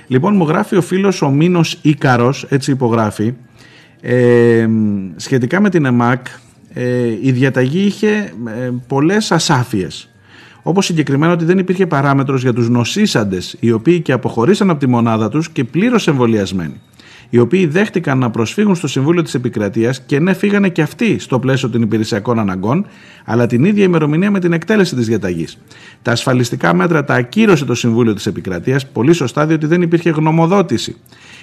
Λοιπόν 0.07 0.35
μου 0.35 0.47
γράφει 0.47 0.75
ο 0.75 0.81
φίλος 0.81 1.21
ο 1.21 1.29
Μίνος 1.29 1.79
Ίκαρος, 1.81 2.45
έτσι 2.49 2.71
υπογράφει, 2.71 3.33
ε, 4.01 4.67
σχετικά 5.15 5.61
με 5.61 5.69
την 5.69 5.85
ΕΜΑΚ 5.85 6.27
ε, 6.27 6.31
η 7.21 7.31
διαταγή 7.31 7.85
είχε 7.85 8.33
ε, 8.47 8.71
πολλές 8.87 9.31
ασάφειες. 9.31 10.09
Όπως 10.63 10.85
συγκεκριμένα 10.85 11.33
ότι 11.33 11.45
δεν 11.45 11.57
υπήρχε 11.57 11.87
παράμετρος 11.87 12.41
για 12.41 12.53
τους 12.53 12.69
νοσήσαντες 12.69 13.55
οι 13.59 13.71
οποίοι 13.71 14.01
και 14.01 14.11
αποχωρήσαν 14.11 14.69
από 14.69 14.79
τη 14.79 14.87
μονάδα 14.87 15.29
τους 15.29 15.49
και 15.49 15.63
πλήρως 15.63 16.07
εμβολιασμένοι 16.07 16.81
οι 17.29 17.37
οποίοι 17.39 17.65
δέχτηκαν 17.65 18.17
να 18.17 18.29
προσφύγουν 18.29 18.75
στο 18.75 18.87
Συμβούλιο 18.87 19.21
της 19.21 19.33
Επικρατείας 19.33 20.01
και 20.01 20.19
ναι, 20.19 20.33
φύγανε 20.33 20.69
και 20.69 20.81
αυτοί 20.81 21.19
στο 21.19 21.39
πλαίσιο 21.39 21.69
των 21.69 21.81
υπηρεσιακών 21.81 22.39
αναγκών, 22.39 22.85
αλλά 23.25 23.47
την 23.47 23.65
ίδια 23.65 23.83
ημερομηνία 23.83 24.31
με 24.31 24.39
την 24.39 24.53
εκτέλεση 24.53 24.95
της 24.95 25.05
διαταγής. 25.05 25.57
Τα 26.01 26.11
ασφαλιστικά 26.11 26.73
μέτρα 26.73 27.03
τα 27.03 27.13
ακύρωσε 27.13 27.65
το 27.65 27.75
Συμβούλιο 27.75 28.13
της 28.13 28.25
Επικρατείας, 28.25 28.87
πολύ 28.87 29.13
σωστά, 29.13 29.45
διότι 29.45 29.65
δεν 29.65 29.81
υπήρχε 29.81 30.09
γνωμοδότηση. 30.09 30.95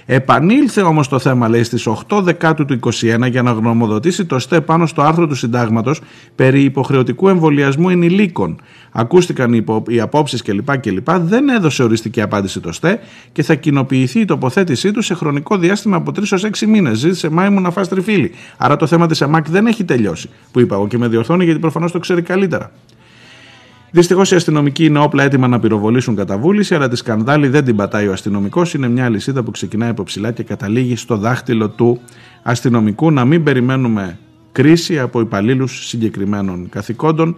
Επανήλθε 0.07 0.83
όμως 0.83 1.09
το 1.09 1.19
θέμα, 1.19 1.49
λέει, 1.49 1.63
στις 1.63 1.87
8 1.87 2.21
Δεκάτου 2.23 2.65
του 2.65 2.79
2021 2.83 3.31
για 3.31 3.43
να 3.43 3.51
γνωμοδοτήσει 3.51 4.25
το 4.25 4.39
ΣΤΕ 4.39 4.61
πάνω 4.61 4.87
στο 4.87 5.03
άρθρο 5.03 5.27
του 5.27 5.35
Συντάγματος 5.35 6.01
περί 6.35 6.63
υποχρεωτικού 6.63 7.29
εμβολιασμού 7.29 7.89
ενηλίκων. 7.89 8.61
Ακούστηκαν 8.93 9.53
οι, 9.53 9.57
υπο... 9.61 9.83
οι 9.89 10.01
απόψεις 10.01 10.43
κλπ. 10.43 10.79
κλπ. 10.79 11.11
Δεν 11.11 11.49
έδωσε 11.49 11.83
οριστική 11.83 12.21
απάντηση 12.21 12.61
το 12.61 12.73
ΣΤΕ 12.73 13.01
και 13.33 13.43
θα 13.43 13.55
κοινοποιηθεί 13.55 14.21
η 14.21 14.25
τοποθέτησή 14.25 14.91
του 14.91 15.03
σε 15.03 15.15
χρονικό 15.15 15.57
διάστημα 15.57 15.97
από 15.97 16.13
3 16.17 16.23
έω 16.31 16.51
6 16.59 16.67
μήνες. 16.67 16.99
Ζήτησε 16.99 17.29
Μάη 17.29 17.49
μου 17.49 17.61
να 17.61 17.71
φας 17.71 17.89
τριφύλι. 17.89 18.31
Άρα 18.57 18.77
το 18.77 18.87
θέμα 18.87 19.07
της 19.07 19.21
ΕΜΑΚ 19.21 19.51
δεν 19.51 19.67
έχει 19.67 19.85
τελειώσει. 19.85 20.31
Που 20.53 20.61
είπα 20.61 20.75
εγώ 20.75 20.87
και 20.87 20.99
με 20.99 21.09
διορθώνει 21.09 21.45
γιατί 21.45 21.61
προφανώς 21.61 21.93
το 21.93 21.99
ξέρει 21.99 22.23
καλύτερα. 22.23 22.71
Δυστυχώς 23.95 24.31
οι 24.31 24.35
αστυνομικοί 24.35 24.85
είναι 24.85 24.99
όπλα 24.99 25.23
έτοιμα 25.23 25.49
να 25.49 25.61
πυροβολήσουν 25.61 26.17
καταβούληση, 26.17 26.75
αλλά 26.75 26.89
τη 26.89 26.97
σκανδάλη 26.97 27.49
δεν 27.49 27.65
την 27.65 27.77
πατάει 27.77 28.09
ο 28.09 28.13
αστυνομικός. 28.13 28.75
Είναι 28.75 28.89
μια 28.89 29.05
αλυσίδα 29.05 29.43
που 29.43 29.51
ξεκινάει 29.51 29.89
από 29.89 30.03
ψηλά 30.03 30.33
και 30.33 30.43
καταλήγει 30.43 30.97
στο 30.97 31.17
δάχτυλο 31.17 31.69
του 31.69 32.01
αστυνομικού. 32.43 33.11
Να 33.11 33.25
μην 33.25 33.43
περιμένουμε 33.43 34.19
κρίση 34.53 34.99
από 34.99 35.21
υπαλλήλους 35.21 35.87
συγκεκριμένων 35.87 36.69
καθηκόντων. 36.69 37.37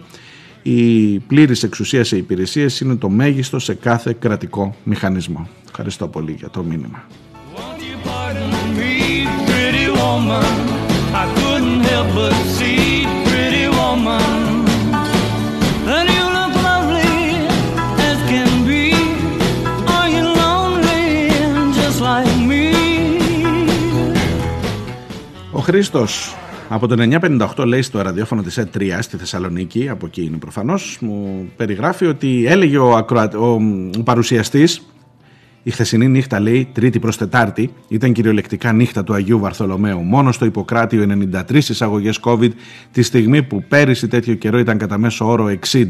Η 0.61 1.19
πλήρης 1.19 1.63
εξουσία 1.63 2.03
σε 2.03 2.17
υπηρεσίες 2.17 2.79
είναι 2.79 2.95
το 2.95 3.09
μέγιστο 3.09 3.59
σε 3.59 3.73
κάθε 3.73 4.15
κρατικό 4.19 4.75
μηχανισμό. 4.83 5.47
Ευχαριστώ 5.67 6.07
πολύ 6.07 6.31
για 6.31 6.49
το 6.49 6.63
μήνυμα. 6.63 7.03
Ο 12.13 12.66
Χρήστος. 25.69 26.35
Από 26.69 26.87
το 26.87 26.95
958 27.55 27.65
λέει 27.65 27.81
στο 27.81 28.01
ραδιόφωνο 28.01 28.41
της 28.41 28.57
ΕΤΡΙΑ 28.57 29.01
στη 29.01 29.17
Θεσσαλονίκη, 29.17 29.89
από 29.89 30.05
εκεί 30.05 30.21
είναι 30.21 30.37
προφανώς, 30.37 30.97
μου 31.01 31.49
περιγράφει 31.55 32.05
ότι 32.05 32.45
έλεγε 32.47 32.77
ο, 32.77 32.95
ακροα... 32.95 33.31
ο... 33.37 33.45
ο 33.97 34.03
παρουσιαστής 34.03 34.81
η 35.67 35.71
χθεσινή 35.71 36.07
νύχτα, 36.07 36.39
λέει, 36.39 36.67
Τρίτη 36.71 36.99
προς 36.99 37.17
Τετάρτη, 37.17 37.73
ήταν 37.87 38.13
κυριολεκτικά 38.13 38.73
νύχτα 38.73 39.03
του 39.03 39.13
Αγίου 39.13 39.39
Βαρθολομαίου. 39.39 39.99
Μόνο 39.99 40.31
στο 40.31 40.45
υποκράτιο 40.45 41.05
93 41.49 41.55
εισαγωγές 41.55 42.19
COVID, 42.23 42.49
τη 42.91 43.01
στιγμή 43.01 43.43
που 43.43 43.63
πέρυσι 43.67 44.07
τέτοιο 44.07 44.33
καιρό 44.33 44.59
ήταν 44.59 44.77
κατά 44.77 44.97
μέσο 44.97 45.27
όρο 45.27 45.45
60. 45.71 45.85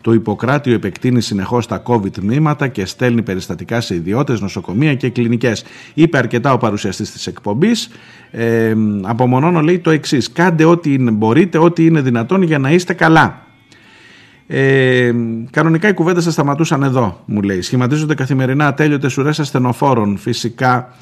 Το 0.00 0.12
υποκράτιο 0.12 0.74
επεκτείνει 0.74 1.20
συνεχώς 1.20 1.66
τα 1.66 1.82
COVID 1.86 2.18
μνήματα 2.20 2.68
και 2.68 2.84
στέλνει 2.84 3.22
περιστατικά 3.22 3.80
σε 3.80 3.94
ιδιώτες, 3.94 4.40
νοσοκομεία 4.40 4.94
και 4.94 5.10
κλινικές. 5.10 5.64
Είπε 5.94 6.18
αρκετά 6.18 6.52
ο 6.52 6.58
παρουσιαστής 6.58 7.12
της 7.12 7.26
εκπομπής. 7.26 7.88
Ε, 8.30 8.74
απομονώνω, 9.02 9.60
λέει, 9.60 9.78
το 9.78 9.90
εξής. 9.90 10.32
Κάντε 10.32 10.64
ό,τι 10.64 10.98
μπορείτε, 10.98 11.58
ό,τι 11.58 11.84
είναι 11.86 12.00
δυνατόν 12.00 12.42
για 12.42 12.58
να 12.58 12.70
είστε 12.70 12.92
καλά. 12.92 13.45
Ε, 14.46 15.12
κανονικά 15.50 15.88
οι 15.88 15.94
κουβέντες 15.94 16.24
θα 16.24 16.30
σταματούσαν 16.30 16.82
εδώ, 16.82 17.20
μου 17.24 17.42
λέει. 17.42 17.62
Σχηματίζονται 17.62 18.14
καθημερινά 18.14 18.66
ατέλειωτες 18.66 19.18
ουρές 19.18 19.40
ασθενοφόρων. 19.40 20.16
Φυσικά, 20.16 20.94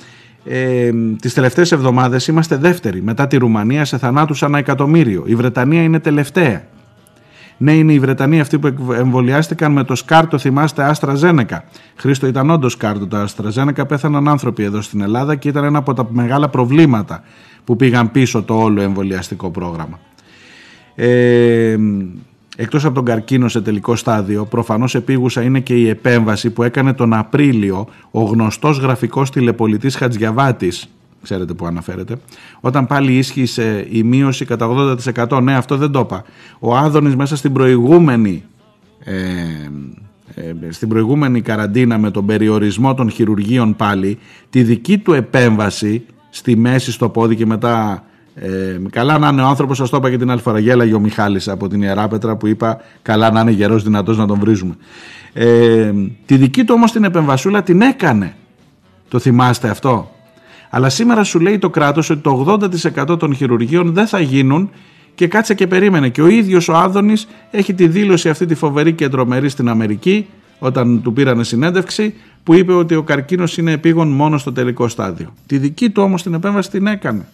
ε, 0.44 0.90
τις 1.20 1.34
τελευταίες 1.34 1.72
εβδομάδες 1.72 2.26
είμαστε 2.26 2.56
δεύτεροι. 2.56 3.02
Μετά 3.02 3.26
τη 3.26 3.36
Ρουμανία 3.36 3.84
σε 3.84 3.98
θανάτους 3.98 4.42
ανά 4.42 4.58
εκατομμύριο. 4.58 5.22
Η 5.26 5.34
Βρετανία 5.34 5.82
είναι 5.82 5.98
τελευταία. 5.98 6.64
Ναι, 7.56 7.72
είναι 7.72 7.92
οι 7.92 7.98
Βρετανοί 7.98 8.40
αυτοί 8.40 8.58
που 8.58 8.92
εμβολιάστηκαν 8.92 9.72
με 9.72 9.84
το 9.84 9.94
σκάρτο, 9.94 10.38
θυμάστε, 10.38 10.84
Άστρα 10.84 11.14
Ζένεκα. 11.14 11.64
Χρήστο 11.96 12.26
ήταν 12.26 12.50
όντως 12.50 12.72
σκάρτο 12.72 13.06
το 13.06 13.16
Άστρα 13.16 13.50
Ζένεκα. 13.50 13.86
Πέθαναν 13.86 14.28
άνθρωποι 14.28 14.62
εδώ 14.62 14.80
στην 14.80 15.00
Ελλάδα 15.00 15.34
και 15.34 15.48
ήταν 15.48 15.64
ένα 15.64 15.78
από 15.78 15.94
τα 15.94 16.06
μεγάλα 16.10 16.48
προβλήματα 16.48 17.22
που 17.64 17.76
πήγαν 17.76 18.10
πίσω 18.10 18.42
το 18.42 18.54
όλο 18.54 18.80
εμβολιαστικό 18.80 19.50
πρόγραμμα. 19.50 20.00
Ε, 20.94 21.76
Εκτός 22.56 22.84
από 22.84 22.94
τον 22.94 23.04
καρκίνο 23.04 23.48
σε 23.48 23.60
τελικό 23.60 23.96
στάδιο, 23.96 24.44
προφανώς 24.44 24.94
επίγουσα 24.94 25.42
είναι 25.42 25.60
και 25.60 25.74
η 25.74 25.88
επέμβαση 25.88 26.50
που 26.50 26.62
έκανε 26.62 26.92
τον 26.92 27.12
Απρίλιο 27.12 27.86
ο 28.10 28.22
γνωστός 28.22 28.78
γραφικός 28.78 29.30
τηλεπολιτής 29.30 29.96
Χατζιαβάτης. 29.96 30.88
Ξέρετε 31.22 31.54
που 31.54 31.66
αναφέρεται. 31.66 32.16
Όταν 32.60 32.86
πάλι 32.86 33.12
ίσχυσε 33.12 33.86
η 33.90 34.02
μείωση 34.02 34.44
κατά 34.44 34.96
80%. 35.28 35.42
Ναι, 35.42 35.54
αυτό 35.56 35.76
δεν 35.76 35.90
το 35.90 35.98
είπα. 35.98 36.24
Ο 36.58 36.76
Άδωνης 36.76 37.16
μέσα 37.16 37.36
στην 37.36 37.52
προηγούμενη. 37.52 38.44
Ε, 39.04 39.14
ε, 40.34 40.70
στην 40.70 40.88
προηγούμενη 40.88 41.40
καραντίνα 41.40 41.98
με 41.98 42.10
τον 42.10 42.26
περιορισμό 42.26 42.94
των 42.94 43.10
χειρουργείων 43.10 43.76
πάλι 43.76 44.18
τη 44.50 44.62
δική 44.62 44.98
του 44.98 45.12
επέμβαση 45.12 46.04
στη 46.30 46.56
μέση 46.56 46.92
στο 46.92 47.08
πόδι 47.08 47.36
και 47.36 47.46
μετά 47.46 48.04
ε, 48.34 48.80
καλά 48.90 49.18
να 49.18 49.28
είναι 49.28 49.42
ο 49.42 49.46
άνθρωπος, 49.46 49.76
σας 49.76 49.90
το 49.90 49.96
είπα 49.96 50.10
και 50.10 50.18
την 50.18 50.30
άλλη 50.30 50.40
φορά. 50.40 50.58
Γέλαγε 50.58 50.94
ο 50.94 51.00
Μιχάλης 51.00 51.48
από 51.48 51.68
την 51.68 51.82
Ιερά 51.82 52.08
Πέτρα 52.08 52.36
που 52.36 52.46
είπα: 52.46 52.80
Καλά 53.02 53.30
να 53.30 53.40
είναι 53.40 53.50
γερός, 53.50 53.82
δυνατός 53.82 54.18
να 54.18 54.26
τον 54.26 54.38
βρίζουμε. 54.38 54.74
Ε, 55.32 55.92
τη 56.26 56.36
δική 56.36 56.64
του 56.64 56.74
όμως 56.76 56.92
την 56.92 57.04
επεμβασούλα 57.04 57.62
την 57.62 57.80
έκανε. 57.80 58.34
Το 59.08 59.18
θυμάστε 59.18 59.68
αυτό; 59.68 60.10
Αλλά 60.70 60.88
σήμερα 60.88 61.24
σου 61.24 61.40
λέει 61.40 61.58
το 61.58 61.70
κράτος 61.70 62.10
ότι 62.10 62.20
το 62.20 62.58
80% 63.08 63.18
των 63.18 63.34
χειρουργείων 63.34 63.92
δεν 63.92 64.06
θα 64.06 64.20
γίνουν 64.20 64.70
και 65.14 65.26
κάτσε 65.26 65.54
και 65.54 65.66
περίμενε. 65.66 66.08
Και 66.08 66.22
ο 66.22 66.26
ίδιος 66.26 66.68
ο 66.68 66.74
Άδωνης 66.76 67.28
έχει 67.50 67.74
τη 67.74 67.88
δήλωση 67.88 68.28
αυτή 68.28 68.46
τη 68.46 68.54
φοβερή 68.54 68.92
και 68.92 69.08
τρομερή 69.08 69.48
στην 69.48 69.68
Αμερική, 69.68 70.26
όταν 70.58 71.02
του 71.02 71.12
πήρανε 71.12 71.44
συνέντευξη, 71.44 72.14
που 72.42 72.54
είπε 72.54 72.72
ότι 72.72 72.94
ο 72.94 73.02
καρκίνος 73.02 73.58
είναι 73.58 73.72
επίγον 73.72 74.08
μόνο 74.08 74.38
στο 74.38 74.52
τελικό 74.52 74.88
στάδιο. 74.88 75.34
Τη 75.46 75.58
δική 75.58 75.90
του 75.90 76.02
όμως 76.02 76.22
την 76.22 76.34
επέμβαση 76.34 76.70
την 76.70 76.86
έκανε. 76.86 77.26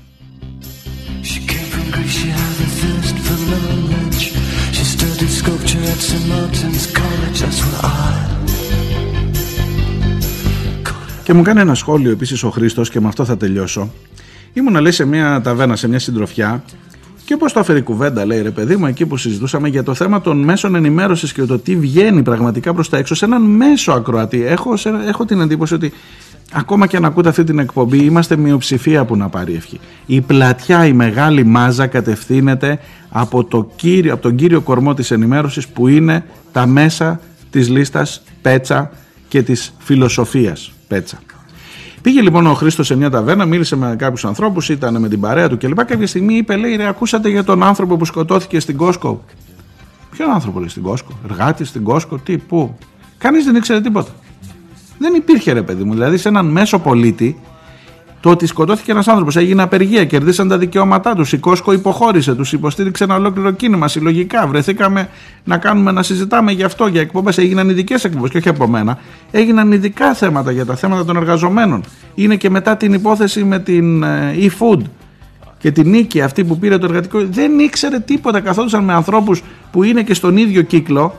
Και 11.24 11.36
μου 11.36 11.42
κάνει 11.42 11.60
ένα 11.60 11.74
σχόλιο 11.74 12.10
επίσης 12.10 12.42
ο 12.42 12.50
Χρήστος 12.50 12.90
και 12.90 13.00
με 13.00 13.08
αυτό 13.08 13.24
θα 13.24 13.36
τελειώσω. 13.36 13.90
Ήμουν 14.52 14.80
λέει 14.80 14.92
σε 14.92 15.04
μια 15.04 15.40
ταβέρνα, 15.40 15.76
σε 15.76 15.88
μια 15.88 15.98
συντροφιά 15.98 16.64
Και 17.24 17.36
πώ 17.36 17.52
το 17.52 17.60
έφερε 17.60 17.78
η 17.78 17.82
κουβέντα, 17.82 18.26
λέει 18.26 18.42
ρε 18.42 18.50
παιδί 18.50 18.76
μου, 18.76 18.86
εκεί 18.86 19.06
που 19.06 19.16
συζητούσαμε 19.16 19.68
για 19.68 19.82
το 19.82 19.94
θέμα 19.94 20.20
των 20.20 20.38
μέσων 20.42 20.74
ενημέρωσης 20.74 21.32
και 21.32 21.42
το 21.42 21.58
τι 21.58 21.76
βγαίνει 21.76 22.22
πραγματικά 22.22 22.74
προς 22.74 22.88
τα 22.88 22.96
έξω 22.96 23.14
σε 23.14 23.24
έναν 23.24 23.42
μέσο 23.42 23.92
ακροατή. 23.92 24.44
Έχω, 24.44 24.74
έχω 25.06 25.24
την 25.24 25.40
εντύπωση 25.40 25.74
ότι 25.74 25.92
ακόμα 26.52 26.86
και 26.86 26.96
αν 26.96 27.04
ακούτε 27.04 27.28
αυτή 27.28 27.44
την 27.44 27.58
εκπομπή, 27.58 27.98
είμαστε 28.04 28.36
μειοψηφία 28.36 29.04
που 29.04 29.16
να 29.16 29.28
πάρει 29.28 29.54
ευχή. 29.54 29.80
Η 30.06 30.20
πλατιά, 30.20 30.86
η 30.86 30.92
μεγάλη 30.92 31.44
μάζα 31.44 31.86
κατευθύνεται 31.86 32.78
από, 33.08 33.44
το 33.44 33.70
κύριο, 33.76 34.12
από 34.12 34.22
τον 34.22 34.34
κύριο 34.34 34.60
κορμό 34.60 34.94
της 34.94 35.10
ενημέρωσης 35.10 35.68
που 35.68 35.88
είναι 35.88 36.24
τα 36.52 36.66
μέσα 36.66 37.20
της 37.50 37.68
λίστας 37.68 38.22
Πέτσα 38.42 38.90
και 39.28 39.42
της 39.42 39.74
φιλοσοφίας 39.78 40.72
Πέτσα. 40.88 41.18
Πήγε 42.02 42.20
λοιπόν 42.20 42.46
ο 42.46 42.54
Χρήστος 42.54 42.86
σε 42.86 42.96
μια 42.96 43.10
ταβέρνα, 43.10 43.44
μίλησε 43.44 43.76
με 43.76 43.94
κάποιους 43.98 44.24
ανθρώπους, 44.24 44.68
ήταν 44.68 45.00
με 45.00 45.08
την 45.08 45.20
παρέα 45.20 45.48
του 45.48 45.58
κλπ. 45.58 45.84
Κάποια 45.84 46.06
στιγμή 46.06 46.34
είπε: 46.34 46.56
Λέει, 46.56 46.76
ρε, 46.76 46.86
ακούσατε 46.86 47.28
για 47.28 47.44
τον 47.44 47.62
άνθρωπο 47.62 47.96
που 47.96 48.04
σκοτώθηκε 48.04 48.60
στην 48.60 48.76
Κόσκο. 48.76 49.24
Ποιον 50.10 50.30
άνθρωπο 50.30 50.58
λέει 50.58 50.68
στην 50.68 50.82
Κόσκο, 50.82 51.12
εργάτη 51.24 51.64
στην 51.64 51.82
Κόσκο, 51.82 52.18
τι, 52.18 52.38
πού. 52.38 52.78
Κανείς 53.18 53.44
δεν 53.44 53.54
ήξερε 53.54 53.80
τίποτα. 53.80 54.10
Δεν 55.02 55.14
υπήρχε 55.14 55.52
ρε 55.52 55.62
παιδί 55.62 55.84
μου. 55.84 55.92
Δηλαδή 55.92 56.16
σε 56.16 56.28
έναν 56.28 56.46
μέσο 56.46 56.78
πολίτη 56.78 57.36
το 58.20 58.30
ότι 58.30 58.46
σκοτώθηκε 58.46 58.90
ένας 58.90 59.08
άνθρωπος, 59.08 59.36
έγινε 59.36 59.62
απεργία, 59.62 60.04
κερδίσαν 60.04 60.48
τα 60.48 60.58
δικαιώματά 60.58 61.14
τους. 61.14 61.32
Η 61.32 61.38
Κόσκο 61.38 61.72
υποχώρησε, 61.72 62.34
τους 62.34 62.52
υποστήριξε 62.52 63.04
ένα 63.04 63.14
ολόκληρο 63.14 63.50
κίνημα 63.50 63.88
συλλογικά. 63.88 64.46
Βρεθήκαμε 64.46 65.08
να 65.44 65.58
κάνουμε 65.58 65.92
να 65.92 66.02
συζητάμε 66.02 66.52
γι' 66.52 66.62
αυτό, 66.62 66.86
για 66.86 67.00
εκπομπές. 67.00 67.38
Έγιναν 67.38 67.68
ειδικές 67.68 68.04
εκπομπές 68.04 68.30
και 68.30 68.38
όχι 68.38 68.48
από 68.48 68.66
μένα. 68.66 68.98
Έγιναν 69.30 69.72
ειδικά 69.72 70.14
θέματα 70.14 70.50
για 70.50 70.66
τα 70.66 70.76
θέματα 70.76 71.04
των 71.04 71.16
εργαζομένων. 71.16 71.84
Είναι 72.14 72.36
και 72.36 72.50
μετά 72.50 72.76
την 72.76 72.92
υπόθεση 72.92 73.44
με 73.44 73.58
την 73.58 74.02
ε, 74.02 74.34
e-food 74.40 74.80
και 75.58 75.70
την 75.70 75.88
νίκη 75.88 76.20
αυτή 76.20 76.44
που 76.44 76.58
πήρε 76.58 76.78
το 76.78 76.86
εργατικό. 76.86 77.26
Δεν 77.30 77.58
ήξερε 77.58 77.98
τίποτα. 77.98 78.40
Καθόντουσαν 78.40 78.84
με 78.84 78.92
ανθρώπους 78.92 79.42
που 79.70 79.82
είναι 79.82 80.02
και 80.02 80.14
στον 80.14 80.36
ίδιο 80.36 80.62
κύκλο 80.62 81.14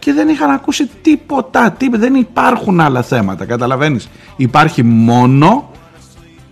και 0.00 0.12
δεν 0.12 0.28
είχαν 0.28 0.50
ακούσει 0.50 0.90
τίποτα. 1.02 1.70
τίποτα. 1.70 1.98
Δεν 2.02 2.14
υπάρχουν 2.14 2.80
άλλα 2.80 3.02
θέματα. 3.02 3.44
Καταλαβαίνεις. 3.44 4.08
Υπάρχει 4.36 4.82
μόνο 4.82 5.70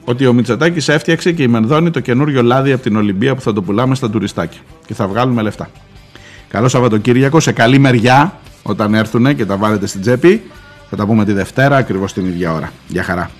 ότι 0.05 0.27
ο 0.27 0.33
Μητσοτάκης 0.33 0.89
έφτιαξε 0.89 1.33
και 1.33 1.43
η 1.43 1.49
Μενδώνη 1.49 1.91
το 1.91 2.01
καινούριο 2.01 2.43
λάδι 2.43 2.73
από 2.73 2.83
την 2.83 2.97
Ολυμπία 2.97 3.35
που 3.35 3.41
θα 3.41 3.53
το 3.53 3.63
πουλάμε 3.63 3.95
στα 3.95 4.11
τουριστάκια 4.11 4.61
και 4.87 4.95
θα 4.95 5.07
βγάλουμε 5.07 5.43
λεφτά. 5.43 5.71
Καλό 6.49 6.69
Σαββατοκύριακο, 6.69 7.41
σε 7.41 7.53
καλή 7.53 7.79
μεριά 7.79 8.39
όταν 8.63 8.95
έρθουν 8.95 9.37
και 9.37 9.47
τα 9.47 9.57
βάλετε 9.57 9.87
στην 9.87 10.01
τσέπη. 10.01 10.43
Θα 10.91 10.97
τα 10.97 11.07
πούμε 11.07 11.25
τη 11.25 11.33
Δευτέρα 11.33 11.77
ακριβώς 11.77 12.13
την 12.13 12.27
ίδια 12.27 12.53
ώρα. 12.53 12.73
Γεια 12.89 13.03
χαρά. 13.03 13.31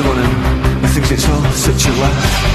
on 0.00 0.16
him. 0.16 0.80
He 0.82 0.88
thinks 0.88 1.10
it's 1.10 1.28
all 1.28 1.42
such 1.52 1.86
a 1.86 1.90
laugh. 2.00 2.47